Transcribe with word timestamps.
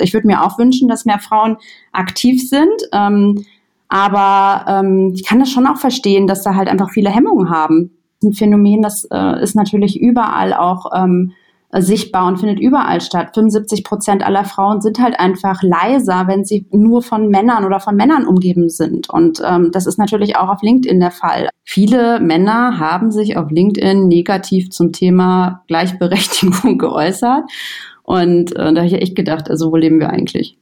ich 0.00 0.14
würde 0.14 0.26
mir 0.26 0.42
auch 0.44 0.58
wünschen, 0.58 0.88
dass 0.88 1.04
mehr 1.04 1.18
Frauen 1.18 1.56
aktiv 1.92 2.48
sind. 2.48 2.68
Ähm, 2.92 3.44
aber 3.88 4.64
ähm, 4.68 5.12
ich 5.14 5.26
kann 5.26 5.40
das 5.40 5.50
schon 5.50 5.66
auch 5.66 5.78
verstehen, 5.78 6.26
dass 6.26 6.42
da 6.42 6.54
halt 6.54 6.68
einfach 6.68 6.90
viele 6.90 7.10
Hemmungen 7.10 7.50
haben. 7.50 7.90
Ein 8.22 8.32
Phänomen, 8.32 8.82
das 8.82 9.04
äh, 9.10 9.42
ist 9.42 9.56
natürlich 9.56 10.00
überall 10.00 10.52
auch 10.54 10.92
ähm, 10.94 11.32
sichtbar 11.78 12.26
und 12.26 12.38
findet 12.38 12.58
überall 12.58 13.00
statt. 13.00 13.30
75 13.34 13.84
Prozent 13.84 14.24
aller 14.24 14.44
Frauen 14.44 14.80
sind 14.80 14.98
halt 15.00 15.18
einfach 15.18 15.62
leiser, 15.62 16.24
wenn 16.26 16.44
sie 16.44 16.66
nur 16.72 17.02
von 17.02 17.28
Männern 17.28 17.64
oder 17.64 17.78
von 17.80 17.94
Männern 17.94 18.26
umgeben 18.26 18.68
sind. 18.68 19.08
Und 19.08 19.40
ähm, 19.44 19.70
das 19.72 19.86
ist 19.86 19.98
natürlich 19.98 20.36
auch 20.36 20.48
auf 20.48 20.62
LinkedIn 20.62 20.98
der 20.98 21.12
Fall. 21.12 21.48
Viele 21.64 22.18
Männer 22.20 22.78
haben 22.78 23.12
sich 23.12 23.36
auf 23.36 23.50
LinkedIn 23.50 24.08
negativ 24.08 24.70
zum 24.70 24.92
Thema 24.92 25.62
Gleichberechtigung 25.68 26.78
geäußert. 26.78 27.44
Und 28.10 28.50
äh, 28.56 28.74
da 28.74 28.80
habe 28.80 28.86
ich 28.86 28.94
echt 28.94 29.14
gedacht, 29.14 29.48
also 29.50 29.70
wo 29.70 29.76
leben 29.76 30.00
wir 30.00 30.10
eigentlich? 30.10 30.58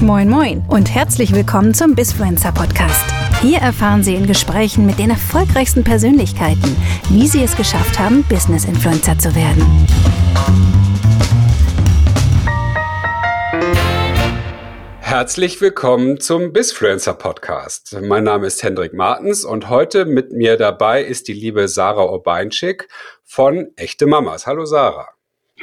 Moin 0.00 0.30
Moin 0.30 0.62
und 0.68 0.94
herzlich 0.94 1.34
willkommen 1.34 1.74
zum 1.74 1.94
Bisfluencer 1.94 2.52
Podcast. 2.52 3.04
Hier 3.42 3.58
erfahren 3.58 4.02
Sie 4.02 4.14
in 4.14 4.26
Gesprächen 4.26 4.86
mit 4.86 4.98
den 4.98 5.10
erfolgreichsten 5.10 5.84
Persönlichkeiten, 5.84 6.74
wie 7.10 7.26
sie 7.26 7.42
es 7.42 7.54
geschafft 7.54 7.98
haben, 7.98 8.24
Business 8.30 8.64
Influencer 8.64 9.18
zu 9.18 9.34
werden. 9.34 9.62
Herzlich 15.10 15.60
willkommen 15.60 16.20
zum 16.20 16.52
Bisfluencer 16.52 17.14
Podcast. 17.14 17.98
Mein 18.00 18.22
Name 18.22 18.46
ist 18.46 18.62
Hendrik 18.62 18.94
Martens 18.94 19.44
und 19.44 19.68
heute 19.68 20.04
mit 20.04 20.30
mir 20.30 20.56
dabei 20.56 21.02
ist 21.02 21.26
die 21.26 21.32
liebe 21.32 21.66
Sarah 21.66 22.04
Obeinschik 22.04 22.86
von 23.24 23.70
Echte 23.74 24.06
Mamas. 24.06 24.46
Hallo 24.46 24.66
Sarah. 24.66 25.08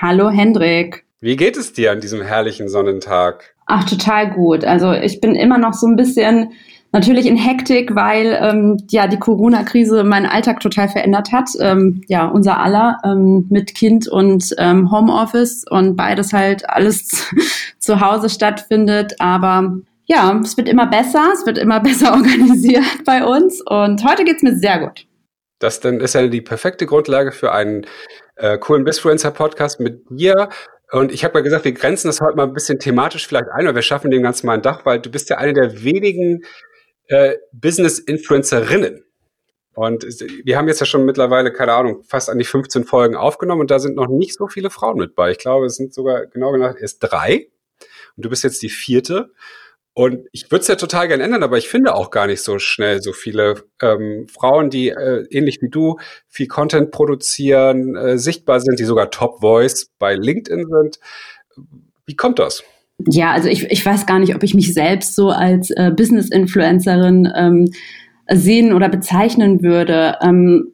Hallo 0.01 0.29
Hendrik. 0.29 1.05
Wie 1.21 1.37
geht 1.37 1.55
es 1.55 1.71
dir 1.71 1.93
an 1.93 2.01
diesem 2.01 2.21
herrlichen 2.21 2.67
Sonnentag? 2.67 3.55
Ach, 3.67 3.89
total 3.89 4.31
gut. 4.31 4.65
Also 4.65 4.91
ich 4.91 5.21
bin 5.21 5.33
immer 5.33 5.57
noch 5.57 5.73
so 5.73 5.87
ein 5.87 5.95
bisschen 5.95 6.51
Natürlich 6.97 7.27
in 7.27 7.37
Hektik, 7.37 7.93
weil 7.93 8.35
ähm, 8.41 8.77
ja 8.89 9.05
die 9.05 9.19
Corona-Krise 9.19 10.03
meinen 10.03 10.25
Alltag 10.25 10.61
total 10.61 10.89
verändert 10.89 11.31
hat. 11.31 11.47
Ähm, 11.59 12.01
ja, 12.07 12.25
unser 12.25 12.59
aller 12.59 12.97
ähm, 13.03 13.45
mit 13.51 13.75
Kind 13.75 14.07
und 14.07 14.55
ähm, 14.57 14.89
Homeoffice 14.89 15.63
und 15.69 15.95
beides 15.95 16.33
halt 16.33 16.67
alles 16.67 17.31
zu 17.77 18.01
Hause 18.01 18.31
stattfindet. 18.31 19.13
Aber 19.19 19.77
ja, 20.07 20.41
es 20.43 20.57
wird 20.57 20.67
immer 20.67 20.87
besser, 20.87 21.29
es 21.35 21.45
wird 21.45 21.59
immer 21.59 21.79
besser 21.81 22.13
organisiert 22.13 23.03
bei 23.05 23.23
uns 23.23 23.61
und 23.61 24.03
heute 24.03 24.23
geht's 24.23 24.41
mir 24.41 24.57
sehr 24.57 24.79
gut. 24.79 25.05
Das 25.59 25.79
dann 25.79 25.99
ist 25.99 26.15
ja 26.15 26.25
die 26.25 26.41
perfekte 26.41 26.87
Grundlage 26.87 27.31
für 27.31 27.51
einen 27.51 27.85
äh, 28.37 28.57
coolen 28.57 28.85
Bisfluencer-Podcast 28.85 29.79
mit 29.79 30.01
dir. 30.09 30.49
Und 30.91 31.11
ich 31.11 31.23
habe 31.23 31.37
ja 31.37 31.41
gesagt, 31.41 31.63
wir 31.63 31.73
grenzen 31.73 32.07
das 32.07 32.21
heute 32.21 32.37
mal 32.37 32.47
ein 32.47 32.53
bisschen 32.53 32.79
thematisch 32.79 33.27
vielleicht 33.27 33.49
ein, 33.51 33.65
oder 33.65 33.75
wir 33.75 33.83
schaffen 33.83 34.09
dem 34.09 34.23
Ganzen 34.23 34.47
mal 34.47 34.53
ein 34.53 34.63
Dach, 34.63 34.83
weil 34.83 34.99
du 34.99 35.11
bist 35.11 35.29
ja 35.29 35.37
eine 35.37 35.53
der 35.53 35.83
wenigen 35.83 36.41
äh, 37.07 37.35
Business-Influencerinnen. 37.53 39.03
Und 39.77 40.05
wir 40.43 40.57
haben 40.57 40.67
jetzt 40.67 40.79
ja 40.79 40.87
schon 40.87 41.05
mittlerweile, 41.05 41.53
keine 41.53 41.73
Ahnung, 41.73 42.03
fast 42.03 42.31
an 42.31 42.39
die 42.39 42.45
15 42.45 42.83
Folgen 42.83 43.15
aufgenommen 43.15 43.61
und 43.61 43.69
da 43.69 43.77
sind 43.77 43.95
noch 43.95 44.07
nicht 44.07 44.33
so 44.33 44.47
viele 44.47 44.71
Frauen 44.71 44.97
mit 44.97 45.13
bei. 45.13 45.29
Ich 45.29 45.37
glaube, 45.37 45.67
es 45.67 45.75
sind 45.75 45.93
sogar 45.93 46.25
genau 46.25 46.51
gesagt 46.51 46.81
erst 46.81 46.97
drei. 46.99 47.47
Und 48.15 48.25
du 48.25 48.29
bist 48.29 48.43
jetzt 48.43 48.63
die 48.63 48.69
vierte. 48.69 49.31
Und 49.93 50.27
ich 50.31 50.51
würde 50.51 50.61
es 50.61 50.67
ja 50.67 50.75
total 50.75 51.07
gern 51.07 51.21
ändern, 51.21 51.43
aber 51.43 51.57
ich 51.57 51.69
finde 51.69 51.93
auch 51.95 52.11
gar 52.11 52.27
nicht 52.27 52.41
so 52.41 52.59
schnell 52.59 53.01
so 53.01 53.13
viele 53.13 53.63
ähm, 53.81 54.27
Frauen, 54.27 54.69
die 54.69 54.89
äh, 54.89 55.25
ähnlich 55.29 55.61
wie 55.61 55.69
du 55.69 55.97
viel 56.27 56.47
Content 56.47 56.91
produzieren, 56.91 57.95
äh, 57.95 58.17
sichtbar 58.17 58.59
sind, 58.59 58.79
die 58.79 58.83
sogar 58.83 59.11
Top 59.11 59.41
Voice 59.41 59.91
bei 59.99 60.15
LinkedIn 60.15 60.67
sind. 60.67 60.99
Wie 62.05 62.15
kommt 62.15 62.39
das? 62.39 62.63
Ja, 63.05 63.31
also 63.31 63.47
ich, 63.47 63.63
ich 63.69 63.85
weiß 63.85 64.05
gar 64.05 64.19
nicht, 64.19 64.35
ob 64.35 64.43
ich 64.43 64.53
mich 64.53 64.73
selbst 64.73 65.15
so 65.15 65.29
als 65.29 65.69
äh, 65.71 65.91
Business-Influencerin 65.95 67.31
ähm, 67.35 67.69
sehen 68.29 68.73
oder 68.73 68.89
bezeichnen 68.89 69.61
würde. 69.61 70.15
Ähm, 70.21 70.71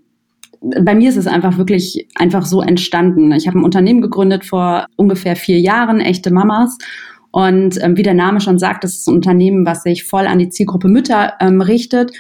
bei 0.61 0.95
mir 0.95 1.09
ist 1.09 1.17
es 1.17 1.27
einfach 1.27 1.57
wirklich 1.57 2.07
einfach 2.15 2.45
so 2.45 2.61
entstanden. 2.61 3.33
Ich 3.33 3.47
habe 3.47 3.59
ein 3.59 3.65
Unternehmen 3.65 4.01
gegründet 4.01 4.45
vor 4.45 4.85
ungefähr 4.95 5.35
vier 5.35 5.59
Jahren, 5.59 5.99
echte 5.99 6.31
Mamas. 6.31 6.77
Und 7.31 7.83
ähm, 7.83 7.97
wie 7.97 8.03
der 8.03 8.13
Name 8.13 8.39
schon 8.39 8.59
sagt, 8.59 8.83
das 8.83 8.93
ist 8.93 9.07
ein 9.07 9.15
Unternehmen, 9.15 9.65
was 9.65 9.83
sich 9.83 10.05
voll 10.05 10.27
an 10.27 10.39
die 10.39 10.49
Zielgruppe 10.49 10.87
Mütter 10.87 11.33
ähm, 11.41 11.59
richtet. 11.59 12.11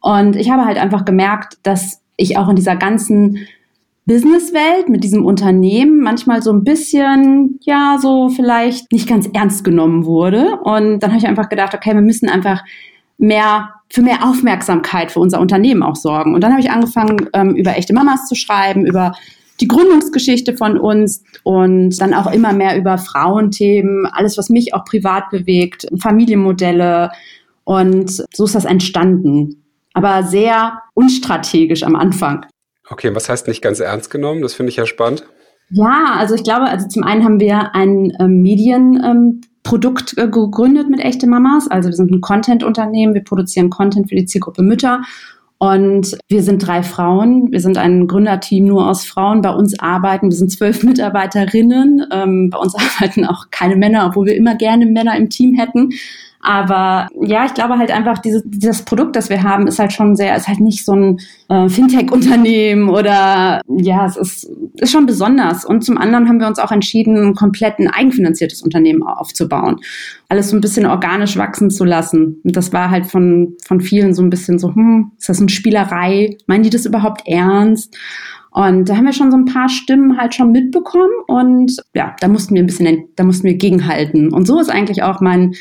Und 0.00 0.36
ich 0.36 0.50
habe 0.50 0.64
halt 0.64 0.78
einfach 0.78 1.04
gemerkt, 1.04 1.58
dass 1.62 2.00
ich 2.16 2.38
auch 2.38 2.48
in 2.48 2.56
dieser 2.56 2.76
ganzen 2.76 3.38
Businesswelt, 4.10 4.88
mit 4.88 5.04
diesem 5.04 5.24
Unternehmen 5.24 6.00
manchmal 6.00 6.42
so 6.42 6.52
ein 6.52 6.64
bisschen, 6.64 7.60
ja, 7.62 7.96
so 8.02 8.28
vielleicht 8.28 8.90
nicht 8.90 9.08
ganz 9.08 9.30
ernst 9.32 9.62
genommen 9.62 10.04
wurde. 10.04 10.58
Und 10.64 10.98
dann 10.98 11.10
habe 11.12 11.20
ich 11.20 11.28
einfach 11.28 11.48
gedacht, 11.48 11.74
okay, 11.74 11.94
wir 11.94 12.00
müssen 12.00 12.28
einfach 12.28 12.64
mehr 13.18 13.70
für 13.88 14.02
mehr 14.02 14.28
Aufmerksamkeit 14.28 15.12
für 15.12 15.20
unser 15.20 15.38
Unternehmen 15.38 15.84
auch 15.84 15.94
sorgen. 15.94 16.34
Und 16.34 16.42
dann 16.42 16.50
habe 16.50 16.60
ich 16.60 16.72
angefangen, 16.72 17.28
ähm, 17.34 17.54
über 17.54 17.78
echte 17.78 17.94
Mamas 17.94 18.26
zu 18.26 18.34
schreiben, 18.34 18.84
über 18.84 19.12
die 19.60 19.68
Gründungsgeschichte 19.68 20.56
von 20.56 20.76
uns 20.76 21.22
und 21.44 22.00
dann 22.00 22.12
auch 22.12 22.32
immer 22.32 22.52
mehr 22.52 22.76
über 22.76 22.98
Frauenthemen, 22.98 24.06
alles, 24.06 24.36
was 24.36 24.50
mich 24.50 24.74
auch 24.74 24.84
privat 24.84 25.30
bewegt, 25.30 25.86
Familienmodelle. 26.00 27.12
Und 27.62 28.10
so 28.10 28.44
ist 28.44 28.56
das 28.56 28.64
entstanden. 28.64 29.62
Aber 29.92 30.24
sehr 30.24 30.82
unstrategisch 30.94 31.84
am 31.84 31.94
Anfang. 31.94 32.44
Okay, 32.90 33.14
was 33.14 33.28
heißt 33.28 33.48
nicht 33.48 33.62
ganz 33.62 33.80
ernst 33.80 34.10
genommen? 34.10 34.42
Das 34.42 34.54
finde 34.54 34.70
ich 34.70 34.76
ja 34.76 34.84
spannend. 34.86 35.24
Ja, 35.70 36.16
also 36.16 36.34
ich 36.34 36.42
glaube, 36.42 36.64
also 36.64 36.88
zum 36.88 37.04
einen 37.04 37.24
haben 37.24 37.38
wir 37.38 37.74
ein 37.74 38.12
ähm, 38.18 38.42
Medienprodukt 38.42 40.14
ähm, 40.18 40.24
äh, 40.24 40.28
gegründet 40.28 40.90
mit 40.90 41.00
echte 41.00 41.28
Mamas. 41.28 41.70
Also 41.70 41.88
wir 41.88 41.96
sind 41.96 42.10
ein 42.10 42.20
Content-Unternehmen, 42.20 43.14
wir 43.14 43.22
produzieren 43.22 43.70
Content 43.70 44.08
für 44.08 44.16
die 44.16 44.26
Zielgruppe 44.26 44.62
Mütter. 44.62 45.02
Und 45.58 46.16
wir 46.28 46.42
sind 46.42 46.66
drei 46.66 46.82
Frauen. 46.82 47.52
Wir 47.52 47.60
sind 47.60 47.76
ein 47.76 48.08
Gründerteam 48.08 48.64
nur 48.64 48.88
aus 48.88 49.04
Frauen. 49.04 49.42
Bei 49.42 49.50
uns 49.50 49.78
arbeiten, 49.78 50.30
wir 50.30 50.36
sind 50.36 50.50
zwölf 50.50 50.82
Mitarbeiterinnen. 50.84 52.06
Ähm, 52.10 52.50
bei 52.50 52.58
uns 52.58 52.74
arbeiten 52.98 53.24
auch 53.24 53.50
keine 53.52 53.76
Männer, 53.76 54.06
obwohl 54.06 54.26
wir 54.26 54.34
immer 54.34 54.56
gerne 54.56 54.86
Männer 54.86 55.16
im 55.16 55.30
Team 55.30 55.54
hätten. 55.54 55.90
Aber 56.42 57.08
ja, 57.20 57.44
ich 57.44 57.52
glaube 57.52 57.76
halt 57.76 57.90
einfach, 57.90 58.18
dieses, 58.18 58.42
dieses 58.46 58.82
Produkt, 58.82 59.14
das 59.14 59.28
wir 59.28 59.42
haben, 59.42 59.66
ist 59.66 59.78
halt 59.78 59.92
schon 59.92 60.16
sehr, 60.16 60.34
ist 60.34 60.48
halt 60.48 60.60
nicht 60.60 60.86
so 60.86 60.92
ein 60.92 61.20
äh, 61.50 61.68
Fintech-Unternehmen 61.68 62.88
oder 62.88 63.60
ja, 63.68 64.06
es 64.06 64.16
ist, 64.16 64.50
ist 64.76 64.90
schon 64.90 65.04
besonders. 65.04 65.66
Und 65.66 65.84
zum 65.84 65.98
anderen 65.98 66.28
haben 66.28 66.40
wir 66.40 66.46
uns 66.46 66.58
auch 66.58 66.72
entschieden, 66.72 67.34
komplett 67.34 67.78
ein 67.78 67.88
eigenfinanziertes 67.88 68.62
Unternehmen 68.62 69.02
aufzubauen. 69.02 69.80
Alles 70.30 70.48
so 70.48 70.56
ein 70.56 70.62
bisschen 70.62 70.86
organisch 70.86 71.36
wachsen 71.36 71.68
zu 71.70 71.84
lassen. 71.84 72.40
Und 72.42 72.56
das 72.56 72.72
war 72.72 72.90
halt 72.90 73.06
von, 73.06 73.56
von 73.66 73.82
vielen 73.82 74.14
so 74.14 74.22
ein 74.22 74.30
bisschen 74.30 74.58
so, 74.58 74.74
hm, 74.74 75.12
ist 75.18 75.28
das 75.28 75.40
eine 75.40 75.50
Spielerei? 75.50 76.38
Meinen 76.46 76.62
die 76.62 76.70
das 76.70 76.86
überhaupt 76.86 77.28
ernst? 77.28 77.94
Und 78.52 78.88
da 78.88 78.96
haben 78.96 79.04
wir 79.04 79.12
schon 79.12 79.30
so 79.30 79.36
ein 79.36 79.44
paar 79.44 79.68
Stimmen 79.68 80.18
halt 80.18 80.34
schon 80.34 80.50
mitbekommen 80.50 81.12
und 81.28 81.76
ja, 81.94 82.16
da 82.18 82.26
mussten 82.26 82.54
wir 82.54 82.62
ein 82.62 82.66
bisschen, 82.66 83.04
da 83.14 83.22
mussten 83.22 83.46
wir 83.46 83.54
gegenhalten. 83.54 84.32
Und 84.32 84.46
so 84.46 84.58
ist 84.58 84.70
eigentlich 84.70 85.04
auch 85.04 85.20
mein, 85.20 85.54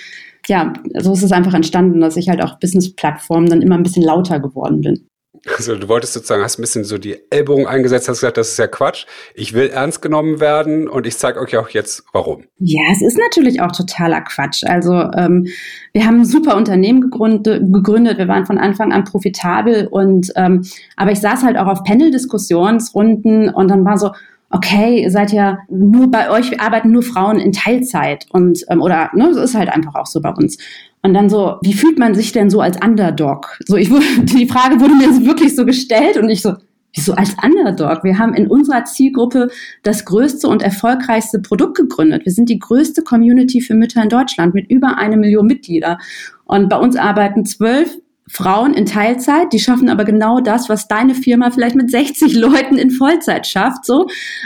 ja, 0.50 0.74
so 0.98 1.14
ist 1.14 1.24
es 1.24 1.32
einfach 1.32 1.54
entstanden, 1.54 2.02
dass 2.02 2.18
ich 2.18 2.30
halt 2.30 2.44
auch 2.44 2.60
Business-Plattformen 2.60 3.50
dann 3.50 3.62
immer 3.62 3.76
ein 3.76 3.84
bisschen 3.84 4.04
lauter 4.04 4.40
geworden 4.40 4.82
bin. 4.82 5.10
Also 5.58 5.76
du 5.76 5.88
wolltest 5.88 6.14
sozusagen, 6.14 6.44
hast 6.44 6.60
ein 6.60 6.64
bisschen 6.64 6.84
so 6.84 6.98
die 6.98 7.18
Ellbogen 7.30 7.66
eingesetzt, 7.66 8.10
hast 8.10 8.20
gesagt, 8.20 8.38
das 8.38 8.50
ist 8.50 8.60
ja 8.60 8.68
Quatsch. 8.68 9.06
Ich 9.36 9.54
will 9.54 9.68
ernst 9.68 10.02
genommen 10.02 10.40
werden 10.40 10.90
und 10.90 11.08
ich 11.08 11.18
zeige 11.18 11.40
euch 11.40 11.56
auch 11.56 11.70
jetzt, 11.70 12.04
warum. 12.12 12.44
Ja, 12.58 12.82
es 12.92 13.02
ist 13.02 13.18
natürlich 13.18 13.62
auch 13.62 13.72
totaler 13.72 14.22
Quatsch. 14.22 14.64
Also 14.66 14.94
ähm, 14.94 15.48
wir 15.94 16.06
haben 16.06 16.22
ein 16.22 16.26
super 16.26 16.58
Unternehmen 16.58 17.02
gegründet, 17.02 17.64
gegründet. 17.72 18.18
Wir 18.18 18.28
waren 18.28 18.46
von 18.46 18.58
Anfang 18.58 18.92
an 18.92 19.06
profitabel 19.06 19.88
und 19.90 20.32
ähm, 20.36 20.66
aber 20.98 21.12
ich 21.12 21.22
saß 21.22 21.44
halt 21.44 21.58
auch 21.58 21.68
auf 21.68 21.84
Panel-Diskussionsrunden 21.84 23.50
und 23.50 23.70
dann 23.70 23.86
war 23.86 23.98
so, 23.98 24.12
okay, 24.50 25.04
ihr 25.04 25.12
seid 25.12 25.32
ja 25.32 25.60
nur 25.70 26.10
bei 26.10 26.30
euch 26.30 26.60
arbeiten 26.60 26.92
nur 26.92 27.04
Frauen 27.04 27.40
in 27.40 27.52
Teilzeit 27.52 28.26
und 28.32 28.64
ähm, 28.70 28.82
oder 28.82 29.10
ne, 29.14 29.34
so 29.34 29.42
ist 29.42 29.56
halt 29.56 29.70
einfach 29.70 29.96
auch 29.96 30.08
so 30.08 30.22
bei 30.22 30.32
uns. 30.32 30.58
Und 31.02 31.14
dann 31.14 31.30
so, 31.30 31.58
wie 31.62 31.74
fühlt 31.74 31.98
man 31.98 32.14
sich 32.14 32.32
denn 32.32 32.50
so 32.50 32.60
als 32.60 32.78
Underdog? 32.84 33.58
So, 33.66 33.78
ich 33.78 33.90
wurde, 33.90 34.06
die 34.24 34.48
Frage 34.48 34.80
wurde 34.80 34.96
mir 34.96 35.26
wirklich 35.26 35.56
so 35.56 35.66
gestellt 35.66 36.18
und 36.18 36.30
ich 36.30 36.42
so, 36.42 36.56
wieso 36.94 37.14
als 37.14 37.36
Underdog? 37.42 38.04
Wir 38.04 38.18
haben 38.18 38.34
in 38.34 38.48
unserer 38.48 38.84
Zielgruppe 38.86 39.50
das 39.84 40.06
größte 40.06 40.48
und 40.48 40.62
erfolgreichste 40.62 41.40
Produkt 41.40 41.78
gegründet. 41.78 42.26
Wir 42.26 42.34
sind 42.34 42.50
die 42.50 42.60
größte 42.60 43.04
Community 43.04 43.62
für 43.62 43.76
Mütter 43.76 44.02
in 44.04 44.10
Deutschland 44.10 44.54
mit 44.54 44.70
über 44.70 44.98
eine 44.98 45.16
Million 45.16 45.46
Mitglieder. 45.46 46.00
Und 46.46 46.68
bei 46.70 46.78
uns 46.78 46.96
arbeiten 46.96 47.46
zwölf 47.46 47.96
Frauen 48.30 48.76
in 48.76 48.86
Teilzeit, 48.86 49.52
die 49.54 49.60
schaffen 49.60 49.90
aber 49.90 50.06
genau 50.06 50.40
das, 50.40 50.70
was 50.70 50.88
deine 50.88 51.16
Firma 51.16 51.50
vielleicht 51.52 51.76
mit 51.76 51.90
60 51.90 52.34
Leuten 52.36 52.78
in 52.78 52.92
Vollzeit 52.92 53.48
schafft. 53.48 53.86
So, 53.86 54.06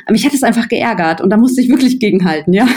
mich 0.10 0.26
hat 0.26 0.34
es 0.34 0.44
einfach 0.44 0.70
geärgert 0.70 1.20
und 1.22 1.30
da 1.30 1.38
musste 1.38 1.62
ich 1.62 1.70
wirklich 1.70 2.00
gegenhalten, 2.00 2.54
ja. 2.54 2.68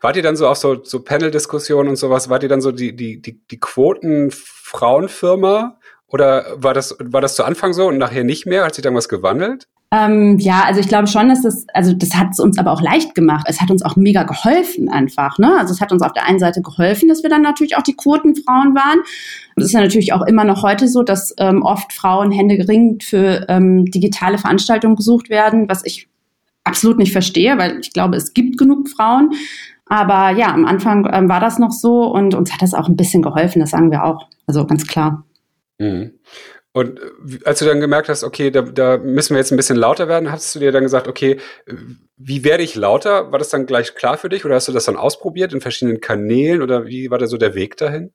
Wart 0.00 0.16
ihr 0.16 0.22
dann 0.22 0.36
so 0.36 0.46
auf 0.46 0.58
so, 0.58 0.84
so 0.84 1.02
Panel-Diskussionen 1.02 1.88
und 1.88 1.96
sowas? 1.96 2.28
Wart 2.28 2.44
ihr 2.44 2.48
dann 2.48 2.60
so 2.60 2.70
die, 2.70 2.94
die, 2.94 3.20
die, 3.20 3.40
die 3.50 3.58
Quoten-Frauenfirma? 3.58 5.80
Oder 6.06 6.54
war 6.56 6.72
das, 6.72 6.96
war 7.00 7.20
das 7.20 7.34
zu 7.34 7.42
Anfang 7.44 7.72
so 7.72 7.88
und 7.88 7.98
nachher 7.98 8.22
nicht 8.22 8.46
mehr? 8.46 8.64
Hat 8.64 8.76
sich 8.76 8.82
dann 8.82 8.94
was 8.94 9.08
gewandelt? 9.08 9.66
Ähm, 9.90 10.38
ja, 10.38 10.64
also 10.64 10.80
ich 10.80 10.88
glaube 10.88 11.06
schon, 11.06 11.30
dass 11.30 11.42
das, 11.42 11.64
also 11.72 11.94
das 11.94 12.14
hat 12.14 12.28
es 12.32 12.40
uns 12.40 12.58
aber 12.58 12.72
auch 12.72 12.82
leicht 12.82 13.14
gemacht. 13.14 13.46
Es 13.48 13.60
hat 13.60 13.70
uns 13.70 13.82
auch 13.82 13.96
mega 13.96 14.22
geholfen 14.24 14.90
einfach. 14.90 15.38
Ne? 15.38 15.56
Also 15.58 15.72
es 15.72 15.80
hat 15.80 15.92
uns 15.92 16.02
auf 16.02 16.12
der 16.12 16.26
einen 16.26 16.38
Seite 16.38 16.60
geholfen, 16.60 17.08
dass 17.08 17.22
wir 17.22 17.30
dann 17.30 17.40
natürlich 17.40 17.76
auch 17.76 17.82
die 17.82 17.96
Quotenfrauen 17.96 18.74
waren. 18.74 18.98
Es 19.56 19.64
ist 19.64 19.72
ja 19.72 19.80
natürlich 19.80 20.12
auch 20.12 20.22
immer 20.26 20.44
noch 20.44 20.62
heute 20.62 20.88
so, 20.88 21.02
dass 21.02 21.34
ähm, 21.38 21.62
oft 21.62 21.94
Frauen 21.94 22.30
händeringend 22.30 23.02
für 23.02 23.46
ähm, 23.48 23.86
digitale 23.86 24.36
Veranstaltungen 24.36 24.96
gesucht 24.96 25.30
werden, 25.30 25.70
was 25.70 25.84
ich 25.86 26.08
absolut 26.64 26.98
nicht 26.98 27.12
verstehe, 27.12 27.56
weil 27.56 27.78
ich 27.80 27.94
glaube, 27.94 28.16
es 28.16 28.34
gibt 28.34 28.58
genug 28.58 28.90
Frauen. 28.90 29.32
Aber 29.86 30.36
ja, 30.36 30.52
am 30.52 30.66
Anfang 30.66 31.08
ähm, 31.10 31.30
war 31.30 31.40
das 31.40 31.58
noch 31.58 31.72
so 31.72 32.12
und 32.12 32.34
uns 32.34 32.52
hat 32.52 32.60
das 32.60 32.74
auch 32.74 32.88
ein 32.88 32.96
bisschen 32.96 33.22
geholfen, 33.22 33.60
das 33.60 33.70
sagen 33.70 33.90
wir 33.90 34.04
auch. 34.04 34.28
Also 34.46 34.66
ganz 34.66 34.86
klar. 34.86 35.24
Mhm. 35.78 36.12
Und 36.72 36.98
äh, 36.98 37.38
als 37.44 37.58
du 37.58 37.64
dann 37.64 37.80
gemerkt 37.80 38.08
hast, 38.08 38.24
okay, 38.24 38.50
da, 38.50 38.62
da 38.62 38.98
müssen 38.98 39.34
wir 39.34 39.38
jetzt 39.38 39.52
ein 39.52 39.56
bisschen 39.56 39.76
lauter 39.76 40.08
werden, 40.08 40.30
hast 40.30 40.54
du 40.54 40.58
dir 40.58 40.72
dann 40.72 40.82
gesagt, 40.82 41.08
okay, 41.08 41.38
wie 42.16 42.44
werde 42.44 42.62
ich 42.62 42.74
lauter? 42.74 43.32
War 43.32 43.38
das 43.38 43.48
dann 43.48 43.66
gleich 43.66 43.94
klar 43.94 44.18
für 44.18 44.28
dich 44.28 44.44
oder 44.44 44.56
hast 44.56 44.68
du 44.68 44.72
das 44.72 44.84
dann 44.84 44.96
ausprobiert 44.96 45.52
in 45.52 45.60
verschiedenen 45.60 46.00
Kanälen 46.00 46.62
oder 46.62 46.86
wie 46.86 47.10
war 47.10 47.18
da 47.18 47.26
so 47.26 47.36
der 47.36 47.54
Weg 47.54 47.76
dahin? 47.76 48.12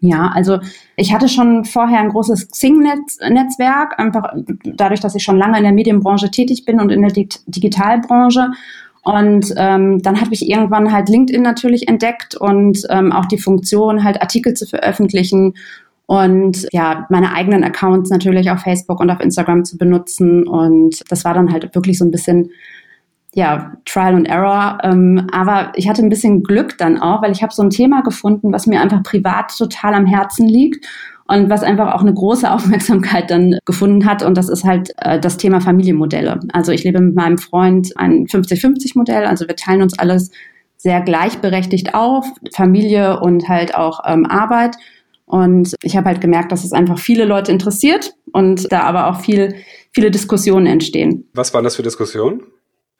Ja, 0.00 0.32
also 0.34 0.58
ich 0.96 1.14
hatte 1.14 1.28
schon 1.28 1.64
vorher 1.64 2.00
ein 2.00 2.10
großes 2.10 2.50
Xing-Netzwerk, 2.50 3.98
einfach 3.98 4.34
dadurch, 4.64 5.00
dass 5.00 5.14
ich 5.14 5.22
schon 5.22 5.38
lange 5.38 5.56
in 5.56 5.62
der 5.62 5.72
Medienbranche 5.72 6.30
tätig 6.30 6.64
bin 6.64 6.80
und 6.80 6.90
in 6.90 7.00
der 7.00 7.12
Digitalbranche. 7.46 8.50
Und 9.02 9.52
ähm, 9.56 10.02
dann 10.02 10.20
habe 10.20 10.32
ich 10.32 10.48
irgendwann 10.48 10.90
halt 10.92 11.08
LinkedIn 11.08 11.42
natürlich 11.42 11.88
entdeckt 11.88 12.34
und 12.34 12.82
ähm, 12.88 13.12
auch 13.12 13.26
die 13.26 13.38
Funktion, 13.38 14.02
halt 14.02 14.20
Artikel 14.20 14.54
zu 14.54 14.66
veröffentlichen 14.66 15.54
und 16.06 16.66
ja, 16.72 17.06
meine 17.08 17.32
eigenen 17.32 17.64
Accounts 17.64 18.10
natürlich 18.10 18.50
auf 18.50 18.60
Facebook 18.60 19.00
und 19.00 19.10
auf 19.10 19.20
Instagram 19.20 19.64
zu 19.64 19.78
benutzen. 19.78 20.46
Und 20.46 21.02
das 21.10 21.24
war 21.24 21.34
dann 21.34 21.50
halt 21.50 21.74
wirklich 21.74 21.98
so 21.98 22.04
ein 22.04 22.10
bisschen, 22.10 22.50
ja, 23.32 23.72
Trial 23.86 24.14
and 24.14 24.28
Error. 24.28 24.78
Ähm, 24.82 25.26
aber 25.32 25.72
ich 25.76 25.88
hatte 25.88 26.02
ein 26.02 26.10
bisschen 26.10 26.42
Glück 26.42 26.76
dann 26.76 27.00
auch, 27.00 27.22
weil 27.22 27.32
ich 27.32 27.42
habe 27.42 27.54
so 27.54 27.62
ein 27.62 27.70
Thema 27.70 28.02
gefunden, 28.02 28.52
was 28.52 28.66
mir 28.66 28.80
einfach 28.80 29.02
privat 29.02 29.56
total 29.56 29.94
am 29.94 30.06
Herzen 30.06 30.46
liegt 30.46 30.86
und 31.26 31.48
was 31.48 31.62
einfach 31.62 31.94
auch 31.94 32.02
eine 32.02 32.12
große 32.12 32.50
Aufmerksamkeit 32.52 33.30
dann 33.30 33.56
gefunden 33.64 34.04
hat. 34.04 34.22
Und 34.22 34.36
das 34.36 34.50
ist 34.50 34.64
halt 34.64 34.92
äh, 34.98 35.18
das 35.18 35.38
Thema 35.38 35.62
Familienmodelle. 35.62 36.38
Also 36.52 36.70
ich 36.70 36.84
lebe 36.84 37.00
mit 37.00 37.14
meinem 37.14 37.38
Freund 37.38 37.96
ein 37.96 38.26
50-50-Modell. 38.26 39.24
Also 39.24 39.48
wir 39.48 39.56
teilen 39.56 39.80
uns 39.80 39.98
alles 39.98 40.30
sehr 40.76 41.00
gleichberechtigt 41.00 41.94
auf, 41.94 42.26
Familie 42.52 43.20
und 43.20 43.48
halt 43.48 43.74
auch 43.74 44.00
ähm, 44.06 44.26
Arbeit. 44.26 44.76
Und 45.26 45.74
ich 45.82 45.96
habe 45.96 46.08
halt 46.08 46.20
gemerkt, 46.20 46.52
dass 46.52 46.64
es 46.64 46.72
einfach 46.72 46.98
viele 46.98 47.24
Leute 47.24 47.50
interessiert 47.50 48.12
und 48.32 48.70
da 48.70 48.82
aber 48.82 49.08
auch 49.08 49.20
viel, 49.20 49.54
viele 49.92 50.10
Diskussionen 50.10 50.66
entstehen. 50.66 51.28
Was 51.34 51.54
waren 51.54 51.64
das 51.64 51.76
für 51.76 51.82
Diskussionen? 51.82 52.42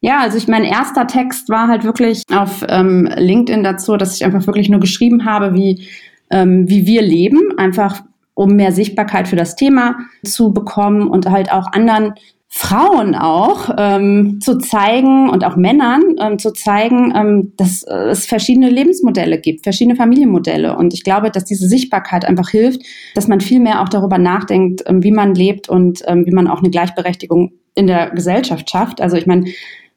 Ja, 0.01 0.21
also 0.21 0.37
ich 0.37 0.49
mein 0.49 0.65
erster 0.65 1.07
Text 1.07 1.49
war 1.49 1.69
halt 1.69 1.85
wirklich 1.85 2.23
auf 2.31 2.65
ähm, 2.69 3.09
LinkedIn 3.17 3.65
dazu, 3.65 3.97
dass 3.97 4.15
ich 4.15 4.25
einfach 4.25 4.47
wirklich 4.47 4.69
nur 4.69 4.81
geschrieben 4.81 5.25
habe, 5.25 5.55
wie, 5.55 5.89
ähm, 6.31 6.69
wie 6.69 6.87
wir 6.87 7.03
leben, 7.03 7.41
einfach 7.59 8.03
um 8.35 8.57
mehr 8.57 8.73
Sichtbarkeit 8.73 9.29
für 9.29 9.37
das 9.37 9.57
Thema 9.57 9.97
zu 10.25 10.53
bekommen 10.53 11.09
und 11.09 11.31
halt 11.31 11.51
auch 11.53 11.73
anderen 11.73 12.15
Frauen 12.57 13.17
auch 13.17 13.69
ähm, 13.77 14.39
zu 14.41 14.59
zeigen 14.59 15.29
und 15.29 15.45
auch 15.45 15.57
Männern 15.57 16.03
ähm, 16.21 16.39
zu 16.39 16.53
zeigen, 16.53 17.13
ähm, 17.13 17.53
dass 17.57 17.83
äh, 17.83 18.11
es 18.11 18.27
verschiedene 18.27 18.71
Lebensmodelle 18.71 19.41
gibt, 19.41 19.65
verschiedene 19.65 19.97
Familienmodelle. 19.97 20.77
Und 20.77 20.95
ich 20.95 21.03
glaube, 21.03 21.33
dass 21.33 21.45
diese 21.45 21.67
Sichtbarkeit 21.67 22.25
einfach 22.25 22.51
hilft, 22.51 22.83
dass 23.17 23.27
man 23.27 23.41
viel 23.41 23.59
mehr 23.59 23.83
auch 23.83 23.89
darüber 23.89 24.19
nachdenkt, 24.19 24.85
ähm, 24.87 25.03
wie 25.03 25.11
man 25.11 25.35
lebt 25.35 25.69
und 25.69 26.03
ähm, 26.07 26.27
wie 26.27 26.31
man 26.31 26.47
auch 26.47 26.61
eine 26.61 26.71
Gleichberechtigung 26.71 27.55
in 27.75 27.89
der 27.89 28.11
Gesellschaft 28.11 28.71
schafft. 28.71 29.01
Also 29.01 29.17
ich 29.17 29.27
meine, 29.27 29.47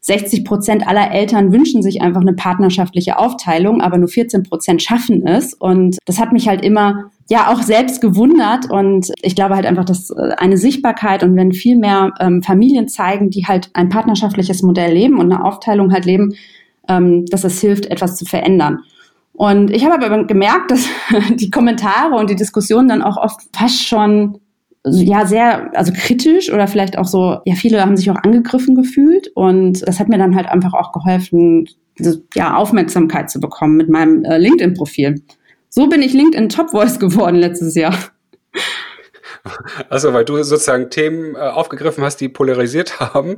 60 0.07 0.45
Prozent 0.45 0.87
aller 0.87 1.11
Eltern 1.11 1.51
wünschen 1.51 1.81
sich 1.81 2.01
einfach 2.01 2.21
eine 2.21 2.31
partnerschaftliche 2.31 3.19
Aufteilung, 3.19 3.81
aber 3.81 3.97
nur 3.97 4.07
14 4.07 4.43
Prozent 4.43 4.81
schaffen 4.81 5.27
es. 5.27 5.53
Und 5.53 5.97
das 6.05 6.17
hat 6.17 6.31
mich 6.31 6.47
halt 6.47 6.63
immer 6.63 7.11
ja 7.29 7.51
auch 7.51 7.61
selbst 7.61 7.99
gewundert 7.99 8.71
und 8.71 9.11
ich 9.21 9.35
glaube 9.35 9.55
halt 9.55 9.65
einfach, 9.65 9.83
dass 9.83 10.11
äh, 10.11 10.31
eine 10.37 10.55
Sichtbarkeit 10.55 11.23
und 11.23 11.35
wenn 11.35 11.51
viel 11.51 11.77
mehr 11.77 12.13
ähm, 12.21 12.41
Familien 12.41 12.87
zeigen, 12.87 13.29
die 13.29 13.45
halt 13.45 13.69
ein 13.73 13.89
partnerschaftliches 13.89 14.63
Modell 14.63 14.93
leben 14.93 15.19
und 15.19 15.29
eine 15.31 15.43
Aufteilung 15.43 15.91
halt 15.91 16.05
leben, 16.05 16.35
ähm, 16.87 17.25
dass 17.25 17.43
es 17.43 17.59
hilft, 17.59 17.87
etwas 17.87 18.15
zu 18.15 18.23
verändern. 18.23 18.79
Und 19.33 19.71
ich 19.71 19.83
habe 19.83 20.03
aber 20.03 20.23
gemerkt, 20.23 20.71
dass 20.71 20.87
die 21.35 21.49
Kommentare 21.49 22.15
und 22.15 22.29
die 22.29 22.37
Diskussionen 22.37 22.87
dann 22.87 23.01
auch 23.01 23.17
oft 23.17 23.41
fast 23.53 23.85
schon 23.85 24.39
ja 24.91 25.25
sehr 25.25 25.77
also 25.77 25.91
kritisch 25.93 26.51
oder 26.51 26.67
vielleicht 26.67 26.97
auch 26.97 27.05
so 27.05 27.37
ja 27.45 27.55
viele 27.55 27.81
haben 27.81 27.97
sich 27.97 28.09
auch 28.11 28.23
angegriffen 28.23 28.75
gefühlt 28.75 29.29
und 29.35 29.87
das 29.87 29.99
hat 29.99 30.09
mir 30.09 30.17
dann 30.17 30.35
halt 30.35 30.47
einfach 30.47 30.73
auch 30.73 30.91
geholfen 30.91 31.67
diese 31.97 32.23
ja 32.35 32.55
Aufmerksamkeit 32.55 33.29
zu 33.29 33.39
bekommen 33.39 33.77
mit 33.77 33.89
meinem 33.89 34.23
äh, 34.23 34.37
LinkedIn 34.37 34.73
Profil 34.73 35.21
so 35.69 35.87
bin 35.87 36.01
ich 36.01 36.13
LinkedIn 36.13 36.49
Top 36.49 36.71
Voice 36.71 36.99
geworden 36.99 37.35
letztes 37.35 37.75
Jahr. 37.75 37.95
Also, 39.89 40.13
weil 40.13 40.25
du 40.25 40.41
sozusagen 40.43 40.89
Themen 40.89 41.35
äh, 41.35 41.39
aufgegriffen 41.39 42.03
hast, 42.03 42.17
die 42.17 42.29
polarisiert 42.29 42.99
haben 43.13 43.37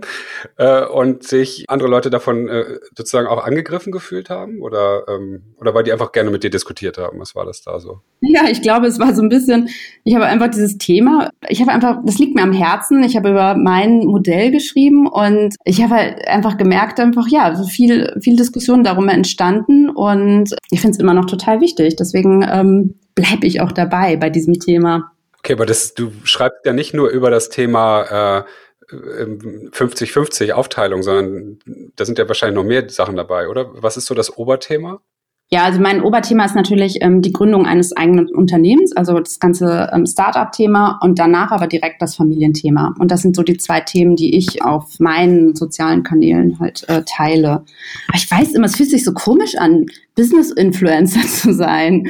äh, 0.57 0.85
und 0.85 1.23
sich 1.23 1.65
andere 1.67 1.89
Leute 1.89 2.09
davon 2.09 2.47
äh, 2.47 2.79
sozusagen 2.95 3.27
auch 3.27 3.43
angegriffen 3.43 3.91
gefühlt 3.91 4.29
haben? 4.29 4.61
Oder, 4.61 5.03
ähm, 5.07 5.43
oder 5.57 5.73
weil 5.73 5.83
die 5.83 5.91
einfach 5.91 6.11
gerne 6.11 6.31
mit 6.31 6.43
dir 6.43 6.49
diskutiert 6.49 6.97
haben? 6.97 7.19
Was 7.19 7.35
war 7.35 7.45
das 7.45 7.61
da 7.61 7.79
so? 7.79 8.01
Ja, 8.21 8.43
ich 8.49 8.61
glaube, 8.61 8.87
es 8.87 8.99
war 8.99 9.13
so 9.13 9.21
ein 9.21 9.29
bisschen, 9.29 9.69
ich 10.03 10.15
habe 10.15 10.25
einfach 10.25 10.49
dieses 10.49 10.77
Thema, 10.77 11.29
ich 11.47 11.61
habe 11.61 11.71
einfach, 11.71 11.99
das 12.05 12.19
liegt 12.19 12.35
mir 12.35 12.43
am 12.43 12.53
Herzen, 12.53 13.03
ich 13.03 13.15
habe 13.15 13.29
über 13.29 13.55
mein 13.55 13.99
Modell 13.99 14.51
geschrieben 14.51 15.07
und 15.07 15.55
ich 15.63 15.81
habe 15.81 15.95
halt 15.95 16.27
einfach 16.27 16.57
gemerkt, 16.57 16.99
einfach, 16.99 17.27
ja, 17.29 17.55
so 17.55 17.65
viel, 17.65 18.17
viel 18.21 18.35
Diskussion 18.35 18.83
darum 18.83 19.07
entstanden 19.09 19.89
und 19.89 20.55
ich 20.71 20.81
finde 20.81 20.95
es 20.95 20.99
immer 20.99 21.13
noch 21.13 21.25
total 21.25 21.61
wichtig. 21.61 21.95
Deswegen 21.95 22.45
ähm, 22.49 22.95
bleibe 23.15 23.47
ich 23.47 23.61
auch 23.61 23.71
dabei 23.71 24.15
bei 24.15 24.29
diesem 24.29 24.59
Thema. 24.59 25.11
Okay, 25.49 25.55
aber 25.55 25.65
das, 25.65 25.95
du 25.95 26.11
schreibst 26.25 26.63
ja 26.63 26.73
nicht 26.73 26.93
nur 26.93 27.09
über 27.09 27.31
das 27.31 27.49
Thema 27.49 28.43
äh, 28.91 28.93
50-50 28.93 30.51
Aufteilung, 30.51 31.01
sondern 31.01 31.57
da 31.95 32.05
sind 32.05 32.19
ja 32.19 32.27
wahrscheinlich 32.27 32.55
noch 32.55 32.63
mehr 32.63 32.87
Sachen 32.87 33.15
dabei, 33.15 33.47
oder? 33.47 33.71
Was 33.73 33.97
ist 33.97 34.05
so 34.05 34.13
das 34.13 34.37
Oberthema? 34.37 35.01
Ja, 35.49 35.63
also 35.63 35.81
mein 35.81 36.03
Oberthema 36.03 36.45
ist 36.45 36.53
natürlich 36.53 37.01
ähm, 37.01 37.23
die 37.23 37.33
Gründung 37.33 37.65
eines 37.65 37.97
eigenen 37.97 38.29
Unternehmens, 38.29 38.95
also 38.95 39.19
das 39.19 39.39
ganze 39.39 39.89
ähm, 39.91 40.05
Startup-Thema 40.05 40.99
und 41.01 41.17
danach 41.17 41.51
aber 41.51 41.65
direkt 41.65 41.99
das 41.99 42.15
Familienthema. 42.15 42.93
Und 42.99 43.09
das 43.09 43.23
sind 43.23 43.35
so 43.35 43.41
die 43.41 43.57
zwei 43.57 43.81
Themen, 43.81 44.15
die 44.15 44.37
ich 44.37 44.63
auf 44.63 44.99
meinen 44.99 45.55
sozialen 45.55 46.03
Kanälen 46.03 46.59
halt 46.59 46.87
äh, 46.89 47.01
teile. 47.07 47.63
Aber 48.07 48.17
ich 48.17 48.29
weiß 48.29 48.53
immer, 48.53 48.67
es 48.67 48.75
fühlt 48.75 48.91
sich 48.91 49.03
so 49.03 49.13
komisch 49.13 49.55
an, 49.57 49.87
Business-Influencer 50.13 51.21
zu 51.27 51.55
sein. 51.55 52.07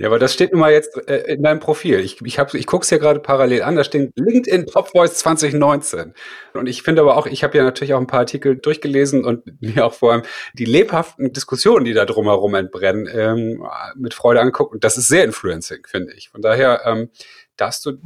Ja, 0.00 0.06
aber 0.06 0.18
das 0.18 0.32
steht 0.32 0.52
nun 0.52 0.60
mal 0.62 0.72
jetzt 0.72 0.96
äh, 1.10 1.34
in 1.34 1.42
deinem 1.42 1.60
Profil. 1.60 2.00
Ich, 2.00 2.22
ich, 2.22 2.38
hab, 2.38 2.54
ich 2.54 2.66
gucke 2.66 2.84
es 2.84 2.90
ja 2.90 2.96
gerade 2.96 3.20
parallel 3.20 3.62
an, 3.62 3.76
da 3.76 3.84
steht 3.84 4.12
LinkedIn 4.16 4.64
Top 4.64 4.88
Voice 4.88 5.16
2019. 5.16 6.14
Und 6.54 6.68
ich 6.70 6.82
finde 6.82 7.02
aber 7.02 7.18
auch, 7.18 7.26
ich 7.26 7.44
habe 7.44 7.58
ja 7.58 7.64
natürlich 7.64 7.92
auch 7.92 8.00
ein 8.00 8.06
paar 8.06 8.20
Artikel 8.20 8.56
durchgelesen 8.56 9.26
und 9.26 9.42
mir 9.60 9.84
auch 9.84 9.92
vor 9.92 10.12
allem 10.12 10.22
die 10.54 10.64
lebhaften 10.64 11.34
Diskussionen, 11.34 11.84
die 11.84 11.92
da 11.92 12.06
drumherum 12.06 12.54
entbrennen, 12.54 13.10
ähm, 13.12 13.62
mit 13.94 14.14
Freude 14.14 14.40
angeguckt. 14.40 14.72
Und 14.72 14.84
das 14.84 14.96
ist 14.96 15.08
sehr 15.08 15.22
influencing, 15.22 15.86
finde 15.86 16.14
ich. 16.14 16.30
Von 16.30 16.40
daher 16.40 16.80
ähm, 16.86 17.10
darfst 17.58 17.84
du 17.84 17.98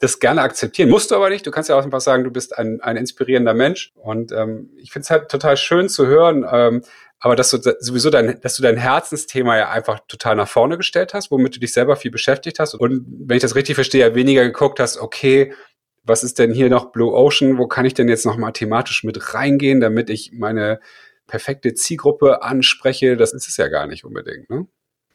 das 0.00 0.18
gerne 0.18 0.40
akzeptieren. 0.40 0.88
Musst 0.88 1.10
du 1.10 1.14
aber 1.14 1.28
nicht. 1.28 1.46
Du 1.46 1.50
kannst 1.50 1.68
ja 1.68 1.78
auch 1.78 1.84
einfach 1.84 2.00
sagen, 2.00 2.24
du 2.24 2.30
bist 2.30 2.56
ein, 2.58 2.80
ein 2.80 2.96
inspirierender 2.96 3.54
Mensch. 3.54 3.92
Und 3.94 4.32
ähm, 4.32 4.70
ich 4.78 4.90
finde 4.92 5.04
es 5.04 5.10
halt 5.10 5.28
total 5.28 5.56
schön 5.56 5.88
zu 5.88 6.06
hören, 6.06 6.44
ähm, 6.50 6.82
aber 7.20 7.36
dass 7.36 7.50
du 7.50 7.58
sowieso 7.80 8.08
dein, 8.08 8.40
dass 8.40 8.56
du 8.56 8.62
dein 8.62 8.78
Herzensthema 8.78 9.58
ja 9.58 9.68
einfach 9.68 10.00
total 10.08 10.36
nach 10.36 10.48
vorne 10.48 10.78
gestellt 10.78 11.12
hast, 11.12 11.30
womit 11.30 11.54
du 11.54 11.60
dich 11.60 11.74
selber 11.74 11.96
viel 11.96 12.10
beschäftigt 12.10 12.58
hast. 12.58 12.74
Und 12.74 13.04
wenn 13.26 13.36
ich 13.36 13.42
das 13.42 13.54
richtig 13.54 13.74
verstehe, 13.74 14.00
ja 14.00 14.14
weniger 14.14 14.42
geguckt 14.42 14.80
hast, 14.80 14.96
okay, 14.96 15.52
was 16.02 16.24
ist 16.24 16.38
denn 16.38 16.54
hier 16.54 16.70
noch 16.70 16.92
Blue 16.92 17.12
Ocean? 17.12 17.58
Wo 17.58 17.66
kann 17.66 17.84
ich 17.84 17.92
denn 17.92 18.08
jetzt 18.08 18.24
nochmal 18.24 18.52
thematisch 18.52 19.04
mit 19.04 19.34
reingehen, 19.34 19.80
damit 19.80 20.08
ich 20.08 20.32
meine 20.32 20.80
perfekte 21.26 21.74
Zielgruppe 21.74 22.42
anspreche? 22.42 23.18
Das 23.18 23.34
ist 23.34 23.48
es 23.48 23.58
ja 23.58 23.68
gar 23.68 23.86
nicht 23.86 24.04
unbedingt, 24.04 24.48
ne? 24.48 24.66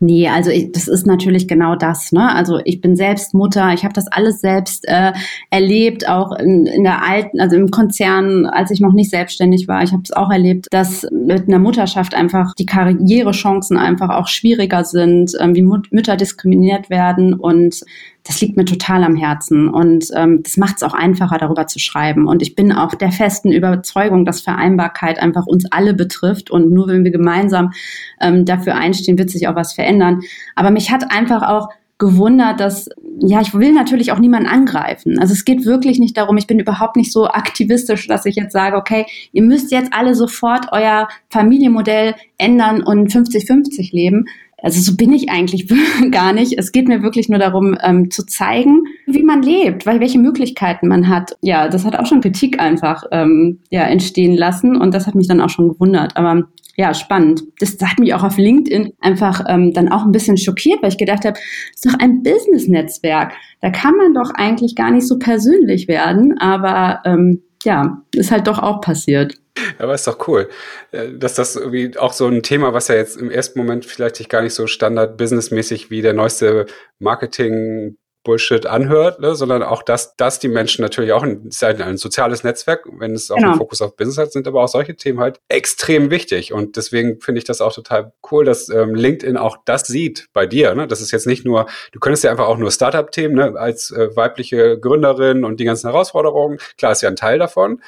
Nee, 0.01 0.27
also 0.27 0.49
ich, 0.51 0.73
das 0.73 0.89
ist 0.89 1.07
natürlich 1.07 1.47
genau 1.47 1.75
das. 1.77 2.11
Ne? 2.11 2.33
Also 2.35 2.59
ich 2.65 2.81
bin 2.81 2.97
selbst 2.97 3.33
Mutter, 3.33 3.73
ich 3.73 3.85
habe 3.85 3.93
das 3.93 4.07
alles 4.07 4.41
selbst 4.41 4.85
äh, 4.89 5.13
erlebt, 5.51 6.09
auch 6.09 6.33
in, 6.37 6.65
in 6.65 6.83
der 6.83 7.01
alten, 7.01 7.39
also 7.39 7.55
im 7.55 7.71
Konzern, 7.71 8.45
als 8.45 8.71
ich 8.71 8.81
noch 8.81 8.91
nicht 8.91 9.09
selbstständig 9.09 9.69
war. 9.69 9.83
Ich 9.83 9.93
habe 9.93 10.03
es 10.03 10.11
auch 10.11 10.29
erlebt, 10.29 10.67
dass 10.71 11.07
mit 11.11 11.47
einer 11.47 11.59
Mutterschaft 11.59 12.13
einfach 12.13 12.53
die 12.55 12.65
Karrierechancen 12.65 13.77
einfach 13.77 14.09
auch 14.09 14.27
schwieriger 14.27 14.83
sind, 14.83 15.31
ähm, 15.39 15.55
wie 15.55 15.61
Mut 15.61 15.87
Mütter 15.93 16.17
diskriminiert 16.17 16.89
werden 16.89 17.33
und 17.33 17.79
das 18.25 18.41
liegt 18.41 18.57
mir 18.57 18.65
total 18.65 19.03
am 19.03 19.15
Herzen 19.15 19.69
und 19.69 20.07
ähm, 20.15 20.41
das 20.41 20.57
macht 20.57 20.77
es 20.77 20.83
auch 20.83 20.93
einfacher, 20.95 21.37
darüber 21.37 21.67
zu 21.67 21.77
schreiben. 21.77 22.27
Und 22.27 22.41
ich 22.41 22.55
bin 22.55 22.71
auch 22.71 22.95
der 22.95 23.11
festen 23.11 23.51
Überzeugung, 23.51 24.25
dass 24.25 24.41
Vereinbarkeit 24.41 25.19
einfach 25.19 25.45
uns 25.45 25.65
alle 25.71 25.93
betrifft 25.93 26.49
und 26.49 26.71
nur 26.71 26.87
wenn 26.87 27.03
wir 27.03 27.11
gemeinsam 27.11 27.71
ähm, 28.19 28.43
dafür 28.43 28.75
einstehen, 28.75 29.19
wird 29.19 29.29
sich 29.29 29.47
auch 29.47 29.55
was 29.55 29.73
verändern. 29.73 30.21
Aber 30.55 30.71
mich 30.71 30.91
hat 30.91 31.11
einfach 31.11 31.43
auch 31.43 31.69
gewundert, 31.97 32.59
dass, 32.59 32.89
ja, 33.19 33.39
ich 33.39 33.53
will 33.53 33.71
natürlich 33.71 34.11
auch 34.11 34.19
niemanden 34.19 34.49
angreifen. 34.49 35.17
Also 35.19 35.33
es 35.33 35.45
geht 35.45 35.65
wirklich 35.65 35.97
nicht 35.97 36.17
darum, 36.17 36.35
ich 36.35 36.47
bin 36.47 36.59
überhaupt 36.59 36.97
nicht 36.97 37.11
so 37.11 37.27
aktivistisch, 37.27 38.07
dass 38.07 38.25
ich 38.25 38.35
jetzt 38.35 38.51
sage, 38.51 38.75
okay, 38.75 39.05
ihr 39.31 39.43
müsst 39.43 39.71
jetzt 39.71 39.93
alle 39.93 40.13
sofort 40.13 40.67
euer 40.71 41.07
Familienmodell 41.29 42.15
ändern 42.37 42.83
und 42.83 43.11
50-50 43.11 43.93
leben. 43.93 44.25
Also 44.61 44.79
so 44.81 44.95
bin 44.95 45.13
ich 45.13 45.29
eigentlich 45.29 45.67
gar 46.11 46.33
nicht. 46.33 46.57
Es 46.57 46.71
geht 46.71 46.87
mir 46.87 47.03
wirklich 47.03 47.29
nur 47.29 47.39
darum, 47.39 47.77
ähm, 47.83 48.09
zu 48.09 48.25
zeigen, 48.25 48.83
wie 49.05 49.23
man 49.23 49.41
lebt, 49.41 49.85
weil 49.85 49.99
welche 49.99 50.19
Möglichkeiten 50.19 50.87
man 50.87 51.09
hat. 51.09 51.37
Ja, 51.41 51.67
das 51.67 51.85
hat 51.85 51.97
auch 51.97 52.05
schon 52.05 52.21
Kritik 52.21 52.59
einfach 52.59 53.03
ähm, 53.11 53.59
ja, 53.69 53.83
entstehen 53.83 54.35
lassen 54.35 54.75
und 54.75 54.93
das 54.93 55.07
hat 55.07 55.15
mich 55.15 55.27
dann 55.27 55.41
auch 55.41 55.49
schon 55.49 55.69
gewundert. 55.69 56.17
Aber 56.17 56.43
ja, 56.77 56.93
spannend. 56.93 57.43
Das 57.59 57.77
hat 57.81 57.99
mich 57.99 58.13
auch 58.13 58.23
auf 58.23 58.37
LinkedIn 58.37 58.93
einfach 58.99 59.45
ähm, 59.47 59.73
dann 59.73 59.89
auch 59.89 60.03
ein 60.03 60.11
bisschen 60.11 60.37
schockiert, 60.37 60.81
weil 60.81 60.89
ich 60.89 60.97
gedacht 60.97 61.25
habe, 61.25 61.39
ist 61.73 61.85
doch 61.85 61.97
ein 61.99 62.21
Business-Netzwerk. 62.21 63.33
Da 63.61 63.69
kann 63.69 63.95
man 63.95 64.13
doch 64.13 64.31
eigentlich 64.35 64.75
gar 64.75 64.91
nicht 64.91 65.07
so 65.07 65.17
persönlich 65.17 65.87
werden, 65.87 66.37
aber 66.37 67.01
ähm, 67.05 67.43
ja, 67.63 68.01
ist 68.13 68.31
halt 68.31 68.47
doch 68.47 68.59
auch 68.59 68.81
passiert. 68.81 69.37
Aber 69.77 69.93
ist 69.93 70.07
doch 70.07 70.27
cool, 70.27 70.49
äh, 70.91 71.13
dass 71.13 71.35
das 71.35 71.55
irgendwie 71.55 71.97
auch 71.97 72.13
so 72.13 72.27
ein 72.27 72.43
Thema, 72.43 72.73
was 72.73 72.87
ja 72.87 72.95
jetzt 72.95 73.17
im 73.17 73.31
ersten 73.31 73.59
Moment 73.59 73.85
vielleicht 73.85 74.17
sich 74.17 74.29
gar 74.29 74.41
nicht 74.41 74.53
so 74.53 74.67
standard-businessmäßig 74.67 75.89
wie 75.89 76.01
der 76.01 76.13
neueste 76.13 76.65
Marketing 76.99 77.97
Bullshit 78.25 78.65
anhört, 78.65 79.21
ne, 79.21 79.35
sondern 79.35 79.63
auch, 79.63 79.81
dass, 79.81 80.17
dass 80.17 80.39
die 80.39 80.49
Menschen 80.49 80.81
natürlich 80.81 81.13
auch 81.13 81.23
ein, 81.23 81.49
halt 81.61 81.81
ein 81.81 81.95
soziales 81.95 82.43
Netzwerk, 82.43 82.85
wenn 82.99 83.13
es 83.13 83.31
auch 83.31 83.37
genau. 83.37 83.51
einen 83.51 83.57
Fokus 83.57 83.81
auf 83.81 83.95
Business 83.95 84.17
hat, 84.17 84.33
sind 84.33 84.47
aber 84.47 84.61
auch 84.61 84.67
solche 84.67 84.97
Themen 84.97 85.21
halt 85.21 85.39
extrem 85.47 86.09
wichtig. 86.11 86.51
Und 86.51 86.75
deswegen 86.75 87.21
finde 87.21 87.39
ich 87.39 87.45
das 87.45 87.61
auch 87.61 87.71
total 87.71 88.11
cool, 88.29 88.43
dass 88.43 88.67
ähm, 88.67 88.95
LinkedIn 88.95 89.37
auch 89.37 89.57
das 89.63 89.87
sieht 89.87 90.27
bei 90.33 90.45
dir. 90.45 90.75
Ne? 90.75 90.87
Das 90.87 90.99
ist 90.99 91.11
jetzt 91.11 91.27
nicht 91.27 91.45
nur, 91.45 91.67
du 91.93 91.99
könntest 91.99 92.25
ja 92.25 92.31
einfach 92.31 92.47
auch 92.47 92.57
nur 92.57 92.71
Startup-Themen 92.71 93.35
ne, 93.35 93.53
als 93.57 93.91
äh, 93.91 94.13
weibliche 94.15 94.77
Gründerin 94.79 95.45
und 95.45 95.59
die 95.59 95.65
ganzen 95.65 95.89
Herausforderungen. 95.89 96.57
Klar 96.77 96.91
ist 96.91 97.01
ja 97.01 97.09
ein 97.09 97.15
Teil 97.15 97.39
davon. 97.39 97.81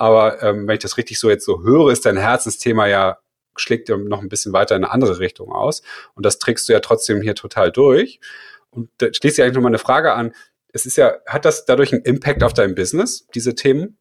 Aber 0.00 0.42
ähm, 0.42 0.66
wenn 0.66 0.74
ich 0.74 0.80
das 0.80 0.96
richtig 0.96 1.20
so 1.20 1.28
jetzt 1.28 1.44
so 1.44 1.62
höre, 1.62 1.92
ist 1.92 2.06
dein 2.06 2.16
Herzensthema 2.16 2.86
ja 2.86 3.18
schlägt 3.56 3.88
dir 3.88 3.98
noch 3.98 4.22
ein 4.22 4.30
bisschen 4.30 4.54
weiter 4.54 4.74
in 4.74 4.84
eine 4.84 4.92
andere 4.92 5.18
Richtung 5.18 5.52
aus. 5.52 5.82
Und 6.14 6.24
das 6.24 6.38
trägst 6.38 6.68
du 6.68 6.72
ja 6.72 6.80
trotzdem 6.80 7.20
hier 7.20 7.34
total 7.34 7.70
durch. 7.70 8.18
Und 8.70 8.88
da 8.98 9.12
schließt 9.12 9.36
sich 9.36 9.42
eigentlich 9.44 9.56
nochmal 9.56 9.70
eine 9.70 9.78
Frage 9.78 10.14
an. 10.14 10.32
Es 10.72 10.86
ist 10.86 10.96
ja, 10.96 11.12
hat 11.26 11.44
das 11.44 11.66
dadurch 11.66 11.92
einen 11.92 12.02
Impact 12.02 12.42
auf 12.42 12.54
dein 12.54 12.74
Business, 12.74 13.26
diese 13.34 13.54
Themen? 13.54 13.98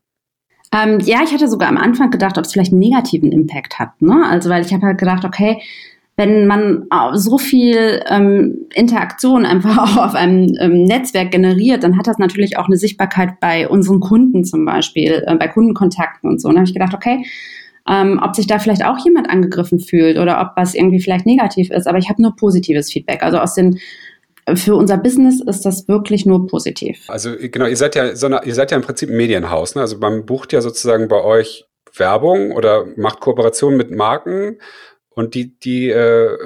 Ähm, 0.72 1.00
ja, 1.00 1.22
ich 1.24 1.34
hatte 1.34 1.50
sogar 1.50 1.68
am 1.68 1.78
Anfang 1.78 2.12
gedacht, 2.12 2.38
ob 2.38 2.46
es 2.46 2.54
vielleicht 2.54 2.72
einen 2.72 2.80
negativen 2.80 3.32
Impact 3.32 3.80
hat. 3.80 4.02
Ne? 4.02 4.24
Also, 4.26 4.50
weil 4.50 4.64
ich 4.64 4.72
habe 4.72 4.86
halt 4.86 5.00
gedacht, 5.00 5.26
okay, 5.26 5.62
wenn 6.20 6.48
man 6.48 6.86
so 7.14 7.38
viel 7.38 8.04
ähm, 8.10 8.68
Interaktion 8.74 9.46
einfach 9.46 9.78
auch 9.98 10.04
auf 10.06 10.16
einem 10.16 10.54
ähm, 10.60 10.84
Netzwerk 10.84 11.32
generiert, 11.32 11.82
dann 11.84 11.98
hat 11.98 12.08
das 12.08 12.18
natürlich 12.18 12.58
auch 12.58 12.66
eine 12.66 12.76
Sichtbarkeit 12.76 13.40
bei 13.40 13.70
unseren 13.70 14.02
Kunden 14.02 14.44
zum 14.44 14.66
Beispiel, 14.66 15.24
äh, 15.26 15.36
bei 15.36 15.48
Kundenkontakten 15.48 16.30
und 16.30 16.42
so. 16.42 16.50
Und 16.50 16.56
da 16.56 16.60
habe 16.60 16.68
ich 16.68 16.74
gedacht, 16.74 16.94
okay, 16.94 17.26
ähm, 17.90 18.20
ob 18.22 18.36
sich 18.36 18.48
da 18.48 18.60
vielleicht 18.60 18.84
auch 18.84 18.98
jemand 19.06 19.30
angegriffen 19.30 19.80
fühlt 19.80 20.18
oder 20.18 20.42
ob 20.42 20.58
was 20.58 20.76
irgendwie 20.76 21.00
vielleicht 21.00 21.26
negativ 21.26 21.72
ist. 21.72 21.88
Aber 21.88 21.98
ich 21.98 22.10
habe 22.10 22.22
nur 22.22 22.36
positives 22.36 22.92
Feedback. 22.92 23.24
Also 23.24 23.38
aus 23.38 23.54
den 23.54 23.80
für 24.56 24.76
unser 24.76 24.98
Business 24.98 25.42
ist 25.42 25.66
das 25.66 25.88
wirklich 25.88 26.26
nur 26.26 26.48
positiv. 26.48 27.06
Also 27.08 27.32
genau, 27.40 27.68
ihr 27.68 27.78
seid 27.78 27.96
ja 27.96 28.14
so 28.18 28.26
eine, 28.26 28.42
ihr 28.44 28.56
seid 28.56 28.72
ja 28.72 28.78
im 28.78 28.84
Prinzip 28.84 29.10
ein 29.10 29.16
Medienhaus. 29.16 29.76
Ne? 29.76 29.82
Also 29.82 29.98
man 30.00 30.26
bucht 30.26 30.52
ja 30.52 30.60
sozusagen 30.60 31.08
bei 31.08 31.24
euch 31.24 31.66
Werbung 31.96 32.52
oder 32.52 32.88
macht 32.98 33.22
Kooperationen 33.22 33.78
mit 33.78 33.92
Marken 33.92 34.58
und 35.20 35.36
die, 35.36 35.60
die 35.60 35.90
äh, 35.90 36.38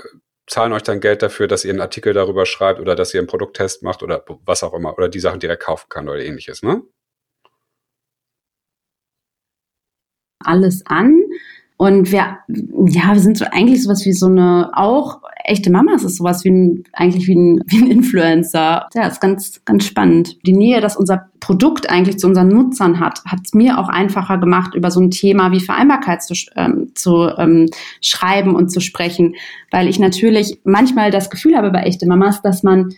zahlen 0.47 0.73
euch 0.73 0.81
dann 0.81 0.99
Geld 0.99 1.21
dafür, 1.21 1.47
dass 1.47 1.63
ihr 1.63 1.69
einen 1.69 1.79
Artikel 1.79 2.11
darüber 2.11 2.47
schreibt 2.47 2.79
oder 2.79 2.95
dass 2.95 3.13
ihr 3.13 3.19
einen 3.19 3.27
Produkttest 3.27 3.83
macht 3.83 4.01
oder 4.01 4.25
was 4.45 4.63
auch 4.63 4.73
immer 4.73 4.97
oder 4.97 5.09
die 5.09 5.19
Sachen 5.19 5.39
direkt 5.39 5.61
kaufen 5.61 5.85
kann 5.89 6.09
oder 6.09 6.19
ähnliches, 6.19 6.63
ne? 6.63 6.81
Alles 10.39 10.83
an. 10.87 11.21
Und 11.77 12.11
wir, 12.11 12.37
ja, 12.47 13.13
wir 13.13 13.19
sind 13.19 13.37
so 13.37 13.45
eigentlich 13.51 13.83
sowas 13.83 14.05
wie 14.05 14.13
so 14.13 14.27
eine, 14.27 14.71
auch 14.73 15.21
echte 15.43 15.71
Mamas 15.71 16.03
ist 16.03 16.17
sowas 16.17 16.43
wie 16.43 16.51
ein, 16.51 16.83
eigentlich 16.93 17.27
wie 17.27 17.35
ein, 17.35 17.61
wie 17.67 17.83
ein 17.83 17.91
Influencer. 17.91 18.87
Ja, 18.93 19.07
ist 19.07 19.21
ganz, 19.21 19.61
ganz 19.65 19.85
spannend. 19.85 20.37
Die 20.45 20.53
Nähe, 20.53 20.81
dass 20.81 20.97
unser 20.97 21.29
Produkt 21.39 21.89
eigentlich 21.89 22.17
zu 22.17 22.27
unseren 22.27 22.47
Nutzern 22.47 22.99
hat, 22.99 23.23
hat 23.25 23.39
es 23.43 23.53
mir 23.53 23.79
auch 23.79 23.89
einfacher 23.89 24.37
gemacht, 24.37 24.75
über 24.75 24.91
so 24.91 25.01
ein 25.01 25.11
Thema 25.11 25.51
wie 25.51 25.59
Vereinbarkeit 25.59 26.23
zu, 26.23 26.33
ähm, 26.55 26.91
zu 26.95 27.29
ähm, 27.37 27.69
schreiben 28.01 28.55
und 28.55 28.69
zu 28.69 28.79
sprechen, 28.79 29.35
weil 29.71 29.87
ich 29.87 29.99
natürlich 29.99 30.59
manchmal 30.63 31.11
das 31.11 31.29
Gefühl 31.29 31.55
habe 31.55 31.71
bei 31.71 31.83
echte 31.83 32.07
Mamas, 32.07 32.41
dass 32.41 32.63
man 32.63 32.93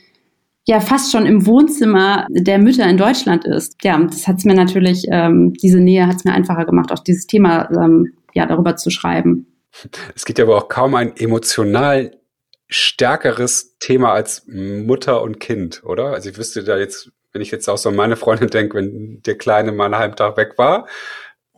ja 0.67 0.79
fast 0.79 1.12
schon 1.12 1.25
im 1.25 1.46
Wohnzimmer 1.46 2.25
der 2.29 2.58
Mütter 2.58 2.88
in 2.89 2.98
Deutschland 2.98 3.46
ist. 3.46 3.84
Ja, 3.84 4.00
das 4.00 4.27
hat 4.27 4.38
es 4.38 4.46
mir 4.46 4.55
natürlich, 4.55 5.05
ähm, 5.12 5.53
diese 5.53 5.79
Nähe 5.79 6.08
hat 6.08 6.17
es 6.17 6.25
mir 6.25 6.34
einfacher 6.34 6.65
gemacht, 6.65 6.91
auch 6.91 7.00
dieses 7.00 7.27
Thema 7.27 7.70
ähm, 7.72 8.13
ja 8.36 8.46
darüber 8.46 8.75
zu 8.75 8.89
schreiben. 8.89 9.48
Es 10.15 10.25
gibt 10.25 10.39
ja 10.39 10.46
aber 10.46 10.58
auch 10.58 10.70
kaum 10.70 10.96
ein 10.96 11.18
emotional 11.18 12.18
stärkeres 12.68 13.77
Thema 13.80 14.13
als 14.13 14.44
Mutter 14.48 15.22
und 15.22 15.39
Kind, 15.39 15.84
oder? 15.84 16.08
Also 16.08 16.30
ich 16.30 16.38
wüsste 16.38 16.63
da 16.63 16.77
jetzt, 16.77 17.12
wenn 17.32 17.42
ich 17.42 17.51
jetzt 17.51 17.68
auch 17.68 17.77
so 17.77 17.89
an 17.89 17.96
meine 17.96 18.15
Freundin 18.15 18.50
denke, 18.50 18.77
wenn 18.77 19.22
der 19.24 19.38
Kleine 19.38 19.72
mal 19.72 19.86
einen 19.86 19.98
halben 19.98 20.15
Tag 20.15 20.38
weg 20.38 20.58
war, 20.58 20.88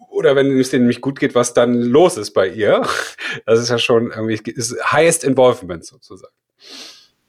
oder 0.09 0.35
wenn 0.35 0.59
es 0.59 0.71
denen 0.71 0.83
nämlich 0.83 1.01
gut 1.01 1.19
geht, 1.19 1.35
was 1.35 1.53
dann 1.53 1.75
los 1.75 2.17
ist 2.17 2.31
bei 2.31 2.47
ihr. 2.47 2.81
Das 3.45 3.59
ist 3.59 3.69
ja 3.69 3.77
schon 3.77 4.11
irgendwie, 4.11 4.51
ist 4.51 4.75
highest 4.91 5.23
involvement 5.23 5.85
sozusagen. 5.85 6.33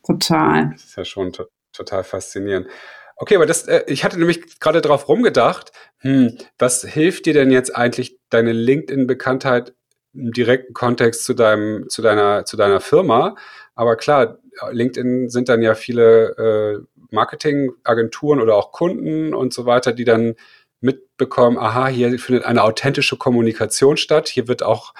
Total. 0.06 0.70
Das 0.72 0.84
ist 0.84 0.96
ja 0.96 1.04
schon 1.04 1.32
to 1.32 1.44
total 1.72 2.02
faszinierend. 2.02 2.68
Okay, 3.16 3.36
aber 3.36 3.46
das, 3.46 3.64
äh, 3.68 3.82
ich 3.88 4.04
hatte 4.04 4.18
nämlich 4.18 4.58
gerade 4.58 4.80
drauf 4.80 5.08
rumgedacht, 5.08 5.72
hm, 6.00 6.38
was 6.58 6.82
hilft 6.82 7.26
dir 7.26 7.34
denn 7.34 7.50
jetzt 7.50 7.74
eigentlich 7.74 8.18
deine 8.30 8.52
LinkedIn-Bekanntheit 8.52 9.74
im 10.14 10.32
direkten 10.32 10.72
Kontext 10.72 11.24
zu 11.24 11.34
deinem, 11.34 11.88
zu 11.88 12.02
deiner, 12.02 12.44
zu 12.44 12.56
deiner 12.56 12.80
Firma? 12.80 13.36
Aber 13.74 13.96
klar, 13.96 14.38
LinkedIn 14.70 15.28
sind 15.28 15.48
dann 15.48 15.62
ja 15.62 15.74
viele 15.74 16.36
äh, 16.36 17.04
Marketingagenturen 17.10 18.40
oder 18.40 18.56
auch 18.56 18.72
Kunden 18.72 19.34
und 19.34 19.52
so 19.52 19.66
weiter, 19.66 19.92
die 19.92 20.04
dann 20.04 20.34
mitbekommen, 20.80 21.58
aha, 21.58 21.88
hier 21.88 22.16
findet 22.18 22.44
eine 22.44 22.62
authentische 22.62 23.16
Kommunikation 23.16 23.96
statt. 23.96 24.28
Hier 24.28 24.48
wird 24.48 24.62
auch, 24.62 24.94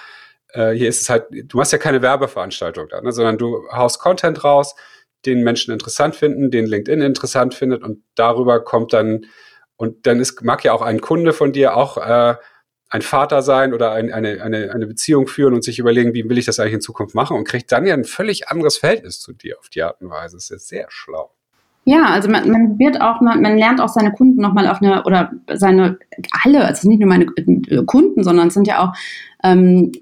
äh, 0.52 0.72
hier 0.72 0.88
ist 0.88 1.02
es 1.02 1.10
halt, 1.10 1.26
du 1.30 1.56
machst 1.56 1.72
ja 1.72 1.78
keine 1.78 2.02
Werbeveranstaltung 2.02 2.88
da, 2.88 3.00
ne, 3.00 3.12
sondern 3.12 3.38
du 3.38 3.68
haust 3.70 4.00
Content 4.00 4.42
raus, 4.44 4.74
den 5.26 5.42
Menschen 5.42 5.72
interessant 5.72 6.16
finden, 6.16 6.50
den 6.50 6.66
LinkedIn 6.66 7.00
interessant 7.00 7.54
findet 7.54 7.82
und 7.82 8.02
darüber 8.14 8.64
kommt 8.64 8.92
dann, 8.92 9.26
und 9.78 10.06
dann 10.06 10.20
ist, 10.20 10.42
mag 10.44 10.64
ja 10.64 10.72
auch 10.72 10.82
ein 10.82 11.00
Kunde 11.00 11.32
von 11.32 11.52
dir 11.52 11.76
auch 11.76 11.96
äh, 11.96 12.34
ein 12.90 13.02
Vater 13.02 13.42
sein 13.42 13.72
oder 13.72 13.92
ein, 13.92 14.12
eine, 14.12 14.42
eine, 14.42 14.72
eine 14.72 14.86
Beziehung 14.86 15.26
führen 15.26 15.54
und 15.54 15.62
sich 15.62 15.78
überlegen, 15.78 16.14
wie 16.14 16.28
will 16.28 16.36
ich 16.36 16.46
das 16.46 16.58
eigentlich 16.58 16.74
in 16.74 16.80
Zukunft 16.80 17.14
machen 17.14 17.36
und 17.36 17.46
kriegt 17.46 17.70
dann 17.70 17.86
ja 17.86 17.94
ein 17.94 18.04
völlig 18.04 18.48
anderes 18.48 18.76
Verhältnis 18.76 19.20
zu 19.20 19.32
dir 19.32 19.58
auf 19.58 19.68
die 19.68 19.82
Art 19.82 20.00
und 20.00 20.10
Weise. 20.10 20.36
Das 20.36 20.50
ist 20.50 20.68
sehr 20.68 20.86
schlau. 20.88 21.30
Ja, 21.84 22.06
also 22.06 22.28
man, 22.28 22.50
man 22.50 22.78
wird 22.78 23.00
auch, 23.00 23.20
man, 23.20 23.40
man 23.40 23.56
lernt 23.56 23.80
auch 23.80 23.88
seine 23.88 24.12
Kunden 24.12 24.42
nochmal 24.42 24.66
auf 24.66 24.82
eine, 24.82 25.04
oder 25.04 25.30
seine, 25.54 25.98
alle, 26.44 26.64
also 26.64 26.88
nicht 26.88 26.98
nur 26.98 27.08
meine 27.08 27.26
Kunden, 27.86 28.22
sondern 28.24 28.48
es 28.48 28.54
sind 28.54 28.66
ja 28.66 28.82
auch 28.82 28.96
ähm, 29.44 29.92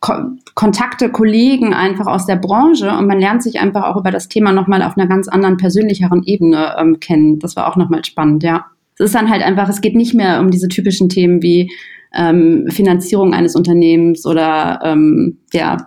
Ko 0.00 0.14
Kontakte, 0.54 1.10
Kollegen 1.10 1.74
einfach 1.74 2.06
aus 2.06 2.26
der 2.26 2.36
Branche 2.36 2.90
und 2.90 3.06
man 3.06 3.20
lernt 3.20 3.42
sich 3.42 3.60
einfach 3.60 3.84
auch 3.84 3.96
über 3.96 4.10
das 4.10 4.28
Thema 4.28 4.52
nochmal 4.52 4.82
auf 4.82 4.96
einer 4.96 5.06
ganz 5.06 5.28
anderen, 5.28 5.58
persönlicheren 5.58 6.22
Ebene 6.22 6.74
ähm, 6.78 6.98
kennen. 7.00 7.38
Das 7.38 7.56
war 7.56 7.68
auch 7.68 7.76
nochmal 7.76 8.04
spannend, 8.04 8.42
ja. 8.42 8.66
Es 8.98 9.06
ist 9.06 9.14
dann 9.14 9.30
halt 9.30 9.42
einfach, 9.42 9.68
es 9.68 9.80
geht 9.80 9.94
nicht 9.94 10.14
mehr 10.14 10.40
um 10.40 10.50
diese 10.50 10.68
typischen 10.68 11.08
Themen 11.08 11.42
wie 11.42 11.70
ähm, 12.14 12.68
Finanzierung 12.70 13.34
eines 13.34 13.54
Unternehmens 13.54 14.26
oder 14.26 14.80
ähm, 14.82 15.38
ja, 15.52 15.86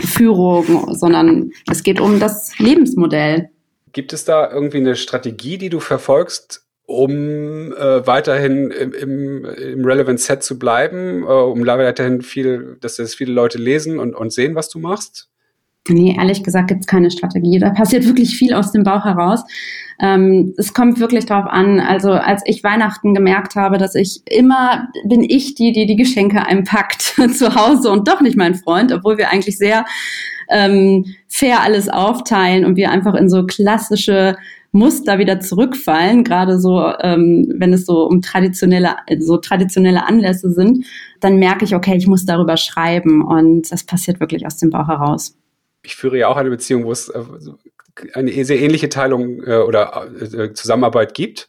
Führung, 0.00 0.94
sondern 0.94 1.50
es 1.70 1.82
geht 1.82 2.00
um 2.00 2.20
das 2.20 2.58
Lebensmodell. 2.58 3.50
Gibt 3.92 4.12
es 4.12 4.24
da 4.24 4.50
irgendwie 4.50 4.78
eine 4.78 4.96
Strategie, 4.96 5.58
die 5.58 5.68
du 5.68 5.80
verfolgst, 5.80 6.64
um 6.86 7.72
äh, 7.72 8.06
weiterhin 8.06 8.70
im, 8.70 8.92
im, 8.92 9.44
im 9.44 9.84
Relevant 9.84 10.20
Set 10.20 10.42
zu 10.42 10.58
bleiben, 10.58 11.22
äh, 11.22 11.26
um 11.26 11.64
weiterhin 11.66 12.22
viel, 12.22 12.76
dass 12.80 12.96
das 12.96 13.14
viele 13.14 13.32
Leute 13.32 13.58
lesen 13.58 13.98
und, 13.98 14.14
und 14.14 14.32
sehen, 14.32 14.54
was 14.54 14.68
du 14.68 14.78
machst? 14.78 15.29
Nee, 15.90 16.16
ehrlich 16.16 16.44
gesagt 16.44 16.68
gibt 16.68 16.82
es 16.82 16.86
keine 16.86 17.10
Strategie. 17.10 17.58
Da 17.58 17.70
passiert 17.70 18.06
wirklich 18.06 18.36
viel 18.36 18.54
aus 18.54 18.70
dem 18.70 18.84
Bauch 18.84 19.04
heraus. 19.04 19.42
Ähm, 20.00 20.54
es 20.56 20.72
kommt 20.72 21.00
wirklich 21.00 21.26
drauf 21.26 21.46
an. 21.46 21.80
Also 21.80 22.12
als 22.12 22.42
ich 22.46 22.62
Weihnachten 22.62 23.12
gemerkt 23.12 23.56
habe, 23.56 23.76
dass 23.76 23.94
ich 23.94 24.22
immer 24.26 24.88
bin 25.04 25.22
ich 25.22 25.56
die, 25.56 25.72
die 25.72 25.86
die 25.86 25.96
Geschenke 25.96 26.46
einpackt 26.46 27.02
zu 27.34 27.54
Hause 27.54 27.90
und 27.90 28.06
doch 28.06 28.20
nicht 28.20 28.36
mein 28.36 28.54
Freund, 28.54 28.92
obwohl 28.92 29.18
wir 29.18 29.30
eigentlich 29.30 29.58
sehr 29.58 29.84
ähm, 30.48 31.06
fair 31.28 31.60
alles 31.60 31.88
aufteilen 31.88 32.64
und 32.64 32.76
wir 32.76 32.90
einfach 32.90 33.14
in 33.14 33.28
so 33.28 33.44
klassische 33.44 34.36
Muster 34.72 35.18
wieder 35.18 35.40
zurückfallen, 35.40 36.22
gerade 36.22 36.60
so, 36.60 36.92
ähm, 37.00 37.52
wenn 37.56 37.72
es 37.72 37.86
so 37.86 38.06
um 38.06 38.22
traditionelle, 38.22 38.96
so 39.18 39.36
traditionelle 39.36 40.06
Anlässe 40.06 40.52
sind, 40.52 40.86
dann 41.18 41.38
merke 41.38 41.64
ich, 41.64 41.74
okay, 41.74 41.96
ich 41.96 42.06
muss 42.06 42.24
darüber 42.24 42.56
schreiben 42.56 43.22
und 43.24 43.70
das 43.72 43.84
passiert 43.84 44.20
wirklich 44.20 44.46
aus 44.46 44.58
dem 44.58 44.70
Bauch 44.70 44.86
heraus 44.86 45.34
ich 45.82 45.96
führe 45.96 46.18
ja 46.18 46.28
auch 46.28 46.36
eine 46.36 46.50
Beziehung, 46.50 46.84
wo 46.84 46.92
es 46.92 47.08
äh, 47.08 47.22
eine 48.14 48.44
sehr 48.44 48.60
ähnliche 48.60 48.88
Teilung 48.88 49.42
äh, 49.44 49.58
oder 49.58 50.08
äh, 50.20 50.52
Zusammenarbeit 50.52 51.14
gibt 51.14 51.48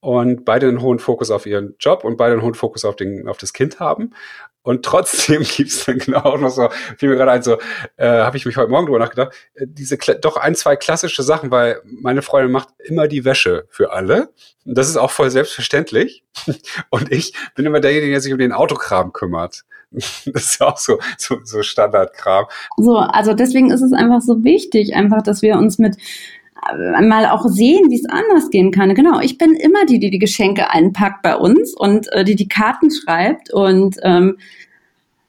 und 0.00 0.44
beide 0.44 0.68
einen 0.68 0.82
hohen 0.82 0.98
Fokus 0.98 1.30
auf 1.30 1.46
ihren 1.46 1.76
Job 1.78 2.04
und 2.04 2.16
beide 2.16 2.32
einen 2.32 2.42
hohen 2.42 2.54
Fokus 2.54 2.84
auf, 2.84 2.96
den, 2.96 3.28
auf 3.28 3.38
das 3.38 3.52
Kind 3.52 3.78
haben. 3.78 4.12
Und 4.62 4.84
trotzdem 4.84 5.42
gibt's 5.56 5.84
dann 5.84 5.98
genau 5.98 6.20
auch 6.20 6.38
noch 6.38 6.50
so, 6.50 6.68
fiel 6.96 7.08
mir 7.08 7.16
gerade 7.16 7.32
ein, 7.32 7.42
so, 7.42 7.58
äh, 7.96 8.06
habe 8.06 8.36
ich 8.36 8.46
mich 8.46 8.56
heute 8.56 8.70
Morgen 8.70 8.86
drüber 8.86 8.98
nachgedacht, 8.98 9.32
diese 9.56 9.98
doch 10.20 10.36
ein, 10.36 10.54
zwei 10.54 10.76
klassische 10.76 11.22
Sachen, 11.22 11.50
weil 11.50 11.80
meine 11.84 12.22
Freundin 12.22 12.52
macht 12.52 12.68
immer 12.78 13.08
die 13.08 13.24
Wäsche 13.24 13.66
für 13.68 13.92
alle. 13.92 14.30
Und 14.64 14.78
das 14.78 14.88
ist 14.88 14.96
auch 14.96 15.10
voll 15.10 15.30
selbstverständlich. 15.30 16.24
Und 16.90 17.12
ich 17.12 17.34
bin 17.54 17.66
immer 17.66 17.80
derjenige, 17.80 18.12
der 18.12 18.20
sich 18.20 18.32
um 18.32 18.38
den 18.38 18.52
Autokram 18.52 19.12
kümmert. 19.12 19.64
Das 20.32 20.52
ist 20.52 20.62
auch 20.62 20.78
so, 20.78 20.98
so, 21.18 21.36
so 21.44 21.62
Standardkram. 21.62 22.46
So, 22.76 22.96
also 22.96 23.34
deswegen 23.34 23.70
ist 23.70 23.82
es 23.82 23.92
einfach 23.92 24.20
so 24.20 24.44
wichtig, 24.44 24.94
einfach, 24.94 25.22
dass 25.22 25.42
wir 25.42 25.56
uns 25.56 25.78
mit 25.78 25.96
äh, 26.70 27.02
mal 27.02 27.26
auch 27.26 27.44
sehen, 27.46 27.90
wie 27.90 27.98
es 27.98 28.08
anders 28.08 28.50
gehen 28.50 28.70
kann. 28.70 28.94
Genau, 28.94 29.20
ich 29.20 29.38
bin 29.38 29.54
immer 29.54 29.84
die, 29.86 29.98
die 29.98 30.10
die 30.10 30.18
Geschenke 30.18 30.70
einpackt 30.70 31.22
bei 31.22 31.36
uns 31.36 31.74
und 31.74 32.10
äh, 32.12 32.24
die 32.24 32.36
die 32.36 32.48
Karten 32.48 32.90
schreibt 32.90 33.52
und 33.52 33.96
ähm, 34.02 34.38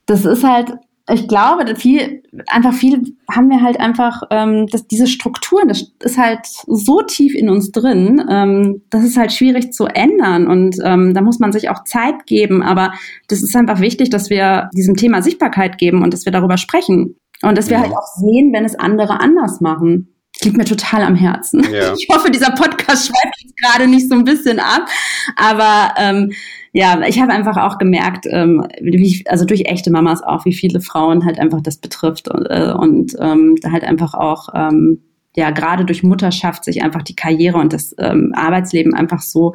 das 0.05 0.25
ist 0.25 0.43
halt, 0.43 0.73
ich 1.09 1.27
glaube, 1.27 1.75
viel, 1.75 2.23
einfach 2.47 2.73
viel 2.73 3.01
haben 3.29 3.49
wir 3.49 3.61
halt 3.61 3.77
einfach, 3.79 4.23
ähm, 4.29 4.67
dass 4.67 4.87
diese 4.87 5.07
Strukturen, 5.07 5.67
das 5.67 5.91
ist 6.01 6.17
halt 6.17 6.45
so 6.45 7.01
tief 7.01 7.35
in 7.35 7.49
uns 7.49 7.71
drin, 7.71 8.25
ähm, 8.29 8.83
das 8.89 9.03
ist 9.03 9.17
halt 9.17 9.33
schwierig 9.33 9.73
zu 9.73 9.85
ändern 9.85 10.47
und 10.47 10.77
ähm, 10.83 11.13
da 11.13 11.21
muss 11.21 11.39
man 11.39 11.51
sich 11.51 11.69
auch 11.69 11.83
Zeit 11.83 12.25
geben, 12.25 12.63
aber 12.63 12.93
das 13.27 13.43
ist 13.43 13.55
einfach 13.55 13.81
wichtig, 13.81 14.11
dass 14.11 14.29
wir 14.29 14.69
diesem 14.73 14.95
Thema 14.95 15.21
Sichtbarkeit 15.21 15.77
geben 15.77 16.03
und 16.03 16.13
dass 16.13 16.23
wir 16.23 16.31
darüber 16.31 16.57
sprechen 16.57 17.17
und 17.41 17.57
dass 17.57 17.69
wir 17.69 17.77
ja. 17.77 17.83
halt 17.83 17.91
auch 17.91 18.07
sehen, 18.15 18.53
wenn 18.53 18.63
es 18.63 18.75
andere 18.75 19.19
anders 19.19 19.59
machen 19.59 20.07
liegt 20.41 20.57
mir 20.57 20.65
total 20.65 21.03
am 21.03 21.15
Herzen. 21.15 21.63
Ja. 21.71 21.93
Ich 21.97 22.07
hoffe, 22.11 22.31
dieser 22.31 22.51
Podcast 22.51 23.07
schweift 23.07 23.41
jetzt 23.41 23.55
gerade 23.57 23.87
nicht 23.87 24.09
so 24.09 24.15
ein 24.15 24.23
bisschen 24.25 24.59
ab. 24.59 24.89
Aber 25.35 25.93
ähm, 25.97 26.31
ja, 26.73 27.01
ich 27.07 27.21
habe 27.21 27.31
einfach 27.31 27.57
auch 27.57 27.77
gemerkt, 27.77 28.25
ähm, 28.27 28.67
wie, 28.81 29.23
also 29.27 29.45
durch 29.45 29.65
echte 29.65 29.91
Mamas 29.91 30.23
auch, 30.23 30.43
wie 30.45 30.53
viele 30.53 30.81
Frauen 30.81 31.23
halt 31.23 31.39
einfach 31.39 31.61
das 31.61 31.77
betrifft 31.77 32.27
und, 32.27 32.47
äh, 32.47 32.73
und 32.75 33.15
ähm, 33.19 33.55
halt 33.63 33.83
einfach 33.83 34.15
auch 34.15 34.49
ähm, 34.55 35.01
ja 35.35 35.51
gerade 35.51 35.85
durch 35.85 36.01
Mutterschaft 36.01 36.63
sich 36.65 36.83
einfach 36.83 37.03
die 37.03 37.15
Karriere 37.15 37.59
und 37.59 37.73
das 37.73 37.95
ähm, 37.99 38.33
Arbeitsleben 38.35 38.95
einfach 38.95 39.21
so 39.21 39.53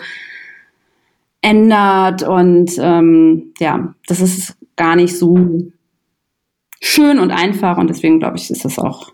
ändert 1.43 2.23
und 2.23 2.71
ähm, 2.79 3.53
ja, 3.59 3.95
das 4.07 4.21
ist 4.21 4.57
gar 4.77 4.95
nicht 4.95 5.17
so 5.17 5.71
schön 6.81 7.19
und 7.19 7.33
einfach 7.33 7.79
und 7.79 7.91
deswegen 7.91 8.21
glaube 8.21 8.37
ich, 8.37 8.49
ist 8.49 8.65
das 8.65 8.79
auch 8.79 9.13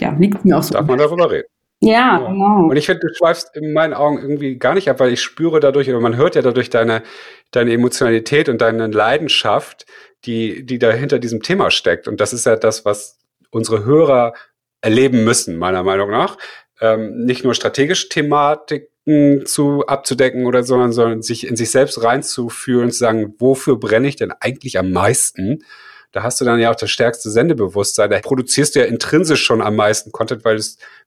ja, 0.00 0.10
liegt 0.18 0.44
mir 0.44 0.58
auch 0.58 0.62
so. 0.62 0.74
Darf 0.74 0.86
man 0.86 0.98
darüber 0.98 1.30
reden? 1.30 1.48
Ja, 1.82 2.20
ja. 2.20 2.26
genau. 2.28 2.68
Und 2.68 2.76
ich 2.76 2.86
finde, 2.86 3.00
du 3.00 3.14
schweifst 3.14 3.56
in 3.56 3.72
meinen 3.72 3.92
Augen 3.92 4.18
irgendwie 4.18 4.56
gar 4.56 4.74
nicht 4.74 4.88
ab, 4.88 5.00
weil 5.00 5.12
ich 5.12 5.20
spüre 5.20 5.58
dadurch, 5.58 5.88
oder 5.88 6.00
man 6.00 6.16
hört 6.16 6.36
ja 6.36 6.42
dadurch 6.42 6.70
deine, 6.70 7.02
deine 7.50 7.72
Emotionalität 7.72 8.48
und 8.48 8.60
deine 8.60 8.86
Leidenschaft, 8.86 9.86
die, 10.24 10.64
die 10.64 10.78
da 10.78 10.92
hinter 10.92 11.18
diesem 11.18 11.42
Thema 11.42 11.70
steckt. 11.70 12.06
Und 12.06 12.20
das 12.20 12.32
ist 12.32 12.46
ja 12.46 12.54
das, 12.54 12.84
was 12.84 13.18
unsere 13.50 13.84
Hörer 13.84 14.32
erleben 14.80 15.24
müssen, 15.24 15.58
meiner 15.58 15.82
Meinung 15.82 16.10
nach. 16.10 16.38
Ähm, 16.80 17.24
nicht 17.24 17.44
nur 17.44 17.54
strategische 17.54 18.08
Thematiken 18.08 19.44
zu 19.44 19.84
abzudecken 19.86 20.46
oder 20.46 20.62
so, 20.62 20.74
sondern, 20.74 20.92
sondern 20.92 21.22
sich 21.22 21.46
in 21.48 21.56
sich 21.56 21.72
selbst 21.72 22.02
reinzufühlen 22.04 22.84
und 22.84 22.92
zu 22.92 22.98
sagen, 22.98 23.34
wofür 23.38 23.76
brenne 23.76 24.06
ich 24.06 24.16
denn 24.16 24.32
eigentlich 24.40 24.78
am 24.78 24.92
meisten? 24.92 25.64
Da 26.12 26.22
hast 26.22 26.40
du 26.40 26.44
dann 26.44 26.60
ja 26.60 26.70
auch 26.70 26.76
das 26.76 26.90
stärkste 26.90 27.30
Sendebewusstsein. 27.30 28.10
Da 28.10 28.20
produzierst 28.20 28.74
du 28.74 28.80
ja 28.80 28.84
intrinsisch 28.84 29.42
schon 29.42 29.62
am 29.62 29.76
meisten 29.76 30.12
Content, 30.12 30.44
weil, 30.44 30.58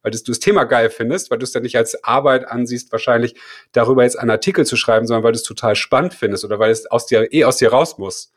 weil 0.01 0.11
du 0.11 0.17
das 0.25 0.39
Thema 0.39 0.63
geil 0.63 0.89
findest, 0.89 1.29
weil 1.29 1.37
du 1.37 1.43
es 1.43 1.53
ja 1.53 1.61
nicht 1.61 1.77
als 1.77 2.03
Arbeit 2.03 2.47
ansiehst, 2.47 2.91
wahrscheinlich 2.91 3.35
darüber 3.71 4.03
jetzt 4.03 4.17
einen 4.17 4.31
Artikel 4.31 4.65
zu 4.65 4.75
schreiben, 4.75 5.05
sondern 5.05 5.23
weil 5.23 5.31
du 5.31 5.37
es 5.37 5.43
total 5.43 5.75
spannend 5.75 6.15
findest 6.15 6.43
oder 6.43 6.57
weil 6.57 6.71
es 6.71 6.87
aus 6.87 7.05
dir, 7.05 7.31
eh 7.31 7.43
aus 7.43 7.57
dir 7.57 7.69
raus 7.69 7.99
muss. 7.99 8.33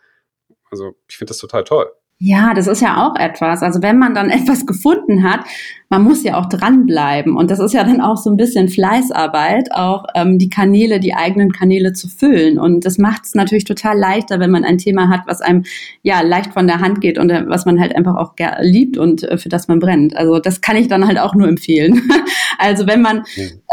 Also 0.71 0.95
ich 1.09 1.17
finde 1.17 1.31
das 1.31 1.39
total 1.39 1.65
toll. 1.65 1.91
Ja, 2.21 2.53
das 2.53 2.67
ist 2.67 2.83
ja 2.83 3.07
auch 3.07 3.15
etwas. 3.15 3.63
Also 3.63 3.81
wenn 3.81 3.97
man 3.97 4.13
dann 4.13 4.31
etwas 4.31 4.67
gefunden 4.67 5.23
hat, 5.23 5.41
man 5.89 6.03
muss 6.03 6.25
ja 6.25 6.37
auch 6.37 6.47
dranbleiben. 6.47 7.37
Und 7.37 7.51
das 7.51 7.61
ist 7.61 7.73
ja 7.73 7.85
dann 7.85 8.01
auch 8.01 8.17
so 8.17 8.29
ein 8.29 8.37
bisschen 8.37 8.69
Fleißarbeit, 8.69 9.73
auch 9.73 10.05
ähm, 10.15 10.39
die 10.39 10.51
Kanäle, 10.51 10.99
die 10.99 11.15
eigenen 11.15 11.53
Kanäle 11.53 11.93
zu 11.93 12.09
füllen. 12.09 12.59
Und 12.59 12.85
das 12.85 12.99
macht 12.99 13.25
es 13.25 13.35
natürlich 13.35 13.65
total 13.65 13.97
leichter, 13.97 14.41
wenn 14.41 14.51
man 14.51 14.65
ein 14.65 14.79
Thema 14.79 15.09
hat, 15.09 15.23
was 15.27 15.41
einem 15.41 15.65
ja 16.03 16.21
leicht 16.21 16.55
von 16.55 16.67
der 16.67 16.81
Hand 16.81 17.01
geht 17.01 17.19
und 17.19 17.31
äh, 17.31 17.45
was 17.47 17.67
man 17.67 17.81
halt 17.81 17.95
einfach 17.95 18.17
auch 18.17 18.35
liebt 18.61 18.99
und 18.99 19.23
äh, 19.23 19.39
für 19.39 19.49
das 19.49 19.69
man 19.69 19.79
brennt. 19.79 20.17
Also 20.17 20.41
das 20.41 20.61
kann 20.61 20.77
ich 20.77 20.89
dann 20.89 21.07
halt 21.07 21.19
auch 21.19 21.35
nur 21.37 21.49
empfehlen. 21.49 22.11
also 22.59 22.87
wenn 22.89 23.01
man 23.01 23.23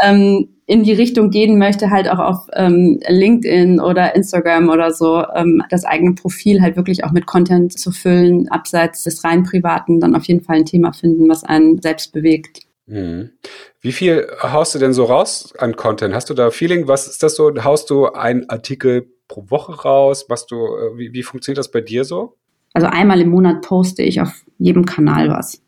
ähm, 0.02 0.48
in 0.66 0.82
die 0.82 0.92
Richtung 0.92 1.30
gehen 1.30 1.58
möchte, 1.58 1.90
halt 1.90 2.10
auch 2.10 2.18
auf 2.18 2.48
ähm, 2.54 2.98
LinkedIn 3.08 3.80
oder 3.80 4.16
Instagram 4.16 4.68
oder 4.68 4.92
so, 4.92 5.24
ähm, 5.34 5.62
das 5.70 5.84
eigene 5.84 6.14
Profil 6.14 6.60
halt 6.60 6.76
wirklich 6.76 7.04
auch 7.04 7.12
mit 7.12 7.26
Content 7.26 7.78
zu 7.78 7.92
füllen, 7.92 8.48
abseits 8.48 9.04
des 9.04 9.22
rein 9.22 9.44
privaten, 9.44 10.00
dann 10.00 10.16
auf 10.16 10.24
jeden 10.24 10.42
Fall 10.42 10.56
ein 10.56 10.64
Thema 10.64 10.92
finden, 10.92 11.28
was 11.28 11.44
einen 11.44 11.80
selbst 11.80 12.12
bewegt. 12.12 12.62
Mhm. 12.86 13.30
Wie 13.80 13.92
viel 13.92 14.26
haust 14.42 14.74
du 14.74 14.78
denn 14.80 14.92
so 14.92 15.04
raus 15.04 15.54
an 15.58 15.76
Content? 15.76 16.14
Hast 16.14 16.30
du 16.30 16.34
da 16.34 16.50
Feeling? 16.50 16.88
Was 16.88 17.06
ist 17.06 17.22
das 17.22 17.36
so? 17.36 17.52
Haust 17.62 17.90
du 17.90 18.06
einen 18.06 18.48
Artikel 18.48 19.06
pro 19.28 19.44
Woche 19.48 19.72
raus? 19.82 20.26
Machst 20.28 20.50
du, 20.50 20.56
äh, 20.56 20.98
wie, 20.98 21.12
wie 21.12 21.22
funktioniert 21.22 21.58
das 21.58 21.70
bei 21.70 21.80
dir 21.80 22.04
so? 22.04 22.36
Also 22.72 22.88
einmal 22.88 23.20
im 23.20 23.30
Monat 23.30 23.62
poste 23.62 24.02
ich 24.02 24.20
auf 24.20 24.44
jedem 24.58 24.84
Kanal 24.84 25.30
was. 25.30 25.62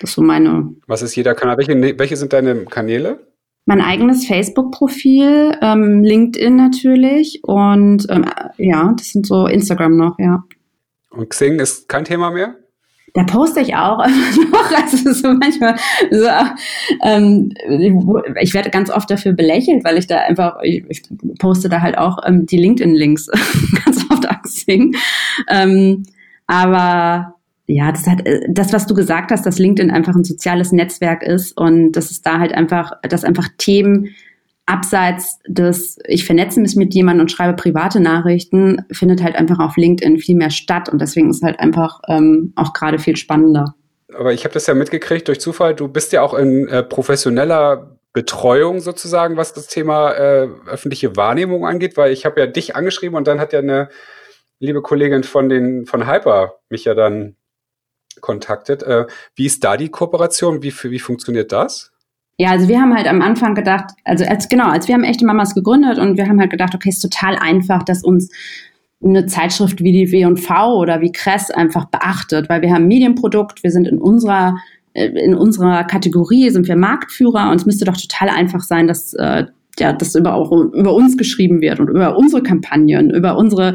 Das 0.00 0.10
ist 0.10 0.16
so 0.16 0.22
meine. 0.22 0.74
Was 0.86 1.02
ist 1.02 1.14
jeder 1.14 1.34
Kanal? 1.34 1.58
Welche, 1.58 1.98
welche 1.98 2.16
sind 2.16 2.32
deine 2.32 2.64
Kanäle? 2.64 3.20
Mein 3.66 3.80
eigenes 3.80 4.26
Facebook-Profil, 4.26 5.58
ähm, 5.60 6.02
LinkedIn 6.02 6.56
natürlich 6.56 7.40
und 7.42 8.06
ähm, 8.10 8.24
ja, 8.56 8.92
das 8.96 9.10
sind 9.10 9.26
so 9.26 9.46
Instagram 9.46 9.96
noch, 9.96 10.18
ja. 10.18 10.44
Und 11.10 11.28
Xing 11.30 11.58
ist 11.58 11.88
kein 11.88 12.04
Thema 12.04 12.30
mehr? 12.30 12.56
Da 13.14 13.24
poste 13.24 13.60
ich 13.60 13.74
auch 13.74 14.04
immer 14.04 14.50
noch. 14.50 14.70
Also 14.72 15.12
so 15.12 15.32
manchmal 15.34 15.76
so, 16.10 16.28
ähm, 17.02 17.52
ich 18.40 18.54
werde 18.54 18.70
ganz 18.70 18.90
oft 18.90 19.10
dafür 19.10 19.32
belächelt, 19.32 19.84
weil 19.84 19.98
ich 19.98 20.06
da 20.06 20.18
einfach, 20.18 20.58
ich, 20.62 20.84
ich 20.88 21.02
poste 21.38 21.68
da 21.68 21.80
halt 21.80 21.98
auch 21.98 22.18
ähm, 22.24 22.46
die 22.46 22.58
LinkedIn-Links 22.58 23.26
ganz 23.84 24.04
oft 24.10 24.28
auf 24.28 24.42
Xing. 24.42 24.94
Ähm, 25.48 26.04
aber 26.46 27.34
ja, 27.70 27.92
das 27.92 28.06
hat 28.06 28.26
äh, 28.26 28.40
das, 28.48 28.72
was 28.72 28.86
du 28.86 28.94
gesagt 28.94 29.30
hast, 29.30 29.46
dass 29.46 29.58
LinkedIn 29.58 29.90
einfach 29.90 30.14
ein 30.14 30.24
soziales 30.24 30.72
Netzwerk 30.72 31.22
ist 31.22 31.56
und 31.56 31.92
dass 31.92 32.10
es 32.10 32.22
da 32.22 32.38
halt 32.38 32.52
einfach, 32.52 32.92
dass 33.02 33.24
einfach 33.24 33.48
Themen 33.58 34.14
abseits 34.66 35.38
des, 35.46 35.98
ich 36.06 36.24
vernetze 36.24 36.60
mich 36.60 36.76
mit 36.76 36.94
jemandem 36.94 37.22
und 37.22 37.32
schreibe 37.32 37.54
private 37.54 38.00
Nachrichten, 38.00 38.84
findet 38.92 39.22
halt 39.22 39.36
einfach 39.36 39.58
auf 39.58 39.76
LinkedIn 39.76 40.18
viel 40.18 40.36
mehr 40.36 40.50
statt 40.50 40.88
und 40.88 41.00
deswegen 41.00 41.30
ist 41.30 41.42
halt 41.42 41.58
einfach 41.58 42.00
ähm, 42.08 42.52
auch 42.56 42.72
gerade 42.72 42.98
viel 42.98 43.16
spannender. 43.16 43.74
Aber 44.14 44.32
ich 44.32 44.44
habe 44.44 44.54
das 44.54 44.66
ja 44.66 44.74
mitgekriegt 44.74 45.28
durch 45.28 45.40
Zufall. 45.40 45.74
Du 45.74 45.88
bist 45.88 46.12
ja 46.12 46.22
auch 46.22 46.34
in 46.34 46.68
äh, 46.68 46.82
professioneller 46.82 47.96
Betreuung 48.12 48.80
sozusagen, 48.80 49.36
was 49.36 49.52
das 49.52 49.68
Thema 49.68 50.12
äh, 50.12 50.48
öffentliche 50.68 51.16
Wahrnehmung 51.16 51.64
angeht, 51.66 51.96
weil 51.96 52.12
ich 52.12 52.24
habe 52.24 52.40
ja 52.40 52.46
dich 52.46 52.74
angeschrieben 52.74 53.16
und 53.16 53.28
dann 53.28 53.38
hat 53.38 53.52
ja 53.52 53.60
eine 53.60 53.88
liebe 54.58 54.82
Kollegin 54.82 55.22
von 55.22 55.48
den 55.48 55.86
von 55.86 56.10
Hyper 56.10 56.56
mich 56.68 56.84
ja 56.84 56.94
dann 56.94 57.36
kontaktet. 58.20 58.82
Äh, 58.82 59.06
wie 59.34 59.46
ist 59.46 59.64
da 59.64 59.76
die 59.76 59.88
Kooperation? 59.88 60.62
Wie, 60.62 60.72
wie 60.72 60.98
funktioniert 60.98 61.52
das? 61.52 61.90
Ja, 62.38 62.52
also 62.52 62.68
wir 62.68 62.80
haben 62.80 62.96
halt 62.96 63.06
am 63.06 63.20
Anfang 63.20 63.54
gedacht, 63.54 63.90
also 64.04 64.24
als 64.24 64.48
genau, 64.48 64.70
als 64.70 64.88
wir 64.88 64.94
haben 64.94 65.04
echte 65.04 65.26
Mamas 65.26 65.54
gegründet 65.54 65.98
und 65.98 66.16
wir 66.16 66.26
haben 66.26 66.40
halt 66.40 66.50
gedacht, 66.50 66.74
okay, 66.74 66.88
ist 66.88 67.00
total 67.00 67.36
einfach, 67.36 67.82
dass 67.82 68.02
uns 68.02 68.30
eine 69.04 69.26
Zeitschrift 69.26 69.82
wie 69.82 69.92
die 69.92 70.10
W&V 70.10 70.78
oder 70.78 71.00
wie 71.00 71.12
Kress 71.12 71.50
einfach 71.50 71.86
beachtet, 71.86 72.48
weil 72.48 72.62
wir 72.62 72.72
haben 72.72 72.88
Medienprodukt, 72.88 73.62
wir 73.62 73.70
sind 73.70 73.86
in 73.86 73.98
unserer 73.98 74.56
äh, 74.94 75.06
in 75.06 75.34
unserer 75.34 75.84
Kategorie 75.84 76.50
sind 76.50 76.66
wir 76.68 76.76
Marktführer 76.76 77.50
und 77.50 77.56
es 77.56 77.66
müsste 77.66 77.84
doch 77.84 77.96
total 77.96 78.28
einfach 78.28 78.62
sein, 78.62 78.86
dass 78.86 79.14
äh, 79.14 79.44
ja, 79.78 79.92
das 79.92 80.14
über, 80.14 80.34
auch 80.34 80.50
über 80.50 80.94
uns 80.94 81.16
geschrieben 81.16 81.60
wird 81.60 81.80
und 81.80 81.88
über 81.88 82.16
unsere 82.16 82.42
Kampagnen, 82.42 83.10
über 83.10 83.36
unsere 83.36 83.74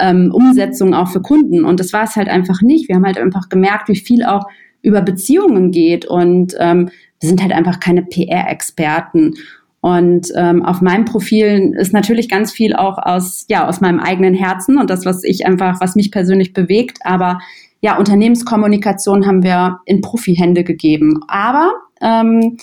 ähm, 0.00 0.30
Umsetzung 0.32 0.94
auch 0.94 1.08
für 1.08 1.22
Kunden. 1.22 1.64
Und 1.64 1.80
das 1.80 1.92
war 1.92 2.04
es 2.04 2.16
halt 2.16 2.28
einfach 2.28 2.62
nicht. 2.62 2.88
Wir 2.88 2.96
haben 2.96 3.06
halt 3.06 3.18
einfach 3.18 3.48
gemerkt, 3.48 3.88
wie 3.88 3.96
viel 3.96 4.24
auch 4.24 4.46
über 4.82 5.02
Beziehungen 5.02 5.70
geht 5.70 6.04
und 6.04 6.54
ähm, 6.58 6.90
wir 7.20 7.28
sind 7.28 7.42
halt 7.42 7.52
einfach 7.52 7.80
keine 7.80 8.02
PR-Experten. 8.02 9.34
Und 9.80 10.32
ähm, 10.34 10.64
auf 10.64 10.80
meinem 10.80 11.04
Profil 11.04 11.74
ist 11.78 11.92
natürlich 11.92 12.28
ganz 12.28 12.50
viel 12.50 12.74
auch 12.74 12.98
aus, 12.98 13.46
ja, 13.48 13.68
aus 13.68 13.80
meinem 13.80 14.00
eigenen 14.00 14.34
Herzen 14.34 14.78
und 14.78 14.90
das, 14.90 15.06
was 15.06 15.22
ich 15.22 15.46
einfach, 15.46 15.80
was 15.80 15.94
mich 15.94 16.10
persönlich 16.10 16.52
bewegt. 16.52 16.98
Aber 17.04 17.38
ja, 17.80 17.96
Unternehmenskommunikation 17.96 19.26
haben 19.26 19.42
wir 19.42 19.78
in 19.84 20.00
Profihände 20.00 20.64
gegeben. 20.64 21.20
Aber 21.28 21.72
ähm, 22.00 22.56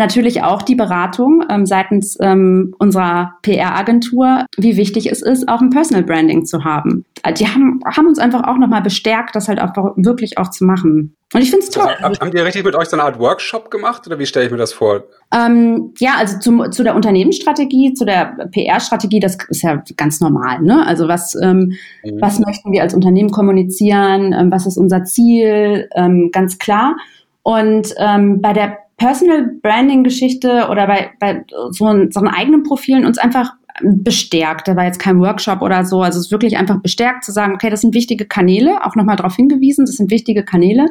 natürlich 0.00 0.42
auch 0.42 0.62
die 0.62 0.74
Beratung 0.74 1.44
ähm, 1.50 1.66
seitens 1.66 2.16
ähm, 2.20 2.74
unserer 2.78 3.34
PR-Agentur, 3.42 4.46
wie 4.56 4.76
wichtig 4.76 5.12
es 5.12 5.20
ist, 5.22 5.46
auch 5.48 5.60
ein 5.60 5.70
Personal 5.70 6.02
Branding 6.02 6.46
zu 6.46 6.64
haben. 6.64 7.04
Die 7.38 7.46
haben, 7.46 7.80
haben 7.84 8.06
uns 8.06 8.18
einfach 8.18 8.44
auch 8.44 8.56
nochmal 8.56 8.80
bestärkt, 8.80 9.36
das 9.36 9.46
halt 9.46 9.60
auch 9.60 9.74
wirklich 9.96 10.38
auch 10.38 10.50
zu 10.50 10.64
machen. 10.64 11.14
Und 11.34 11.42
ich 11.42 11.50
finde 11.50 11.64
es 11.66 11.70
toll. 11.70 11.90
Also, 12.00 12.18
haben 12.20 12.30
die 12.30 12.38
richtig 12.38 12.64
mit 12.64 12.74
euch 12.74 12.88
so 12.88 12.96
eine 12.96 13.04
Art 13.04 13.18
Workshop 13.20 13.70
gemacht 13.70 14.06
oder 14.06 14.18
wie 14.18 14.24
stelle 14.24 14.46
ich 14.46 14.50
mir 14.50 14.56
das 14.56 14.72
vor? 14.72 15.04
Ähm, 15.32 15.92
ja, 15.98 16.14
also 16.16 16.38
zum, 16.38 16.72
zu 16.72 16.82
der 16.82 16.96
Unternehmensstrategie, 16.96 17.92
zu 17.92 18.06
der 18.06 18.48
PR-Strategie, 18.50 19.20
das 19.20 19.36
ist 19.48 19.62
ja 19.62 19.82
ganz 19.98 20.20
normal. 20.20 20.62
Ne? 20.62 20.84
Also 20.86 21.08
was, 21.08 21.34
ähm, 21.34 21.74
mhm. 22.02 22.20
was 22.20 22.40
möchten 22.40 22.72
wir 22.72 22.82
als 22.82 22.94
Unternehmen 22.94 23.30
kommunizieren? 23.30 24.32
Ähm, 24.32 24.50
was 24.50 24.66
ist 24.66 24.78
unser 24.78 25.04
Ziel? 25.04 25.88
Ähm, 25.94 26.30
ganz 26.32 26.58
klar. 26.58 26.96
Und 27.42 27.94
ähm, 27.98 28.40
bei 28.40 28.52
der 28.52 28.78
Personal 29.00 29.46
Branding 29.62 30.04
Geschichte 30.04 30.68
oder 30.70 30.86
bei, 30.86 31.10
bei 31.18 31.42
so, 31.70 31.86
so 32.10 32.20
einen 32.20 32.28
eigenen 32.28 32.64
Profilen 32.64 33.06
uns 33.06 33.16
einfach 33.16 33.54
bestärkt. 33.82 34.68
Da 34.68 34.76
war 34.76 34.84
jetzt 34.84 34.98
kein 34.98 35.20
Workshop 35.20 35.62
oder 35.62 35.86
so. 35.86 36.02
Also 36.02 36.18
es 36.18 36.26
ist 36.26 36.32
wirklich 36.32 36.58
einfach 36.58 36.82
bestärkt 36.82 37.24
zu 37.24 37.32
sagen, 37.32 37.54
okay, 37.54 37.70
das 37.70 37.80
sind 37.80 37.94
wichtige 37.94 38.26
Kanäle, 38.26 38.84
auch 38.84 38.96
nochmal 38.96 39.16
darauf 39.16 39.34
hingewiesen, 39.36 39.86
das 39.86 39.96
sind 39.96 40.10
wichtige 40.10 40.44
Kanäle. 40.44 40.86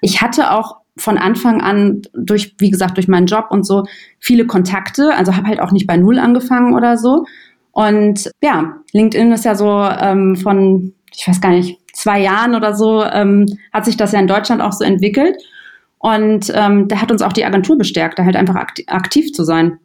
Ich 0.00 0.20
hatte 0.20 0.50
auch 0.50 0.78
von 0.96 1.18
Anfang 1.18 1.60
an 1.60 2.02
durch, 2.14 2.56
wie 2.58 2.70
gesagt, 2.70 2.96
durch 2.96 3.06
meinen 3.06 3.26
Job 3.26 3.46
und 3.50 3.64
so 3.64 3.84
viele 4.18 4.44
Kontakte, 4.44 5.14
also 5.14 5.36
habe 5.36 5.46
halt 5.46 5.60
auch 5.60 5.70
nicht 5.70 5.86
bei 5.86 5.96
Null 5.96 6.18
angefangen 6.18 6.74
oder 6.74 6.96
so. 6.96 7.26
Und 7.70 8.28
ja, 8.42 8.74
LinkedIn 8.92 9.30
ist 9.30 9.44
ja 9.44 9.54
so 9.54 9.84
ähm, 9.84 10.34
von, 10.34 10.94
ich 11.14 11.28
weiß 11.28 11.40
gar 11.40 11.50
nicht, 11.50 11.78
zwei 11.92 12.20
Jahren 12.20 12.56
oder 12.56 12.74
so, 12.74 13.04
ähm, 13.04 13.46
hat 13.72 13.84
sich 13.84 13.96
das 13.96 14.10
ja 14.10 14.18
in 14.18 14.26
Deutschland 14.26 14.60
auch 14.62 14.72
so 14.72 14.82
entwickelt. 14.82 15.36
Und 16.02 16.52
ähm, 16.54 16.88
da 16.88 17.00
hat 17.00 17.12
uns 17.12 17.22
auch 17.22 17.32
die 17.32 17.44
Agentur 17.44 17.78
bestärkt, 17.78 18.18
da 18.18 18.24
halt 18.24 18.34
einfach 18.34 18.56
aktiv 18.56 19.32
zu 19.32 19.44
sein. 19.44 19.78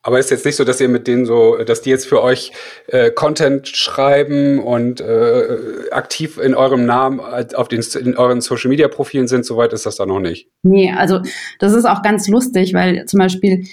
Aber 0.00 0.18
ist 0.18 0.30
jetzt 0.30 0.44
nicht 0.44 0.56
so, 0.56 0.64
dass 0.64 0.80
ihr 0.80 0.88
mit 0.88 1.06
denen 1.08 1.26
so, 1.26 1.56
dass 1.58 1.82
die 1.82 1.90
jetzt 1.90 2.06
für 2.06 2.22
euch 2.22 2.52
äh, 2.86 3.10
Content 3.10 3.68
schreiben 3.68 4.60
und 4.60 5.00
äh, 5.00 5.58
aktiv 5.90 6.38
in 6.38 6.54
eurem 6.54 6.86
Namen 6.86 7.20
auf 7.20 7.68
den 7.68 7.82
in 8.00 8.16
euren 8.16 8.40
Social 8.40 8.68
Media 8.68 8.86
Profilen 8.88 9.26
sind, 9.26 9.44
soweit 9.44 9.72
ist 9.72 9.84
das 9.84 9.96
da 9.96 10.06
noch 10.06 10.20
nicht. 10.20 10.48
Nee, 10.62 10.92
also 10.92 11.20
das 11.58 11.72
ist 11.72 11.86
auch 11.86 12.02
ganz 12.02 12.28
lustig, 12.28 12.72
weil 12.74 13.04
zum 13.06 13.18
Beispiel 13.18 13.64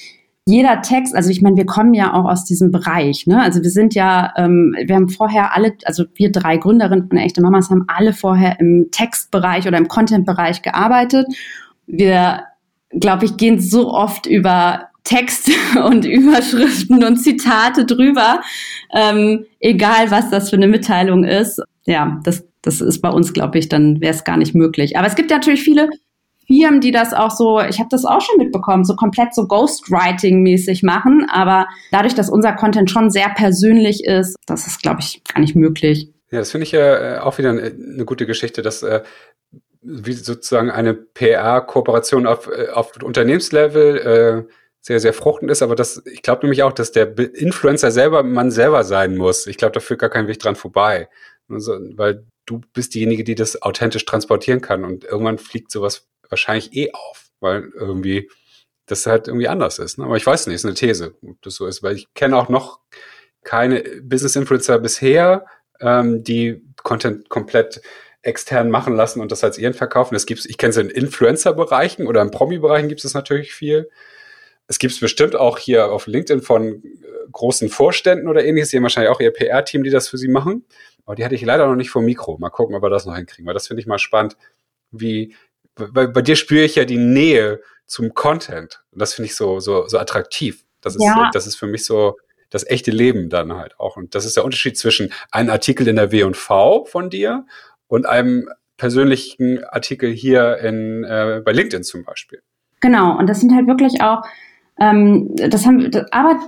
jeder 0.46 0.82
Text, 0.82 1.16
also 1.16 1.30
ich 1.30 1.42
meine, 1.42 1.58
wir 1.58 1.66
kommen 1.66 1.94
ja 1.94 2.14
auch 2.14 2.26
aus 2.26 2.44
diesem 2.44 2.72
Bereich, 2.72 3.28
ne? 3.28 3.42
Also 3.42 3.62
wir 3.62 3.70
sind 3.70 3.94
ja, 3.94 4.34
ähm, 4.36 4.76
wir 4.84 4.96
haben 4.96 5.10
vorher 5.10 5.56
alle, 5.56 5.74
also 5.86 6.06
wir 6.16 6.32
drei 6.32 6.58
Gründerinnen 6.58 7.08
von 7.08 7.18
Echte 7.18 7.42
Mamas 7.42 7.70
haben 7.70 7.86
alle 7.88 8.14
vorher 8.14 8.60
im 8.60 8.88
Textbereich 8.92 9.68
oder 9.68 9.78
im 9.78 9.88
Content-Bereich 9.88 10.62
gearbeitet. 10.62 11.28
Wir, 11.86 12.46
glaube 12.90 13.26
ich, 13.26 13.38
gehen 13.38 13.60
so 13.60 13.94
oft 13.94 14.26
über 14.26 14.90
Text 15.04 15.52
und 15.86 16.06
Überschriften 16.06 17.04
und 17.04 17.18
Zitate 17.18 17.86
drüber, 17.86 18.42
ähm, 18.94 19.46
egal 19.60 20.10
was 20.10 20.30
das 20.30 20.50
für 20.50 20.56
eine 20.56 20.68
Mitteilung 20.68 21.24
ist. 21.24 21.62
Ja, 21.86 22.20
das, 22.24 22.46
das 22.62 22.82
ist 22.82 23.02
bei 23.02 23.10
uns, 23.10 23.34
glaube 23.34 23.60
ich, 23.60 23.70
dann 23.70 24.02
wäre 24.02 24.14
es 24.14 24.24
gar 24.24 24.38
nicht 24.38 24.56
möglich. 24.56 24.98
Aber 24.98 25.08
es 25.08 25.16
gibt 25.16 25.30
natürlich 25.30 25.62
viele 25.62 25.90
Firmen, 26.50 26.82
die 26.82 26.92
das 26.92 27.14
auch 27.14 27.30
so, 27.30 27.62
ich 27.62 27.80
habe 27.80 27.90
das 27.92 28.06
auch 28.06 28.22
schon 28.22 28.38
mitbekommen, 28.38 28.84
so 28.84 28.96
komplett 28.96 29.36
so 29.36 29.44
Ghostwriting-mäßig 29.44 30.84
machen. 30.84 31.28
Aber 31.32 31.68
dadurch, 31.92 32.16
dass 32.16 32.30
unser 32.30 32.54
Content 32.54 32.90
schon 32.90 33.12
sehr 33.12 33.30
persönlich 33.30 34.04
ist, 34.04 34.36
das 34.48 34.66
ist, 34.66 34.82
glaube 34.82 35.02
ich, 35.02 35.24
gar 35.24 35.40
nicht 35.40 35.56
möglich. 35.56 36.12
Ja, 36.32 36.40
das 36.40 36.52
finde 36.52 36.66
ich 36.66 36.72
ja 36.72 37.18
äh, 37.18 37.20
auch 37.20 37.38
wieder 37.38 37.52
eine, 37.52 37.62
eine 37.62 38.06
gute 38.06 38.26
Geschichte, 38.26 38.64
dass 38.64 38.82
äh, 38.82 39.02
wie 39.82 40.14
sozusagen 40.14 40.72
eine 40.72 40.96
PR-Kooperation 40.96 42.26
auf, 42.26 42.48
äh, 42.48 42.70
auf 42.70 42.92
Unternehmenslevel 43.02 44.48
äh, 44.48 44.54
sehr, 44.82 45.00
sehr 45.00 45.14
fruchtend 45.14 45.52
ist, 45.52 45.62
aber 45.62 45.76
das, 45.76 46.02
ich 46.06 46.22
glaube 46.22 46.44
nämlich 46.44 46.64
auch, 46.64 46.72
dass 46.72 46.92
der 46.92 47.18
Influencer 47.18 47.92
selber 47.92 48.24
man 48.24 48.50
selber 48.50 48.84
sein 48.84 49.18
muss. 49.18 49.46
Ich 49.46 49.58
glaube, 49.58 49.74
da 49.74 49.82
führt 49.82 50.00
gar 50.00 50.10
kein 50.10 50.28
Weg 50.28 50.40
dran 50.40 50.56
vorbei. 50.56 51.10
Also, 51.50 51.74
weil 51.96 52.26
du 52.46 52.62
bist 52.74 52.96
diejenige, 52.96 53.24
die 53.24 53.36
das 53.36 53.62
authentisch 53.62 54.06
transportieren 54.06 54.62
kann 54.62 54.86
und 54.86 55.04
irgendwann 55.04 55.38
fliegt 55.38 55.72
sowas 55.72 56.08
wahrscheinlich 56.30 56.76
eh 56.76 56.92
auf, 56.94 57.30
weil 57.40 57.72
irgendwie 57.76 58.30
das 58.86 59.06
halt 59.06 59.28
irgendwie 59.28 59.48
anders 59.48 59.80
ist. 59.80 59.98
Ne? 59.98 60.06
Aber 60.06 60.18
ich 60.18 60.26
weiß 60.26 60.48
nicht, 60.48 60.56
ist 60.56 60.66
eine 60.66 60.74
These, 60.74 61.16
ob 61.22 61.42
das 61.42 61.56
so 61.56 61.68
ist, 61.68 61.84
weil 61.84 61.96
ich 61.96 62.14
kenne 62.14 62.38
auch 62.38 62.50
noch 62.50 62.80
keine 63.44 63.82
Business-Influencer 64.02 64.80
bisher, 64.80 65.46
ähm, 65.80 66.24
die 66.24 66.62
Content 66.84 67.30
komplett 67.30 67.82
extern 68.22 68.70
machen 68.70 68.96
lassen 68.96 69.22
und 69.22 69.32
das 69.32 69.44
als 69.44 69.58
ihren 69.58 69.74
verkaufen. 69.74 70.14
Das 70.14 70.26
gibt's, 70.26 70.46
ich 70.46 70.58
kenne 70.58 70.72
es 70.72 70.78
in 70.78 70.90
Influencer-Bereichen 70.90 72.08
oder 72.08 72.22
in 72.22 72.32
Promi-Bereichen 72.32 72.90
gibt 72.90 73.04
es 73.04 73.14
natürlich 73.14 73.54
viel. 73.54 73.90
Es 74.68 74.78
gibt 74.78 74.94
es 74.94 75.00
bestimmt 75.00 75.36
auch 75.36 75.58
hier 75.58 75.92
auf 75.92 76.06
LinkedIn 76.06 76.42
von 76.42 76.84
äh, 76.84 77.08
großen 77.32 77.70
Vorständen 77.70 78.28
oder 78.28 78.44
ähnliches. 78.44 78.70
Die 78.70 78.78
haben 78.78 78.84
wahrscheinlich 78.84 79.12
auch 79.12 79.22
ihr 79.22 79.32
PR-Team, 79.32 79.84
die 79.84 79.90
das 79.90 80.10
für 80.10 80.18
sie 80.18 80.28
machen. 80.28 80.66
Aber 81.06 81.16
die 81.16 81.26
hatte 81.26 81.36
ich 81.36 81.42
leider 81.42 81.66
noch 81.66 81.76
nicht 81.76 81.90
vor 81.90 82.02
Mikro. 82.02 82.38
Mal 82.38 82.50
gucken, 82.50 82.76
ob 82.76 82.84
wir 82.84 82.90
das 82.90 83.06
noch 83.06 83.16
hinkriegen. 83.16 83.48
Weil 83.48 83.54
das 83.54 83.68
finde 83.68 83.82
ich 83.82 83.88
mal 83.88 83.98
spannend, 83.98 84.38
wie, 84.92 85.34
bei, 85.88 86.08
bei 86.08 86.22
dir 86.22 86.36
spüre 86.36 86.64
ich 86.64 86.76
ja 86.76 86.86
die 86.86 86.98
Nähe 86.98 87.62
zum 87.86 88.14
Content. 88.14 88.82
Und 88.92 89.02
das 89.02 89.14
finde 89.14 89.28
ich 89.28 89.36
so, 89.36 89.60
so, 89.60 89.88
so 89.88 89.98
attraktiv. 89.98 90.64
Das 90.82 90.96
ist, 90.96 91.04
ja. 91.04 91.30
das 91.34 91.48
ist 91.48 91.56
für 91.56 91.68
mich 91.68 91.86
so 91.86 92.18
das 92.50 92.68
echte 92.68 92.92
Leben 92.92 93.30
dann 93.30 93.54
halt 93.54 93.80
auch. 93.80 93.98
Und 93.98 94.16
das 94.16 94.26
ist 94.26 94.38
der 94.38 94.46
Unterschied 94.46 94.78
zwischen 94.78 95.12
einem 95.32 95.50
Artikel 95.50 95.88
in 95.88 95.96
der 95.96 96.12
W&V 96.12 96.86
von 96.86 97.10
dir 97.10 97.46
und 97.88 98.06
einem 98.06 98.50
persönlichen 98.78 99.64
Artikel 99.66 100.12
hier 100.12 100.58
in, 100.58 101.04
äh, 101.04 101.42
bei 101.44 101.52
LinkedIn 101.52 101.84
zum 101.84 102.04
Beispiel. 102.04 102.42
Genau. 102.80 103.18
Und 103.18 103.28
das 103.28 103.42
sind 103.42 103.54
halt 103.54 103.68
wirklich 103.68 104.02
auch, 104.02 104.22
ähm, 104.80 105.36
das 105.36 105.66
haben, 105.66 105.92
das, 105.92 106.06
aber 106.12 106.40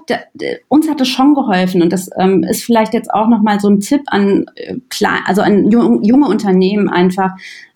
uns 0.69 0.89
hat 0.89 1.01
es 1.01 1.09
schon 1.09 1.35
geholfen 1.35 1.81
und 1.81 1.91
das 1.91 2.09
ähm, 2.17 2.43
ist 2.43 2.63
vielleicht 2.63 2.93
jetzt 2.93 3.13
auch 3.13 3.27
noch 3.27 3.41
mal 3.41 3.59
so 3.59 3.69
ein 3.69 3.81
Tipp 3.81 4.01
an 4.07 4.45
äh, 4.55 4.77
klein, 4.89 5.19
also 5.25 5.41
an 5.41 5.69
junge 5.69 6.27
Unternehmen 6.27 6.89
einfach 6.89 7.31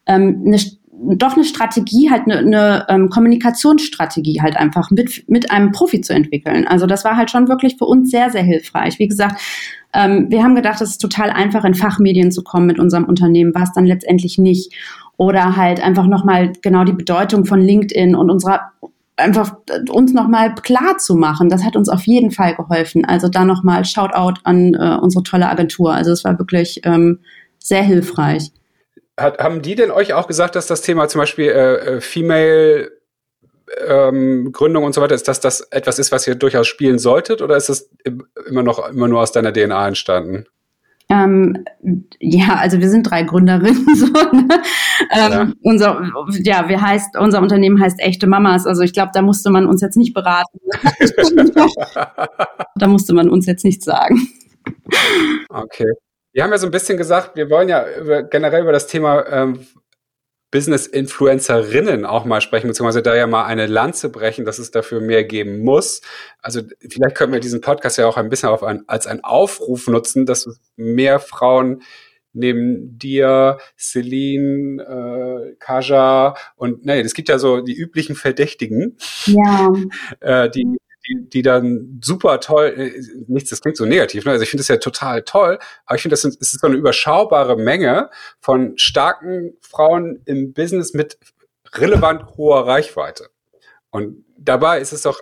ähm, 0.06 0.44
eine 0.46 0.58
doch 0.98 1.36
eine 1.36 1.44
Strategie, 1.44 2.10
halt 2.10 2.24
eine, 2.24 2.38
eine 2.38 2.86
ähm, 2.90 3.10
Kommunikationsstrategie 3.10 4.42
halt 4.42 4.58
einfach 4.58 4.92
mit, 4.92 5.30
mit 5.30 5.52
einem 5.52 5.72
Profi 5.72 6.02
zu 6.02 6.14
entwickeln. 6.14 6.68
Also 6.68 6.86
das 6.86 7.06
war 7.06 7.18
halt 7.18 7.32
schon 7.32 7.48
wirklich 7.48 7.78
für 7.78 7.86
uns 7.86 8.10
sehr, 8.12 8.30
sehr 8.30 8.44
hilfreich. 8.44 9.00
Wie 9.00 9.08
gesagt, 9.08 9.42
ähm, 9.94 10.28
wir 10.30 10.44
haben 10.44 10.56
gedacht, 10.56 10.82
es 10.82 10.92
ist 10.92 11.02
total 11.02 11.30
einfach, 11.30 11.64
in 11.66 11.76
Fachmedien 11.76 12.32
zu 12.32 12.44
kommen 12.44 12.66
mit 12.66 12.80
unserem 12.80 13.06
Unternehmen, 13.06 13.54
war 13.54 13.64
es 13.64 13.74
dann 13.74 13.86
letztendlich 13.86 14.38
nicht. 14.38 14.74
Oder 15.18 15.56
halt 15.56 15.82
einfach 15.82 16.08
nochmal 16.08 16.52
genau 16.62 16.84
die 16.84 16.94
Bedeutung 16.94 17.46
von 17.46 17.62
LinkedIn 17.62 18.16
und 18.16 18.30
unserer 18.30 18.72
einfach 19.18 19.56
uns 19.90 20.14
nochmal 20.14 20.56
klar 20.56 20.98
zu 20.98 21.16
machen. 21.16 21.50
Das 21.50 21.64
hat 21.64 21.76
uns 21.76 21.88
auf 21.88 22.06
jeden 22.06 22.32
Fall 22.32 22.56
geholfen. 22.56 23.06
Also 23.06 23.30
da 23.30 23.46
nochmal 23.46 23.86
Shoutout 23.86 24.42
an 24.44 24.74
äh, 24.74 24.98
unsere 25.02 25.24
tolle 25.24 25.48
Agentur. 25.48 25.94
Also 25.94 26.12
es 26.12 26.26
war 26.26 26.38
wirklich 26.38 26.82
ähm, 26.84 27.20
sehr 27.60 27.84
hilfreich. 27.84 28.52
Hat, 29.18 29.40
haben 29.40 29.62
die 29.62 29.76
denn 29.76 29.92
euch 29.92 30.14
auch 30.14 30.28
gesagt, 30.28 30.56
dass 30.56 30.68
das 30.68 30.82
Thema 30.82 31.08
zum 31.08 31.20
Beispiel 31.20 31.50
äh, 31.50 31.76
äh 31.76 32.02
Female 32.02 32.92
ähm, 33.88 34.52
Gründung 34.52 34.84
und 34.84 34.94
so 34.94 35.02
weiter, 35.02 35.16
ist 35.16 35.28
das 35.28 35.40
das 35.40 35.62
etwas 35.72 36.00
ist, 36.00 36.12
was 36.12 36.28
ihr 36.28 36.36
durchaus 36.36 36.68
spielen 36.68 37.00
solltet 37.00 37.42
oder 37.42 37.56
ist 37.58 37.70
das 37.70 37.90
immer 38.48 38.64
noch 38.64 38.90
immer 38.90 39.08
nur 39.08 39.22
aus 39.22 39.32
deiner 39.32 39.54
DNA 39.54 39.88
entstanden? 39.88 40.46
Ähm, 41.08 41.64
ja, 42.20 42.56
also 42.56 42.80
wir 42.80 42.90
sind 42.90 43.04
drei 43.04 43.24
Gründerinnen. 43.24 43.86
So, 43.96 44.08
ne? 44.08 44.48
ähm, 45.12 45.32
ja. 45.32 45.52
Unser, 45.62 46.12
ja, 46.44 46.68
wir 46.68 46.82
heißt, 46.82 47.16
unser 47.18 47.42
Unternehmen 47.42 47.80
heißt 47.80 48.00
Echte 48.00 48.28
Mamas. 48.28 48.66
Also 48.66 48.82
ich 48.82 48.94
glaube, 48.94 49.12
da 49.14 49.22
musste 49.22 49.52
man 49.52 49.68
uns 49.68 49.82
jetzt 49.82 49.98
nicht 49.98 50.14
beraten. 50.14 50.60
da 52.76 52.88
musste 52.88 53.14
man 53.14 53.30
uns 53.30 53.46
jetzt 53.46 53.64
nichts 53.64 53.86
sagen. 53.86 54.28
Okay. 55.50 55.92
Wir 56.36 56.44
haben 56.44 56.52
ja 56.52 56.58
so 56.58 56.68
ein 56.68 56.72
bisschen 56.72 56.98
gesagt, 56.98 57.38
wir 57.38 57.50
wollen 57.50 57.70
ja 57.70 57.86
über, 57.98 58.22
generell 58.24 58.64
über 58.64 58.74
das 58.74 58.88
Thema 58.88 59.26
ähm, 59.26 59.66
Business-Influencerinnen 60.52 62.06
auch 62.06 62.26
mal 62.26 62.42
sprechen, 62.42 62.68
beziehungsweise 62.68 63.02
da 63.02 63.16
ja 63.16 63.26
mal 63.26 63.46
eine 63.46 63.68
Lanze 63.68 64.10
brechen, 64.10 64.44
dass 64.44 64.60
es 64.60 64.70
dafür 64.70 65.00
mehr 65.00 65.24
geben 65.24 65.64
muss. 65.64 66.02
Also 66.42 66.60
vielleicht 66.82 67.16
können 67.16 67.32
wir 67.32 67.40
diesen 67.40 67.62
Podcast 67.62 67.98
ja 67.98 68.06
auch 68.06 68.18
ein 68.18 68.28
bisschen 68.28 68.50
auf 68.50 68.64
ein, 68.64 68.84
als 68.86 69.08
einen 69.08 69.24
Aufruf 69.24 69.88
nutzen, 69.88 70.26
dass 70.26 70.60
mehr 70.76 71.22
Frauen 71.22 71.84
neben 72.34 73.00
dir, 73.00 73.60
Celine, 73.78 74.84
äh, 74.84 75.56
Kaja 75.58 76.36
und 76.58 76.86
nee, 76.86 77.00
es 77.00 77.14
gibt 77.14 77.30
ja 77.30 77.40
so 77.40 77.62
die 77.62 77.78
üblichen 77.78 78.18
Verdächtigen, 78.18 78.98
ja. 79.26 79.72
äh, 80.20 80.50
die 80.50 80.78
die, 81.08 81.30
die 81.30 81.42
dann 81.42 82.00
super 82.04 82.40
toll, 82.40 82.74
äh, 82.78 83.02
nichts, 83.28 83.50
das 83.50 83.62
klingt 83.62 83.78
so 83.78 83.86
negativ, 83.86 84.26
ne? 84.26 84.32
also 84.32 84.44
ich 84.44 84.50
finde 84.50 84.62
das 84.62 84.68
ja 84.68 84.78
total 84.78 85.24
toll, 85.24 85.60
aber 85.86 85.96
ich 85.96 86.02
finde, 86.02 86.14
das 86.14 86.26
ist, 86.26 86.42
ist 86.42 86.60
so 86.60 86.68
eine 86.68 86.76
überschaubare 86.76 87.58
Menge 87.58 88.10
von 88.40 88.78
starken 88.78 89.54
Frauen 89.62 90.22
im 90.26 90.54
Business 90.54 90.94
mit 90.94 91.18
relevant 91.74 92.38
hoher 92.38 92.68
Reichweite. 92.68 93.30
Und 93.90 94.26
dabei 94.38 94.80
ist 94.80 94.94
es 94.94 95.04
doch 95.04 95.22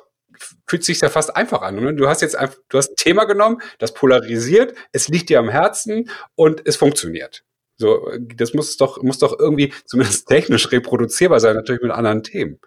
fühlt 0.68 0.84
sich 0.84 1.00
ja 1.02 1.10
fast 1.10 1.36
einfach 1.36 1.62
an. 1.62 1.76
Ne? 1.76 1.94
Du 1.94 2.08
hast 2.08 2.22
jetzt 2.22 2.36
einfach, 2.36 2.58
du 2.70 2.78
hast 2.78 2.92
ein 2.92 2.96
Thema 2.96 3.26
genommen, 3.26 3.62
das 3.78 3.94
polarisiert, 3.94 4.76
es 4.92 5.08
liegt 5.08 5.30
dir 5.30 5.40
am 5.40 5.50
Herzen 5.50 6.10
und 6.36 6.66
es 6.66 6.76
funktioniert. 6.76 7.44
So, 7.78 8.08
das 8.36 8.54
muss 8.54 8.78
doch, 8.78 9.02
muss 9.02 9.20
doch 9.20 9.38
irgendwie 9.38 9.74
zumindest 9.86 10.28
technisch 10.28 10.72
reproduzierbar 10.72 11.40
sein, 11.40 11.56
natürlich 11.56 11.82
mit 11.82 11.92
anderen 11.92 12.24
Themen. 12.24 12.60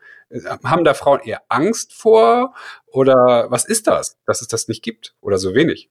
Haben 0.65 0.85
da 0.85 0.95
Frauen 0.95 1.21
eher 1.25 1.43
Angst 1.49 1.95
vor? 1.95 2.55
Oder 2.87 3.47
was 3.49 3.65
ist 3.65 3.87
das, 3.87 4.19
dass 4.27 4.41
es 4.43 4.49
das 4.49 4.69
nicht 4.69 4.83
gibt 4.83 5.15
oder 5.21 5.39
so 5.39 5.55
wenig? 5.55 5.91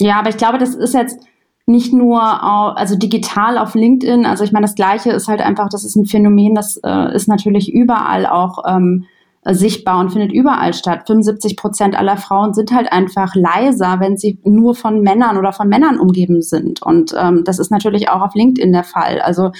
Ja, 0.00 0.18
aber 0.18 0.30
ich 0.30 0.36
glaube, 0.36 0.58
das 0.58 0.74
ist 0.74 0.94
jetzt 0.94 1.18
nicht 1.66 1.92
nur 1.92 2.22
also 2.22 2.96
digital 2.96 3.58
auf 3.58 3.74
LinkedIn. 3.74 4.24
Also 4.24 4.42
ich 4.42 4.52
meine, 4.52 4.64
das 4.64 4.74
Gleiche 4.74 5.10
ist 5.10 5.28
halt 5.28 5.40
einfach, 5.40 5.68
das 5.68 5.84
ist 5.84 5.96
ein 5.96 6.06
Phänomen, 6.06 6.54
das 6.54 6.80
äh, 6.82 7.14
ist 7.14 7.28
natürlich 7.28 7.72
überall 7.72 8.26
auch 8.26 8.64
ähm, 8.66 9.04
sichtbar 9.44 10.00
und 10.00 10.10
findet 10.10 10.32
überall 10.32 10.72
statt. 10.72 11.06
75 11.06 11.56
Prozent 11.56 11.96
aller 11.96 12.16
Frauen 12.16 12.54
sind 12.54 12.72
halt 12.72 12.90
einfach 12.90 13.34
leiser, 13.34 14.00
wenn 14.00 14.16
sie 14.16 14.38
nur 14.44 14.74
von 14.74 15.02
Männern 15.02 15.36
oder 15.36 15.52
von 15.52 15.68
Männern 15.68 15.98
umgeben 15.98 16.42
sind. 16.42 16.82
Und 16.82 17.14
ähm, 17.18 17.44
das 17.44 17.58
ist 17.58 17.70
natürlich 17.70 18.08
auch 18.08 18.22
auf 18.22 18.34
LinkedIn 18.34 18.72
der 18.72 18.84
Fall. 18.84 19.20
Also 19.20 19.52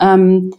ähm, 0.00 0.52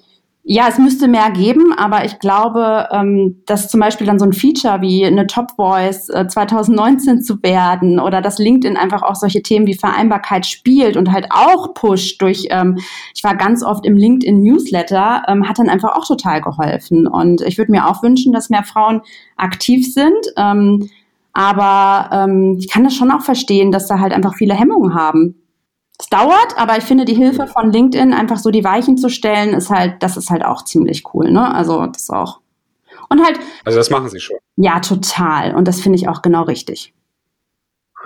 ja, 0.48 0.68
es 0.70 0.78
müsste 0.78 1.08
mehr 1.08 1.32
geben, 1.32 1.74
aber 1.76 2.06
ich 2.06 2.20
glaube, 2.20 2.88
ähm, 2.92 3.42
dass 3.48 3.68
zum 3.68 3.80
Beispiel 3.80 4.06
dann 4.06 4.20
so 4.20 4.26
ein 4.26 4.32
Feature 4.32 4.80
wie 4.80 5.04
eine 5.04 5.26
Top 5.26 5.48
Voice 5.56 6.08
äh, 6.10 6.28
2019 6.28 7.24
zu 7.24 7.42
werden 7.42 8.00
oder 8.00 8.22
dass 8.22 8.38
LinkedIn 8.38 8.78
einfach 8.78 9.02
auch 9.02 9.16
solche 9.16 9.42
Themen 9.42 9.66
wie 9.66 9.74
Vereinbarkeit 9.74 10.46
spielt 10.46 10.98
und 10.98 11.12
halt 11.12 11.30
auch 11.32 11.74
pusht 11.74 12.22
durch, 12.22 12.46
ähm, 12.52 12.78
ich 13.16 13.24
war 13.24 13.36
ganz 13.36 13.64
oft 13.64 13.88
im 13.88 13.98
LinkedIn 13.98 14.40
Newsletter, 14.40 15.24
ähm, 15.28 15.50
hat 15.50 15.58
dann 15.58 15.68
einfach 15.68 15.96
auch 15.96 16.06
total 16.06 16.42
geholfen. 16.42 17.08
Und 17.08 17.42
ich 17.42 17.58
würde 17.58 17.72
mir 17.72 17.88
auch 17.88 18.04
wünschen, 18.04 18.32
dass 18.32 18.52
mehr 18.52 18.64
Frauen 18.64 19.02
aktiv 19.38 19.92
sind. 19.92 20.28
Ähm, 20.38 20.92
aber 21.34 22.12
ähm, 22.14 22.58
ich 22.60 22.70
kann 22.70 22.84
das 22.84 22.94
schon 22.94 23.10
auch 23.10 23.22
verstehen, 23.22 23.72
dass 23.72 23.88
da 23.88 24.00
halt 24.00 24.14
einfach 24.14 24.36
viele 24.36 24.54
Hemmungen 24.54 24.94
haben. 24.94 25.42
Es 25.98 26.08
dauert, 26.08 26.58
aber 26.58 26.78
ich 26.78 26.84
finde, 26.84 27.06
die 27.06 27.16
Hilfe 27.16 27.48
von 27.48 27.72
LinkedIn, 27.72 28.14
einfach 28.14 28.38
so 28.38 28.52
die 28.52 28.64
Weichen 28.64 28.98
zu 28.98 29.10
stellen, 29.10 29.54
ist 29.54 29.70
halt, 29.70 30.04
das 30.04 30.18
ist 30.18 30.30
halt 30.30 30.44
auch 30.44 30.66
ziemlich 30.66 31.04
cool, 31.14 31.32
ne? 31.32 31.54
Also, 31.54 31.86
das 31.86 32.10
auch. 32.10 32.42
Und 33.10 33.24
halt. 33.24 33.40
Also, 33.64 33.78
das 33.78 33.90
machen 33.90 34.10
sie 34.10 34.20
schon. 34.20 34.38
Ja, 34.58 34.80
total. 34.80 35.56
Und 35.56 35.68
das 35.68 35.80
finde 35.80 35.98
ich 35.98 36.10
auch 36.10 36.22
genau 36.22 36.44
richtig. 36.44 36.94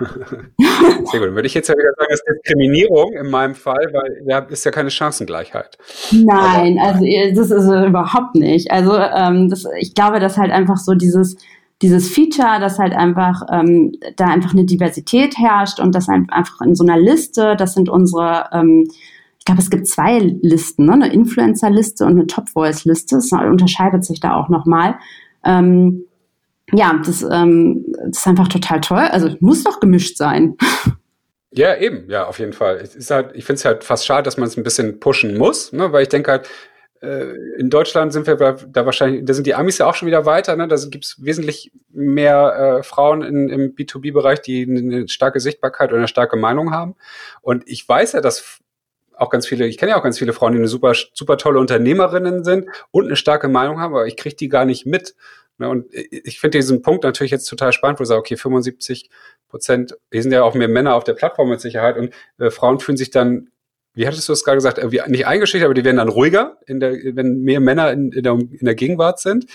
Sehr 0.00 1.20
gut. 1.20 1.34
Würde 1.34 1.46
ich 1.46 1.54
jetzt 1.54 1.68
ja 1.68 1.74
wieder 1.74 1.92
sagen, 1.96 2.08
das 2.10 2.20
ist 2.20 2.26
Diskriminierung 2.26 3.12
in 3.12 3.30
meinem 3.30 3.54
Fall, 3.54 3.90
weil 3.92 4.22
da 4.26 4.38
ist 4.38 4.64
ja 4.64 4.70
keine 4.70 4.90
Chancengleichheit. 4.90 5.76
Nein, 6.10 6.78
also 6.78 7.04
das 7.34 7.50
ist 7.50 7.66
überhaupt 7.66 8.34
nicht. 8.34 8.70
Also 8.70 8.96
ähm, 8.96 9.50
das, 9.50 9.64
ich 9.78 9.94
glaube, 9.94 10.20
dass 10.20 10.38
halt 10.38 10.52
einfach 10.52 10.78
so 10.78 10.94
dieses, 10.94 11.36
dieses 11.82 12.10
Feature, 12.10 12.60
dass 12.60 12.78
halt 12.78 12.92
einfach 12.92 13.42
ähm, 13.50 13.92
da 14.16 14.26
einfach 14.26 14.52
eine 14.52 14.64
Diversität 14.64 15.38
herrscht 15.38 15.80
und 15.80 15.94
das 15.94 16.08
einfach 16.08 16.60
in 16.60 16.74
so 16.74 16.84
einer 16.84 16.98
Liste, 16.98 17.56
das 17.56 17.74
sind 17.74 17.88
unsere, 17.88 18.48
ähm, 18.52 18.90
ich 19.38 19.44
glaube, 19.46 19.60
es 19.62 19.70
gibt 19.70 19.86
zwei 19.86 20.18
Listen, 20.18 20.86
ne? 20.86 20.92
eine 20.92 21.12
Influencer-Liste 21.12 22.04
und 22.04 22.12
eine 22.12 22.26
Top-Voice-Liste. 22.26 23.16
Das 23.16 23.32
unterscheidet 23.32 24.04
sich 24.04 24.20
da 24.20 24.34
auch 24.34 24.50
nochmal. 24.50 24.96
Ähm, 25.44 26.04
ja, 26.72 27.00
das, 27.04 27.22
ähm, 27.22 27.86
das 28.06 28.18
ist 28.18 28.26
einfach 28.26 28.48
total 28.48 28.80
toll. 28.82 29.08
Also 29.10 29.34
muss 29.40 29.64
doch 29.64 29.80
gemischt 29.80 30.18
sein. 30.18 30.56
Ja, 31.52 31.76
eben, 31.76 32.08
ja, 32.08 32.26
auf 32.26 32.38
jeden 32.38 32.52
Fall. 32.52 32.76
ist 32.76 33.10
halt, 33.10 33.34
ich 33.34 33.44
finde 33.44 33.58
es 33.58 33.64
halt 33.64 33.82
fast 33.82 34.06
schade, 34.06 34.22
dass 34.22 34.36
man 34.36 34.46
es 34.46 34.56
ein 34.56 34.62
bisschen 34.62 35.00
pushen 35.00 35.36
muss, 35.36 35.72
ne? 35.72 35.92
weil 35.92 36.02
ich 36.02 36.08
denke 36.08 36.30
halt, 36.30 36.48
in 37.02 37.70
Deutschland 37.70 38.12
sind 38.12 38.26
wir 38.26 38.36
da 38.36 38.84
wahrscheinlich, 38.84 39.24
da 39.24 39.32
sind 39.32 39.46
die 39.46 39.54
Amis 39.54 39.78
ja 39.78 39.86
auch 39.86 39.94
schon 39.94 40.06
wieder 40.06 40.26
weiter, 40.26 40.54
ne? 40.56 40.68
Da 40.68 40.76
gibt 40.90 41.06
es 41.06 41.16
wesentlich 41.24 41.72
mehr 41.88 42.80
äh, 42.80 42.82
Frauen 42.82 43.22
in, 43.22 43.48
im 43.48 43.74
B2B-Bereich, 43.74 44.42
die 44.42 44.64
eine 44.68 45.08
starke 45.08 45.40
Sichtbarkeit 45.40 45.90
oder 45.90 45.98
eine 45.98 46.08
starke 46.08 46.36
Meinung 46.36 46.72
haben. 46.72 46.96
Und 47.40 47.66
ich 47.66 47.88
weiß 47.88 48.12
ja, 48.12 48.20
dass 48.20 48.60
auch 49.16 49.30
ganz 49.30 49.46
viele, 49.46 49.66
ich 49.66 49.78
kenne 49.78 49.92
ja 49.92 49.98
auch 49.98 50.02
ganz 50.02 50.18
viele 50.18 50.32
Frauen, 50.34 50.52
die 50.52 50.58
eine 50.58 50.68
super, 50.68 50.92
super 51.14 51.38
tolle 51.38 51.58
Unternehmerinnen 51.58 52.44
sind 52.44 52.68
und 52.90 53.06
eine 53.06 53.16
starke 53.16 53.48
Meinung 53.48 53.80
haben, 53.80 53.94
aber 53.94 54.06
ich 54.06 54.16
kriege 54.16 54.36
die 54.36 54.48
gar 54.48 54.66
nicht 54.66 54.84
mit. 54.84 55.14
Ne? 55.56 55.68
Und 55.68 55.86
ich 55.92 56.40
finde 56.40 56.58
diesen 56.58 56.82
Punkt 56.82 57.04
natürlich 57.04 57.30
jetzt 57.30 57.44
total 57.44 57.72
spannend, 57.72 57.98
wo 57.98 58.02
ich 58.02 58.08
sage, 58.08 58.20
okay, 58.20 58.36
75 58.36 59.10
Prozent, 59.48 59.96
hier 60.10 60.22
sind 60.22 60.32
ja 60.32 60.42
auch 60.42 60.54
mehr 60.54 60.68
Männer 60.68 60.94
auf 60.94 61.04
der 61.04 61.14
Plattform 61.14 61.50
mit 61.50 61.60
Sicherheit 61.60 61.96
und 61.96 62.12
äh, 62.38 62.50
Frauen 62.50 62.80
fühlen 62.80 62.96
sich 62.96 63.10
dann 63.10 63.50
wie 63.94 64.06
hattest 64.06 64.28
du 64.28 64.32
es 64.32 64.44
gerade 64.44 64.56
gesagt, 64.56 64.78
irgendwie 64.78 65.00
nicht 65.08 65.26
eingeschüchtert, 65.26 65.66
aber 65.66 65.74
die 65.74 65.84
werden 65.84 65.96
dann 65.96 66.08
ruhiger, 66.08 66.58
der, 66.68 66.92
wenn 66.92 67.40
mehr 67.40 67.60
Männer 67.60 67.90
in, 67.92 68.12
in, 68.12 68.22
der, 68.22 68.32
in 68.34 68.64
der 68.64 68.74
Gegenwart 68.74 69.20
sind. 69.20 69.46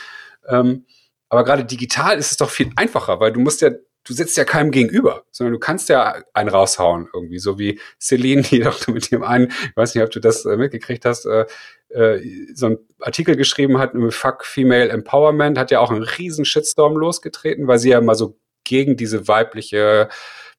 Ähm, 0.47 0.85
aber 1.29 1.43
gerade 1.43 1.65
digital 1.65 2.17
ist 2.17 2.31
es 2.31 2.37
doch 2.37 2.49
viel 2.49 2.69
einfacher, 2.75 3.19
weil 3.19 3.31
du 3.31 3.39
musst 3.39 3.61
ja, 3.61 3.71
du 3.71 4.13
sitzt 4.13 4.37
ja 4.37 4.43
keinem 4.43 4.71
gegenüber, 4.71 5.23
sondern 5.31 5.53
du 5.53 5.59
kannst 5.59 5.89
ja 5.89 6.21
einen 6.33 6.49
raushauen 6.49 7.07
irgendwie, 7.13 7.39
so 7.39 7.57
wie 7.57 7.79
Celine, 7.99 8.43
die 8.43 8.59
doch 8.59 8.87
mit 8.87 9.11
dem 9.11 9.23
einen, 9.23 9.47
ich 9.47 9.75
weiß 9.75 9.95
nicht, 9.95 10.03
ob 10.03 10.11
du 10.11 10.19
das 10.19 10.45
äh, 10.45 10.57
mitgekriegt 10.57 11.05
hast, 11.05 11.25
äh, 11.25 11.45
äh, 11.89 12.21
so 12.53 12.67
einen 12.67 12.77
Artikel 12.99 13.35
geschrieben 13.35 13.79
hat, 13.79 13.93
Fuck 14.09 14.45
Female 14.45 14.89
Empowerment, 14.89 15.57
hat 15.57 15.71
ja 15.71 15.79
auch 15.79 15.91
einen 15.91 16.03
riesen 16.03 16.45
Shitstorm 16.45 16.95
losgetreten, 16.97 17.67
weil 17.67 17.79
sie 17.79 17.89
ja 17.89 18.01
mal 18.01 18.15
so 18.15 18.37
gegen 18.63 18.97
diese 18.97 19.27
weibliche 19.27 20.09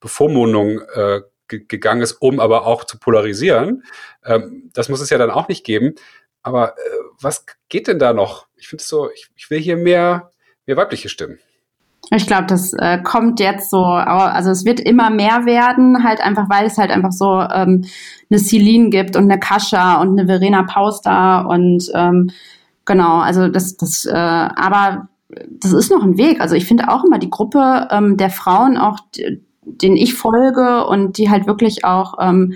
Bevormundung 0.00 0.80
äh, 0.94 1.22
gegangen 1.48 2.02
ist, 2.02 2.12
um 2.14 2.40
aber 2.40 2.66
auch 2.66 2.85
zu 2.85 2.98
polarisieren. 2.98 3.85
Ähm, 4.24 4.70
das 4.72 4.88
muss 4.88 5.00
es 5.00 5.11
ja 5.11 5.18
dann 5.18 5.30
auch 5.30 5.48
nicht 5.48 5.64
geben. 5.64 5.94
Aber 6.42 6.70
äh, 6.70 6.80
was 7.20 7.44
geht 7.68 7.88
denn 7.88 7.98
da 7.98 8.12
noch? 8.12 8.46
Ich 8.56 8.68
finde 8.68 8.82
es 8.82 8.88
so, 8.88 9.11
ich, 9.11 9.28
ich, 9.37 9.50
will 9.50 9.59
hier 9.59 9.76
mehr, 9.76 10.30
mehr 10.66 10.76
weibliche 10.76 11.09
Stimmen. 11.09 11.38
Ich 12.12 12.26
glaube, 12.26 12.46
das 12.46 12.72
äh, 12.74 13.02
kommt 13.02 13.40
jetzt 13.40 13.68
so, 13.68 13.82
also 13.82 14.50
es 14.50 14.64
wird 14.64 14.78
immer 14.78 15.11
mehr 15.11 15.44
werden, 15.44 16.04
halt 16.04 16.20
einfach, 16.20 16.48
weil 16.48 16.66
es 16.66 16.78
halt 16.78 16.92
einfach 16.92 17.11
so 17.11 17.40
ähm, 17.40 17.85
eine 18.30 18.38
Celine 18.38 18.90
gibt 18.90 19.16
und 19.16 19.24
eine 19.24 19.40
Kascha 19.40 20.00
und 20.00 20.16
eine 20.16 20.28
Verena 20.28 20.62
Pauster 20.62 21.48
und 21.48 21.90
ähm, 21.94 22.30
genau, 22.85 23.18
also 23.18 23.48
das, 23.48 23.76
das, 23.76 24.06
äh, 24.06 24.12
aber 24.12 25.09
das 25.28 25.72
ist 25.72 25.90
noch 25.90 26.02
ein 26.02 26.16
Weg. 26.16 26.40
Also 26.40 26.54
ich 26.54 26.66
finde 26.66 26.88
auch 26.88 27.04
immer 27.04 27.18
die 27.18 27.30
Gruppe 27.30 27.88
ähm, 27.90 28.16
der 28.16 28.30
Frauen, 28.30 28.76
auch 28.76 29.00
den 29.66 29.96
ich 29.96 30.14
folge 30.14 30.87
und 30.87 31.18
die 31.18 31.31
halt 31.31 31.46
wirklich 31.46 31.85
auch 31.85 32.14
ähm, 32.20 32.55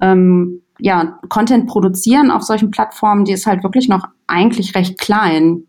ähm, 0.00 0.62
ja, 0.78 1.18
Content 1.28 1.66
produzieren 1.66 2.30
auf 2.30 2.42
solchen 2.42 2.70
Plattformen, 2.70 3.24
die 3.24 3.32
ist 3.32 3.46
halt 3.46 3.62
wirklich 3.62 3.88
noch 3.88 4.06
eigentlich 4.26 4.74
recht 4.74 4.98
klein. 4.98 5.64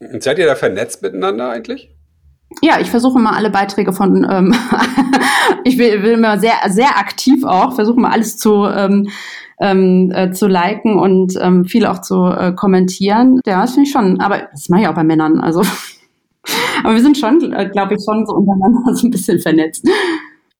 Und 0.00 0.22
seid 0.22 0.38
ihr 0.38 0.46
da 0.46 0.54
vernetzt 0.54 1.02
miteinander 1.02 1.50
eigentlich? 1.50 1.90
Ja, 2.62 2.78
ich 2.80 2.90
versuche 2.90 3.18
mal 3.18 3.34
alle 3.34 3.50
Beiträge 3.50 3.92
von, 3.92 4.26
ähm, 4.30 4.54
ich 5.64 5.78
will, 5.78 6.02
will 6.02 6.12
immer 6.12 6.38
sehr, 6.38 6.54
sehr 6.68 6.98
aktiv 6.98 7.44
auch, 7.44 7.74
versuche 7.74 7.98
mal 7.98 8.12
alles 8.12 8.38
zu, 8.38 8.64
ähm, 8.64 9.08
ähm, 9.60 10.12
äh, 10.14 10.30
zu 10.32 10.46
liken 10.46 10.98
und 10.98 11.34
ähm, 11.40 11.64
viel 11.64 11.86
auch 11.86 12.00
zu 12.00 12.26
äh, 12.26 12.52
kommentieren. 12.52 13.40
Ja, 13.46 13.62
das 13.62 13.72
finde 13.72 13.86
ich 13.86 13.92
schon, 13.92 14.20
aber 14.20 14.48
das 14.52 14.68
mache 14.68 14.82
ich 14.82 14.88
auch 14.88 14.94
bei 14.94 15.04
Männern, 15.04 15.40
also. 15.40 15.62
aber 16.84 16.94
wir 16.94 17.02
sind 17.02 17.18
schon, 17.18 17.52
äh, 17.52 17.68
glaube 17.70 17.94
ich, 17.94 18.04
schon 18.04 18.26
so 18.26 18.34
untereinander 18.34 18.94
so 18.94 19.06
ein 19.06 19.10
bisschen 19.10 19.40
vernetzt. 19.40 19.86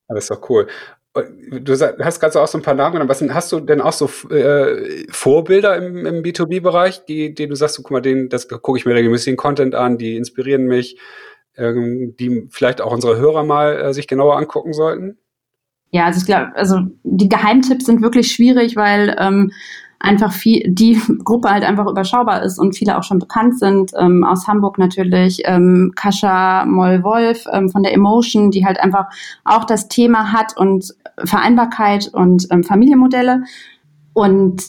Das 0.08 0.24
ist 0.24 0.30
doch 0.30 0.48
cool. 0.50 0.66
Du 1.14 1.72
hast 1.72 2.20
gerade 2.20 2.32
so 2.32 2.40
auch 2.40 2.48
so 2.48 2.58
ein 2.58 2.62
paar 2.62 2.74
Namen 2.74 2.92
genannt. 2.92 3.08
Was 3.08 3.22
hast 3.22 3.50
du 3.50 3.60
denn 3.60 3.80
auch 3.80 3.92
so 3.92 4.10
äh, 4.30 5.06
Vorbilder 5.08 5.76
im, 5.76 6.04
im 6.04 6.22
B2B-Bereich, 6.22 7.06
die, 7.06 7.34
die 7.34 7.46
du 7.46 7.54
sagst, 7.54 7.78
guck 7.78 7.90
mal, 7.90 8.02
den, 8.02 8.28
das 8.28 8.48
gucke 8.48 8.78
ich 8.78 8.84
mir 8.84 8.94
regelmäßig 8.94 9.32
den 9.32 9.36
Content 9.36 9.74
an, 9.74 9.96
die 9.96 10.16
inspirieren 10.16 10.66
mich, 10.66 10.98
ähm, 11.56 12.14
die 12.20 12.48
vielleicht 12.50 12.82
auch 12.82 12.92
unsere 12.92 13.16
Hörer 13.16 13.44
mal 13.44 13.76
äh, 13.76 13.94
sich 13.94 14.06
genauer 14.06 14.36
angucken 14.36 14.74
sollten? 14.74 15.16
Ja, 15.90 16.04
also 16.04 16.20
ich 16.20 16.26
glaube, 16.26 16.54
also 16.54 16.80
die 17.04 17.28
Geheimtipps 17.28 17.86
sind 17.86 18.02
wirklich 18.02 18.30
schwierig, 18.30 18.76
weil 18.76 19.16
ähm, 19.18 19.52
einfach 19.98 20.32
viel, 20.32 20.62
die 20.68 21.00
Gruppe 21.24 21.50
halt 21.50 21.64
einfach 21.64 21.86
überschaubar 21.86 22.42
ist 22.42 22.58
und 22.58 22.76
viele 22.76 22.98
auch 22.98 23.02
schon 23.02 23.18
bekannt 23.18 23.58
sind. 23.58 23.92
Ähm, 23.98 24.24
aus 24.24 24.46
Hamburg 24.46 24.78
natürlich 24.78 25.42
ähm, 25.44 25.92
Kascha 25.94 26.64
Moll-Wolf 26.66 27.44
ähm, 27.52 27.68
von 27.70 27.82
der 27.82 27.94
Emotion, 27.94 28.50
die 28.50 28.64
halt 28.64 28.80
einfach 28.80 29.06
auch 29.44 29.64
das 29.64 29.88
Thema 29.88 30.32
hat 30.32 30.56
und 30.56 30.94
Vereinbarkeit 31.24 32.10
und 32.12 32.46
ähm, 32.50 32.62
Familienmodelle 32.62 33.44
und 34.12 34.62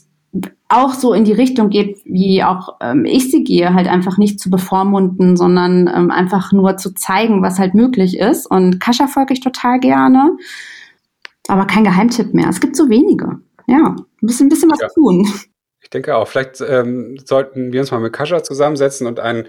auch 0.70 0.94
so 0.94 1.14
in 1.14 1.24
die 1.24 1.34
Richtung 1.34 1.70
geht, 1.70 2.02
wie 2.06 2.44
auch 2.44 2.76
ähm, 2.82 3.06
ich 3.06 3.32
sie 3.32 3.44
gehe, 3.44 3.74
halt 3.74 3.88
einfach 3.88 4.18
nicht 4.18 4.40
zu 4.40 4.50
bevormunden, 4.50 5.38
sondern 5.38 5.88
ähm, 5.88 6.12
einfach 6.12 6.52
nur 6.52 6.78
zu 6.78 6.94
zeigen, 6.94 7.42
was 7.42 7.60
halt 7.60 7.74
möglich 7.74 8.18
ist. 8.18 8.46
Und 8.46 8.80
Kascha 8.80 9.08
folge 9.08 9.34
ich 9.34 9.40
total 9.40 9.80
gerne, 9.80 10.36
aber 11.48 11.66
kein 11.66 11.86
Geheimtipp 11.86 12.34
mehr. 12.34 12.50
Es 12.50 12.60
gibt 12.60 12.76
so 12.76 12.90
wenige 12.90 13.40
ja, 13.68 13.96
ein 13.96 14.06
bisschen, 14.22 14.48
ein 14.48 14.50
bisschen 14.50 14.72
was 14.72 14.80
ja. 14.80 14.88
tun. 14.88 15.28
Ich 15.82 15.90
denke 15.90 16.16
auch. 16.16 16.28
Vielleicht 16.28 16.62
ähm, 16.62 17.18
sollten 17.24 17.72
wir 17.72 17.82
uns 17.82 17.92
mal 17.92 18.00
mit 18.00 18.14
Kascha 18.14 18.44
zusammensetzen 18.44 19.08
und 19.08 19.20
ein, 19.20 19.48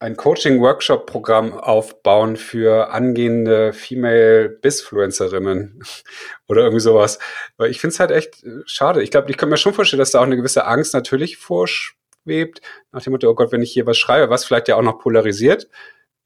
ein 0.00 0.16
Coaching-Workshop-Programm 0.16 1.54
aufbauen 1.54 2.36
für 2.36 2.90
angehende 2.90 3.72
Female 3.72 4.48
Bisfluencerinnen 4.48 5.82
oder 6.48 6.62
irgendwie 6.62 6.80
sowas. 6.80 7.18
Weil 7.56 7.70
ich 7.70 7.80
finde 7.80 7.94
es 7.94 8.00
halt 8.00 8.10
echt 8.10 8.42
äh, 8.42 8.62
schade. 8.66 9.02
Ich 9.02 9.10
glaube, 9.10 9.30
ich 9.30 9.36
kann 9.36 9.48
mir 9.48 9.56
schon 9.56 9.74
vorstellen, 9.74 10.00
dass 10.00 10.10
da 10.10 10.20
auch 10.20 10.26
eine 10.26 10.36
gewisse 10.36 10.66
Angst 10.66 10.94
natürlich 10.94 11.36
vorschwebt, 11.36 12.60
nach 12.90 13.02
dem 13.02 13.12
Motto, 13.12 13.30
oh 13.30 13.34
Gott, 13.34 13.52
wenn 13.52 13.62
ich 13.62 13.72
hier 13.72 13.86
was 13.86 13.98
schreibe, 13.98 14.30
was 14.30 14.44
vielleicht 14.44 14.68
ja 14.68 14.76
auch 14.76 14.82
noch 14.82 14.98
polarisiert, 14.98 15.68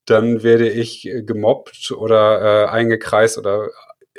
dann 0.07 0.43
werde 0.43 0.69
ich 0.69 1.09
gemobbt 1.25 1.91
oder 1.91 2.67
äh, 2.67 2.69
eingekreist 2.69 3.39
oder 3.39 3.69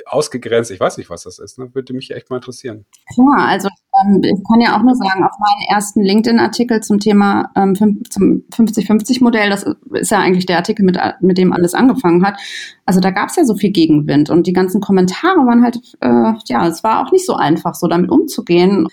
ausgegrenzt? 0.06 0.70
Ich 0.70 0.80
weiß 0.80 0.98
nicht, 0.98 1.10
was 1.10 1.24
das 1.24 1.38
ist. 1.38 1.58
Ne? 1.58 1.74
Würde 1.74 1.92
mich 1.92 2.10
echt 2.10 2.30
mal 2.30 2.36
interessieren. 2.36 2.84
Ja, 3.16 3.46
also 3.46 3.68
ähm, 4.00 4.22
ich 4.22 4.42
kann 4.48 4.60
ja 4.60 4.76
auch 4.76 4.82
nur 4.82 4.94
sagen, 4.94 5.24
auf 5.24 5.32
meinen 5.38 5.74
ersten 5.74 6.02
LinkedIn-Artikel 6.02 6.80
zum 6.82 6.98
Thema 6.98 7.50
ähm, 7.56 7.74
zum 7.74 8.44
50-50-Modell, 8.52 9.50
das 9.50 9.66
ist 9.92 10.10
ja 10.10 10.18
eigentlich 10.18 10.46
der 10.46 10.56
Artikel, 10.56 10.84
mit, 10.84 10.98
mit 11.20 11.38
dem 11.38 11.52
alles 11.52 11.74
angefangen 11.74 12.24
hat. 12.24 12.38
Also 12.86 13.00
da 13.00 13.10
gab 13.10 13.28
es 13.28 13.36
ja 13.36 13.44
so 13.44 13.54
viel 13.54 13.70
Gegenwind 13.70 14.30
und 14.30 14.46
die 14.46 14.52
ganzen 14.52 14.80
Kommentare 14.80 15.38
waren 15.46 15.62
halt, 15.62 15.78
äh, 16.00 16.32
ja, 16.46 16.66
es 16.66 16.84
war 16.84 17.04
auch 17.04 17.12
nicht 17.12 17.26
so 17.26 17.34
einfach, 17.34 17.74
so 17.74 17.88
damit 17.88 18.10
umzugehen. 18.10 18.86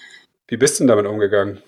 Wie 0.47 0.57
bist 0.57 0.79
du 0.79 0.83
denn 0.83 0.89
damit 0.89 1.05
umgegangen? 1.07 1.59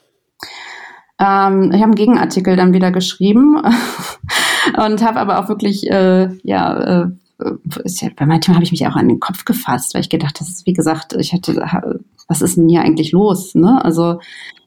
Ähm, 1.19 1.71
ich 1.71 1.77
habe 1.77 1.85
einen 1.85 1.95
Gegenartikel 1.95 2.55
dann 2.55 2.73
wieder 2.73 2.91
geschrieben 2.91 3.57
und 4.77 5.01
habe 5.01 5.19
aber 5.19 5.39
auch 5.39 5.49
wirklich, 5.49 5.89
äh, 5.89 6.29
ja, 6.43 7.03
äh, 7.03 7.07
ja, 7.39 8.09
bei 8.15 8.25
manchmal 8.25 8.55
habe 8.55 8.63
ich 8.63 8.71
mich 8.71 8.85
auch 8.87 8.95
an 8.95 9.07
den 9.07 9.19
Kopf 9.19 9.45
gefasst, 9.45 9.93
weil 9.93 10.01
ich 10.01 10.09
gedacht, 10.09 10.39
das 10.39 10.49
ist, 10.49 10.65
wie 10.65 10.73
gesagt, 10.73 11.13
ich 11.13 11.33
hatte, 11.33 11.99
was 12.27 12.41
ist 12.41 12.57
denn 12.57 12.69
hier 12.69 12.81
eigentlich 12.81 13.11
los? 13.11 13.55
Ne? 13.55 13.83
Also 13.83 14.19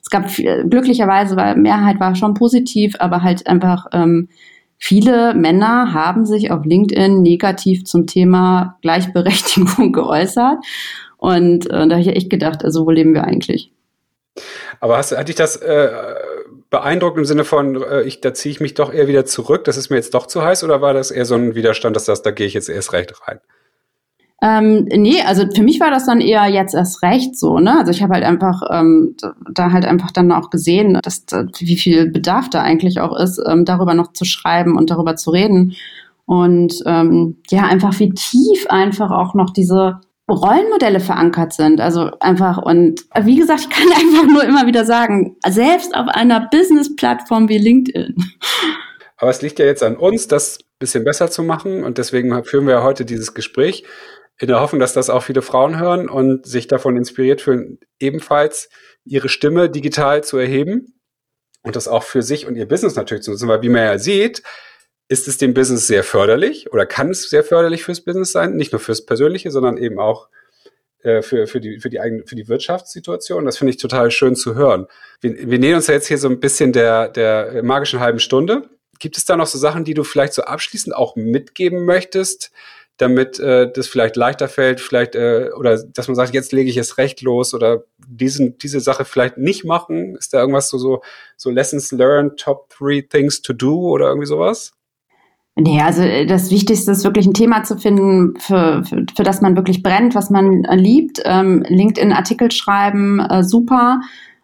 es 0.02 0.10
gab 0.10 0.28
glücklicherweise, 0.34 1.36
weil 1.36 1.56
Mehrheit 1.56 2.00
war 2.00 2.14
schon 2.14 2.34
positiv, 2.34 2.94
aber 2.98 3.22
halt 3.22 3.46
einfach 3.46 3.86
ähm, 3.92 4.28
viele 4.78 5.34
Männer 5.34 5.92
haben 5.92 6.26
sich 6.26 6.50
auf 6.50 6.64
LinkedIn 6.64 7.22
negativ 7.22 7.84
zum 7.84 8.06
Thema 8.06 8.78
Gleichberechtigung 8.82 9.92
geäußert. 9.92 10.58
Und 11.16 11.66
äh, 11.66 11.86
da 11.86 11.96
habe 11.96 12.00
ich 12.00 12.08
echt 12.08 12.30
gedacht, 12.30 12.64
also 12.64 12.86
wo 12.86 12.90
leben 12.90 13.14
wir 13.14 13.24
eigentlich? 13.24 13.72
Aber 14.80 14.96
hast, 14.96 15.16
hat 15.16 15.28
dich 15.28 15.36
das 15.36 15.56
äh, 15.56 15.88
beeindruckt 16.70 17.18
im 17.18 17.24
Sinne 17.24 17.44
von, 17.44 17.82
äh, 17.82 18.02
ich, 18.02 18.20
da 18.20 18.32
ziehe 18.32 18.52
ich 18.52 18.60
mich 18.60 18.74
doch 18.74 18.92
eher 18.92 19.08
wieder 19.08 19.26
zurück, 19.26 19.64
das 19.64 19.76
ist 19.76 19.90
mir 19.90 19.96
jetzt 19.96 20.14
doch 20.14 20.26
zu 20.26 20.42
heiß, 20.42 20.64
oder 20.64 20.80
war 20.80 20.94
das 20.94 21.10
eher 21.10 21.24
so 21.24 21.34
ein 21.34 21.54
Widerstand, 21.54 21.96
dass 21.96 22.04
das, 22.04 22.22
da 22.22 22.30
gehe 22.30 22.46
ich 22.46 22.54
jetzt 22.54 22.68
erst 22.68 22.92
recht 22.92 23.12
rein? 23.26 23.40
Ähm, 24.42 24.84
nee, 24.84 25.20
also 25.26 25.44
für 25.54 25.62
mich 25.62 25.80
war 25.80 25.90
das 25.90 26.06
dann 26.06 26.22
eher 26.22 26.46
jetzt 26.46 26.74
erst 26.74 27.02
recht 27.02 27.38
so, 27.38 27.58
ne? 27.58 27.78
Also 27.78 27.90
ich 27.90 28.02
habe 28.02 28.14
halt 28.14 28.24
einfach 28.24 28.62
ähm, 28.70 29.14
da 29.52 29.70
halt 29.70 29.84
einfach 29.84 30.12
dann 30.12 30.32
auch 30.32 30.48
gesehen, 30.48 30.98
dass 31.02 31.26
wie 31.58 31.76
viel 31.76 32.08
Bedarf 32.08 32.48
da 32.48 32.62
eigentlich 32.62 33.00
auch 33.00 33.14
ist, 33.14 33.38
ähm, 33.46 33.66
darüber 33.66 33.92
noch 33.92 34.12
zu 34.14 34.24
schreiben 34.24 34.78
und 34.78 34.88
darüber 34.88 35.14
zu 35.16 35.30
reden. 35.30 35.76
Und 36.24 36.74
ähm, 36.86 37.36
ja, 37.50 37.64
einfach 37.64 37.98
wie 37.98 38.10
tief 38.10 38.66
einfach 38.68 39.10
auch 39.10 39.34
noch 39.34 39.50
diese 39.50 40.00
Rollenmodelle 40.30 41.00
verankert 41.00 41.52
sind. 41.52 41.80
Also 41.80 42.10
einfach, 42.20 42.58
und 42.58 43.04
wie 43.22 43.36
gesagt, 43.36 43.60
ich 43.60 43.70
kann 43.70 43.88
einfach 43.92 44.26
nur 44.26 44.44
immer 44.44 44.66
wieder 44.66 44.84
sagen, 44.84 45.36
selbst 45.46 45.94
auf 45.94 46.08
einer 46.08 46.48
Business-Plattform 46.50 47.48
wie 47.48 47.58
LinkedIn. 47.58 48.16
Aber 49.16 49.30
es 49.30 49.42
liegt 49.42 49.58
ja 49.58 49.66
jetzt 49.66 49.82
an 49.82 49.96
uns, 49.96 50.28
das 50.28 50.58
ein 50.58 50.78
bisschen 50.78 51.04
besser 51.04 51.30
zu 51.30 51.42
machen. 51.42 51.84
Und 51.84 51.98
deswegen 51.98 52.44
führen 52.44 52.66
wir 52.66 52.74
ja 52.74 52.82
heute 52.82 53.04
dieses 53.04 53.34
Gespräch 53.34 53.84
in 54.38 54.48
der 54.48 54.60
Hoffnung, 54.60 54.80
dass 54.80 54.94
das 54.94 55.10
auch 55.10 55.22
viele 55.22 55.42
Frauen 55.42 55.78
hören 55.78 56.08
und 56.08 56.46
sich 56.46 56.66
davon 56.66 56.96
inspiriert 56.96 57.42
fühlen, 57.42 57.78
ebenfalls 57.98 58.70
ihre 59.04 59.28
Stimme 59.28 59.68
digital 59.68 60.24
zu 60.24 60.38
erheben 60.38 60.98
und 61.62 61.76
das 61.76 61.88
auch 61.88 62.02
für 62.02 62.22
sich 62.22 62.46
und 62.46 62.56
ihr 62.56 62.66
Business 62.66 62.96
natürlich 62.96 63.22
zu 63.22 63.32
nutzen. 63.32 63.48
Weil 63.48 63.62
wie 63.62 63.68
man 63.68 63.82
ja 63.82 63.98
sieht, 63.98 64.42
ist 65.10 65.26
es 65.26 65.38
dem 65.38 65.54
Business 65.54 65.88
sehr 65.88 66.04
förderlich 66.04 66.72
oder 66.72 66.86
kann 66.86 67.10
es 67.10 67.28
sehr 67.28 67.42
förderlich 67.42 67.82
fürs 67.82 68.00
Business 68.00 68.30
sein, 68.30 68.54
nicht 68.54 68.70
nur 68.70 68.78
fürs 68.78 69.04
Persönliche, 69.04 69.50
sondern 69.50 69.76
eben 69.76 69.98
auch 69.98 70.28
äh, 71.02 71.20
für, 71.20 71.48
für, 71.48 71.60
die, 71.60 71.80
für, 71.80 71.90
die 71.90 71.98
eigene, 71.98 72.24
für 72.24 72.36
die 72.36 72.46
Wirtschaftssituation. 72.46 73.44
Das 73.44 73.58
finde 73.58 73.72
ich 73.72 73.76
total 73.76 74.12
schön 74.12 74.36
zu 74.36 74.54
hören. 74.54 74.86
Wir, 75.20 75.50
wir 75.50 75.58
nähern 75.58 75.76
uns 75.76 75.88
ja 75.88 75.94
jetzt 75.94 76.06
hier 76.06 76.16
so 76.16 76.28
ein 76.28 76.38
bisschen 76.38 76.72
der, 76.72 77.08
der 77.08 77.64
magischen 77.64 77.98
halben 77.98 78.20
Stunde. 78.20 78.70
Gibt 79.00 79.16
es 79.16 79.24
da 79.24 79.36
noch 79.36 79.48
so 79.48 79.58
Sachen, 79.58 79.82
die 79.84 79.94
du 79.94 80.04
vielleicht 80.04 80.32
so 80.32 80.42
abschließend 80.42 80.94
auch 80.94 81.16
mitgeben 81.16 81.86
möchtest, 81.86 82.52
damit 82.96 83.40
äh, 83.40 83.68
das 83.72 83.88
vielleicht 83.88 84.14
leichter 84.14 84.46
fällt, 84.46 84.80
vielleicht, 84.80 85.16
äh, 85.16 85.50
oder 85.56 85.82
dass 85.82 86.06
man 86.06 86.14
sagt, 86.14 86.34
jetzt 86.34 86.52
lege 86.52 86.70
ich 86.70 86.76
es 86.76 86.98
recht 86.98 87.20
los 87.20 87.52
oder 87.52 87.82
diesen, 88.06 88.58
diese 88.58 88.78
Sache 88.78 89.04
vielleicht 89.04 89.38
nicht 89.38 89.64
machen? 89.64 90.14
Ist 90.14 90.34
da 90.34 90.38
irgendwas 90.38 90.68
so, 90.68 90.78
so, 90.78 91.02
so 91.36 91.50
Lessons 91.50 91.90
learned, 91.90 92.38
Top 92.38 92.68
Three 92.68 93.02
Things 93.02 93.42
to 93.42 93.52
Do 93.52 93.88
oder 93.88 94.06
irgendwie 94.06 94.28
sowas? 94.28 94.72
Nee, 95.60 95.80
also 95.82 96.02
äh, 96.02 96.26
das 96.26 96.50
Wichtigste 96.50 96.90
ist 96.90 97.04
wirklich 97.04 97.26
ein 97.26 97.34
Thema 97.34 97.62
zu 97.64 97.76
finden, 97.76 98.34
für, 98.38 98.82
für, 98.84 99.04
für 99.14 99.22
das 99.22 99.42
man 99.42 99.56
wirklich 99.56 99.82
brennt, 99.82 100.14
was 100.14 100.30
man 100.30 100.64
äh, 100.64 100.76
liebt. 100.76 101.20
Ähm, 101.24 101.62
LinkedIn-Artikel 101.68 102.50
schreiben, 102.50 103.20
äh, 103.20 103.44
super. 103.44 104.00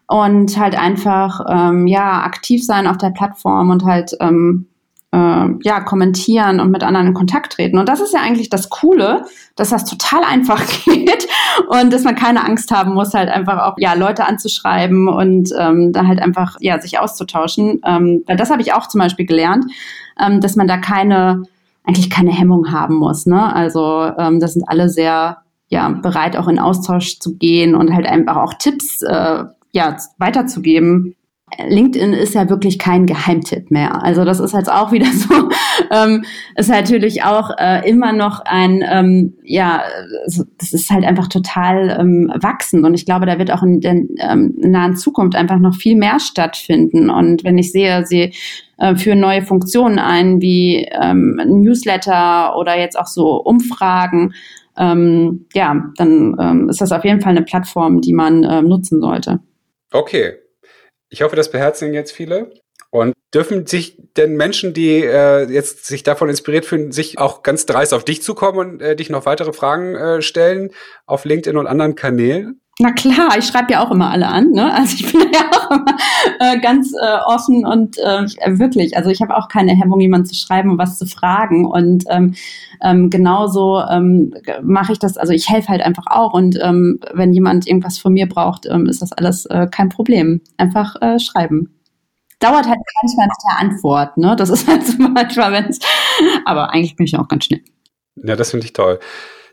Und 0.08 0.58
halt 0.58 0.78
einfach 0.78 1.40
ähm, 1.48 1.86
ja 1.86 2.22
aktiv 2.22 2.64
sein 2.64 2.86
auf 2.86 2.98
der 2.98 3.10
Plattform 3.10 3.70
und 3.70 3.84
halt 3.84 4.12
ähm, 4.20 4.66
äh, 5.12 5.46
ja 5.62 5.80
kommentieren 5.80 6.60
und 6.60 6.70
mit 6.70 6.84
anderen 6.84 7.08
in 7.08 7.14
Kontakt 7.14 7.54
treten. 7.54 7.78
Und 7.78 7.88
das 7.88 8.00
ist 8.00 8.12
ja 8.12 8.20
eigentlich 8.20 8.50
das 8.50 8.68
Coole, 8.68 9.24
dass 9.56 9.70
das 9.70 9.84
total 9.84 10.22
einfach 10.22 10.62
geht 10.84 11.26
und 11.68 11.92
dass 11.92 12.04
man 12.04 12.14
keine 12.14 12.44
Angst 12.44 12.70
haben 12.70 12.92
muss, 12.94 13.14
halt 13.14 13.30
einfach 13.30 13.62
auch 13.62 13.76
ja 13.78 13.94
Leute 13.94 14.26
anzuschreiben 14.26 15.08
und 15.08 15.50
ähm, 15.58 15.92
da 15.92 16.06
halt 16.06 16.20
einfach 16.20 16.56
ja 16.60 16.80
sich 16.80 17.00
auszutauschen. 17.00 17.80
Ähm, 17.84 18.22
das 18.26 18.50
habe 18.50 18.62
ich 18.62 18.74
auch 18.74 18.86
zum 18.86 19.00
Beispiel 19.00 19.26
gelernt 19.26 19.64
ähm, 20.20 20.40
dass 20.40 20.56
man 20.56 20.66
da 20.66 20.76
keine, 20.78 21.42
eigentlich 21.84 22.10
keine 22.10 22.32
Hemmung 22.32 22.72
haben 22.72 22.96
muss. 22.96 23.26
Ne? 23.26 23.54
Also 23.54 24.10
ähm, 24.18 24.40
das 24.40 24.54
sind 24.54 24.68
alle 24.68 24.88
sehr 24.88 25.38
ja, 25.68 25.88
bereit, 25.88 26.36
auch 26.36 26.48
in 26.48 26.58
Austausch 26.58 27.18
zu 27.18 27.36
gehen 27.36 27.74
und 27.74 27.92
halt 27.92 28.06
einfach 28.06 28.36
auch 28.36 28.54
Tipps 28.54 29.02
äh, 29.02 29.44
ja, 29.72 29.96
weiterzugeben. 30.18 31.14
LinkedIn 31.64 32.12
ist 32.12 32.34
ja 32.34 32.48
wirklich 32.48 32.78
kein 32.78 33.06
Geheimtipp 33.06 33.70
mehr. 33.70 34.02
Also 34.02 34.24
das 34.24 34.40
ist 34.40 34.54
halt 34.54 34.70
auch 34.70 34.92
wieder 34.92 35.06
so, 35.12 35.48
ähm, 35.90 36.24
ist 36.56 36.70
natürlich 36.70 37.22
auch 37.22 37.50
äh, 37.58 37.88
immer 37.88 38.12
noch 38.12 38.40
ein, 38.44 38.84
ähm, 38.88 39.34
ja, 39.42 39.82
das 40.58 40.72
ist 40.72 40.90
halt 40.90 41.04
einfach 41.04 41.28
total 41.28 41.96
ähm, 42.00 42.32
wachsend 42.40 42.84
und 42.84 42.94
ich 42.94 43.06
glaube, 43.06 43.26
da 43.26 43.38
wird 43.38 43.50
auch 43.50 43.62
in 43.62 43.80
der 43.80 43.92
ähm, 43.92 44.54
nahen 44.58 44.96
Zukunft 44.96 45.36
einfach 45.36 45.58
noch 45.58 45.74
viel 45.74 45.96
mehr 45.96 46.20
stattfinden. 46.20 47.10
Und 47.10 47.44
wenn 47.44 47.58
ich 47.58 47.72
sehe, 47.72 48.04
sie 48.06 48.34
äh, 48.78 48.94
führen 48.96 49.20
neue 49.20 49.42
Funktionen 49.42 49.98
ein, 49.98 50.40
wie 50.40 50.86
ähm, 50.90 51.40
Newsletter 51.46 52.56
oder 52.56 52.78
jetzt 52.78 52.98
auch 52.98 53.06
so 53.06 53.36
Umfragen, 53.36 54.34
ähm, 54.76 55.46
ja, 55.54 55.90
dann 55.96 56.36
ähm, 56.38 56.68
ist 56.68 56.80
das 56.80 56.92
auf 56.92 57.04
jeden 57.04 57.20
Fall 57.20 57.30
eine 57.30 57.44
Plattform, 57.44 58.00
die 58.00 58.12
man 58.12 58.44
ähm, 58.44 58.68
nutzen 58.68 59.00
sollte. 59.00 59.40
Okay, 59.92 60.34
ich 61.08 61.22
hoffe, 61.22 61.36
das 61.36 61.50
beherzigen 61.50 61.94
jetzt 61.94 62.12
viele. 62.12 62.52
Und 62.96 63.12
dürfen 63.34 63.66
sich 63.66 63.98
denn 64.16 64.36
Menschen, 64.36 64.72
die 64.72 65.02
äh, 65.02 65.50
jetzt 65.50 65.86
sich 65.86 66.02
davon 66.02 66.28
inspiriert 66.28 66.64
fühlen, 66.64 66.92
sich 66.92 67.18
auch 67.18 67.42
ganz 67.42 67.66
dreist 67.66 67.92
auf 67.92 68.04
dich 68.04 68.22
zukommen 68.22 68.58
und 68.58 68.80
äh, 68.80 68.96
dich 68.96 69.10
noch 69.10 69.26
weitere 69.26 69.52
Fragen 69.52 69.94
äh, 69.94 70.22
stellen 70.22 70.70
auf 71.04 71.24
LinkedIn 71.24 71.58
und 71.58 71.66
anderen 71.66 71.94
Kanälen? 71.94 72.60
Na 72.78 72.92
klar, 72.92 73.28
ich 73.38 73.46
schreibe 73.46 73.72
ja 73.72 73.82
auch 73.82 73.90
immer 73.90 74.10
alle 74.10 74.28
an. 74.28 74.50
Ne? 74.50 74.72
Also 74.72 74.96
ich 74.96 75.12
bin 75.12 75.28
ja 75.32 75.50
auch 75.50 75.70
immer 75.70 75.96
äh, 76.40 76.60
ganz 76.60 76.92
äh, 76.92 77.18
offen 77.24 77.64
und 77.66 77.96
äh, 77.98 78.26
wirklich, 78.58 78.96
also 78.96 79.08
ich 79.08 79.22
habe 79.22 79.34
auch 79.34 79.48
keine 79.48 79.72
Hemmung, 79.72 80.00
jemanden 80.00 80.26
zu 80.26 80.34
schreiben 80.34 80.70
und 80.70 80.78
was 80.78 80.98
zu 80.98 81.06
fragen. 81.06 81.64
Und 81.64 82.04
ähm, 82.08 82.34
ähm, 82.82 83.08
genauso 83.08 83.80
ähm, 83.80 84.34
mache 84.62 84.92
ich 84.92 84.98
das, 84.98 85.16
also 85.16 85.32
ich 85.32 85.48
helfe 85.48 85.68
halt 85.68 85.80
einfach 85.80 86.06
auch. 86.08 86.34
Und 86.34 86.58
ähm, 86.62 87.00
wenn 87.14 87.32
jemand 87.32 87.66
irgendwas 87.66 87.98
von 87.98 88.12
mir 88.12 88.28
braucht, 88.28 88.66
ähm, 88.66 88.86
ist 88.86 89.00
das 89.00 89.12
alles 89.12 89.46
äh, 89.46 89.66
kein 89.70 89.88
Problem. 89.88 90.42
Einfach 90.58 90.96
äh, 91.00 91.18
schreiben. 91.18 91.76
Dauert 92.38 92.66
halt 92.66 92.78
manchmal 93.02 93.26
nach 93.26 93.36
der 93.48 93.58
Antwort, 93.58 94.16
ne? 94.18 94.36
Das 94.36 94.50
ist 94.50 94.66
halt 94.68 94.86
so 94.86 94.96
manchmal, 94.98 95.52
wenn 95.52 95.66
es. 95.66 95.78
Aber 96.44 96.70
eigentlich 96.70 96.96
bin 96.96 97.06
ich 97.06 97.16
auch 97.16 97.28
ganz 97.28 97.44
schnell. 97.44 97.62
Ja, 98.16 98.36
das 98.36 98.50
finde 98.50 98.66
ich 98.66 98.72
toll. 98.72 98.98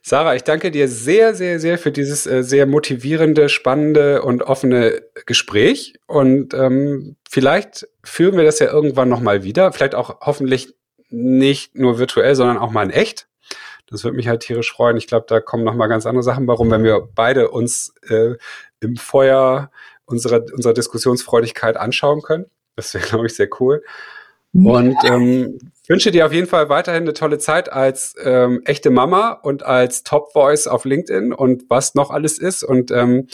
Sarah, 0.05 0.35
ich 0.35 0.43
danke 0.43 0.69
dir 0.69 0.89
sehr, 0.89 1.33
sehr, 1.33 1.61
sehr 1.61 1.77
für 1.77 1.91
dieses 1.91 2.27
äh, 2.27 2.43
sehr 2.43 2.65
motivierende, 2.65 3.47
spannende 3.47 4.21
und 4.21 4.43
offene 4.43 5.01
Gespräch. 5.25 5.93
Und 6.07 6.53
ähm, 6.53 7.15
vielleicht 7.29 7.87
führen 8.03 8.35
wir 8.35 8.43
das 8.43 8.59
ja 8.59 8.67
irgendwann 8.67 9.07
nochmal 9.07 9.43
wieder. 9.43 9.71
Vielleicht 9.71 9.95
auch 9.95 10.19
hoffentlich 10.19 10.75
nicht 11.09 11.75
nur 11.77 11.99
virtuell, 11.99 12.35
sondern 12.35 12.57
auch 12.57 12.71
mal 12.71 12.83
in 12.83 12.89
echt. 12.89 13.27
Das 13.87 14.03
würde 14.03 14.17
mich 14.17 14.27
halt 14.27 14.41
tierisch 14.41 14.73
freuen. 14.73 14.97
Ich 14.97 15.07
glaube, 15.07 15.25
da 15.29 15.39
kommen 15.39 15.63
nochmal 15.63 15.87
ganz 15.87 16.05
andere 16.05 16.23
Sachen 16.23 16.47
warum, 16.47 16.69
wenn 16.69 16.83
wir 16.83 17.07
beide 17.15 17.49
uns 17.51 17.93
äh, 18.09 18.35
im 18.81 18.97
Feuer 18.97 19.71
unserer, 20.05 20.43
unserer 20.53 20.73
Diskussionsfreudigkeit 20.73 21.77
anschauen 21.77 22.21
können. 22.21 22.47
Das 22.75 22.93
wäre, 22.93 23.05
glaube 23.07 23.27
ich, 23.27 23.35
sehr 23.35 23.49
cool. 23.59 23.83
Und 24.55 24.95
ähm, 25.03 25.57
wünsche 25.87 26.11
dir 26.11 26.27
auf 26.27 26.31
jeden 26.31 26.45
Fall 26.45 26.69
weiterhin 26.69 27.03
eine 27.03 27.13
tolle 27.13 27.39
Zeit 27.39 27.71
als 27.71 28.15
ähm, 28.23 28.61
echte 28.65 28.91
Mama 28.91 29.31
und 29.31 29.63
als 29.63 30.03
Top 30.03 30.31
Voice 30.31 30.67
auf 30.67 30.85
LinkedIn 30.85 31.33
und 31.33 31.63
was 31.69 31.95
noch 31.95 32.11
alles 32.11 32.37
ist. 32.37 32.63
Und 32.63 32.91
ähm, 32.91 33.27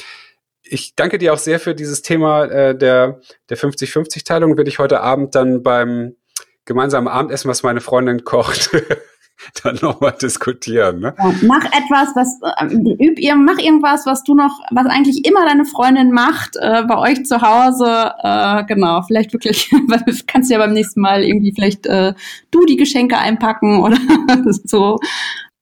ich 0.64 0.96
danke 0.96 1.18
dir 1.18 1.34
auch 1.34 1.38
sehr 1.38 1.60
für 1.60 1.76
dieses 1.76 2.04
Thema 2.04 2.46
äh, 2.46 2.78
der, 2.78 3.20
der 3.50 3.58
50-50-Teilung. 3.58 4.56
Werde 4.56 4.70
ich 4.70 4.80
heute 4.80 5.02
Abend 5.02 5.36
dann 5.36 5.62
beim 5.62 6.16
gemeinsamen 6.64 7.08
Abendessen, 7.10 7.50
was 7.50 7.64
meine 7.64 7.82
Freundin 7.82 8.24
kocht, 8.24 8.70
dann 9.64 9.78
nochmal 9.82 10.16
diskutieren. 10.22 11.00
Ne? 11.00 11.14
Ja, 11.18 11.34
mach 11.44 11.66
etwas, 11.66 12.16
was 12.16 12.40
äh, 12.58 13.06
üb 13.06 13.20
ihr, 13.20 13.36
mach 13.36 13.58
irgendwas, 13.58 14.06
was 14.06 14.24
du 14.24 14.36
noch, 14.36 14.60
was 14.72 14.86
eigentlich 14.88 15.26
immer 15.26 15.46
deine 15.46 15.66
Freundin 15.66 16.12
macht, 16.12 16.56
äh, 16.58 16.84
bei 16.84 16.98
euch 16.98 17.26
zu 17.26 17.42
Hause. 17.42 18.14
Äh, 18.22 18.66
genau, 18.66 19.02
vielleicht 19.04 19.34
wirklich, 19.34 19.70
kannst 20.28 20.50
du 20.50 20.54
ja 20.54 20.60
beim 20.60 20.74
nächsten 20.74 21.02
Mal 21.02 21.24
irgendwie 21.24 21.54
vielleicht 21.54 21.86
äh, 21.86 22.14
du 22.52 22.66
die 22.66 22.78
Geschenke 22.78 23.18
einpacken 23.18 23.82
oder 23.82 23.98
so. 24.64 25.00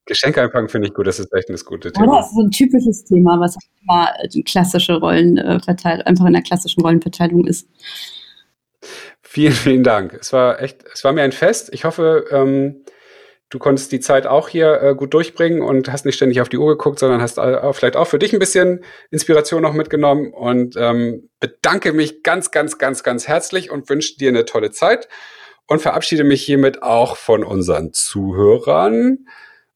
Geschenke 0.06 0.40
einpacken 0.42 0.68
finde 0.68 0.88
ich 0.88 0.94
gut, 0.94 1.06
das 1.06 1.18
ist 1.20 1.32
echt 1.34 1.50
ein 1.50 1.56
gutes 1.64 1.92
Thema. 1.92 2.06
Oder 2.06 2.16
das 2.18 2.28
ist 2.28 2.34
so 2.34 2.42
ein 2.42 2.50
typisches 2.50 3.04
Thema, 3.04 3.38
was 3.38 3.56
immer 3.82 4.10
klassische 4.44 4.98
Rollenverteilung, 4.98 6.06
einfach 6.06 6.26
in 6.26 6.32
der 6.32 6.42
klassischen 6.42 6.80
Rollenverteilung 6.80 7.46
ist. 7.46 7.68
Vielen, 9.20 9.52
vielen 9.52 9.84
Dank. 9.84 10.14
Es 10.14 10.32
war 10.32 10.62
echt, 10.62 10.84
es 10.92 11.04
war 11.04 11.12
mir 11.12 11.22
ein 11.22 11.32
Fest. 11.32 11.68
Ich 11.72 11.84
hoffe, 11.84 12.24
ähm, 12.32 12.82
du 13.50 13.58
konntest 13.58 13.92
die 13.92 14.00
Zeit 14.00 14.26
auch 14.26 14.48
hier 14.48 14.82
äh, 14.82 14.94
gut 14.94 15.14
durchbringen 15.14 15.62
und 15.62 15.90
hast 15.90 16.04
nicht 16.04 16.16
ständig 16.16 16.40
auf 16.40 16.48
die 16.48 16.58
Uhr 16.58 16.76
geguckt, 16.76 16.98
sondern 16.98 17.22
hast 17.22 17.38
äh, 17.38 17.72
vielleicht 17.72 17.96
auch 17.96 18.06
für 18.06 18.18
dich 18.18 18.32
ein 18.32 18.38
bisschen 18.38 18.84
Inspiration 19.10 19.62
noch 19.62 19.72
mitgenommen 19.72 20.32
und 20.32 20.76
ähm, 20.76 21.30
bedanke 21.40 21.92
mich 21.92 22.22
ganz, 22.22 22.50
ganz, 22.50 22.78
ganz, 22.78 23.02
ganz 23.02 23.26
herzlich 23.26 23.70
und 23.70 23.88
wünsche 23.88 24.16
dir 24.18 24.28
eine 24.28 24.44
tolle 24.44 24.70
Zeit 24.70 25.08
und 25.66 25.80
verabschiede 25.80 26.24
mich 26.24 26.42
hiermit 26.42 26.82
auch 26.82 27.16
von 27.16 27.44
unseren 27.44 27.92
Zuhörern 27.92 29.26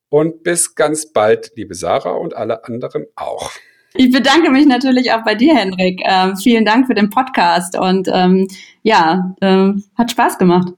und 0.08 0.42
bis 0.42 0.74
ganz 0.74 1.12
bald, 1.12 1.52
liebe 1.56 1.74
Sarah 1.74 2.12
und 2.12 2.36
alle 2.36 2.64
anderen 2.64 3.06
auch. 3.16 3.50
Ich 3.94 4.10
bedanke 4.10 4.50
mich 4.50 4.66
natürlich 4.66 5.12
auch 5.12 5.22
bei 5.22 5.34
dir, 5.34 5.54
Hendrik. 5.54 6.00
Ähm, 6.04 6.36
vielen 6.36 6.64
Dank 6.64 6.86
für 6.86 6.94
den 6.94 7.10
Podcast 7.10 7.78
und 7.78 8.08
ähm, 8.10 8.48
ja, 8.82 9.34
äh, 9.40 9.72
hat 9.96 10.10
Spaß 10.10 10.38
gemacht. 10.38 10.72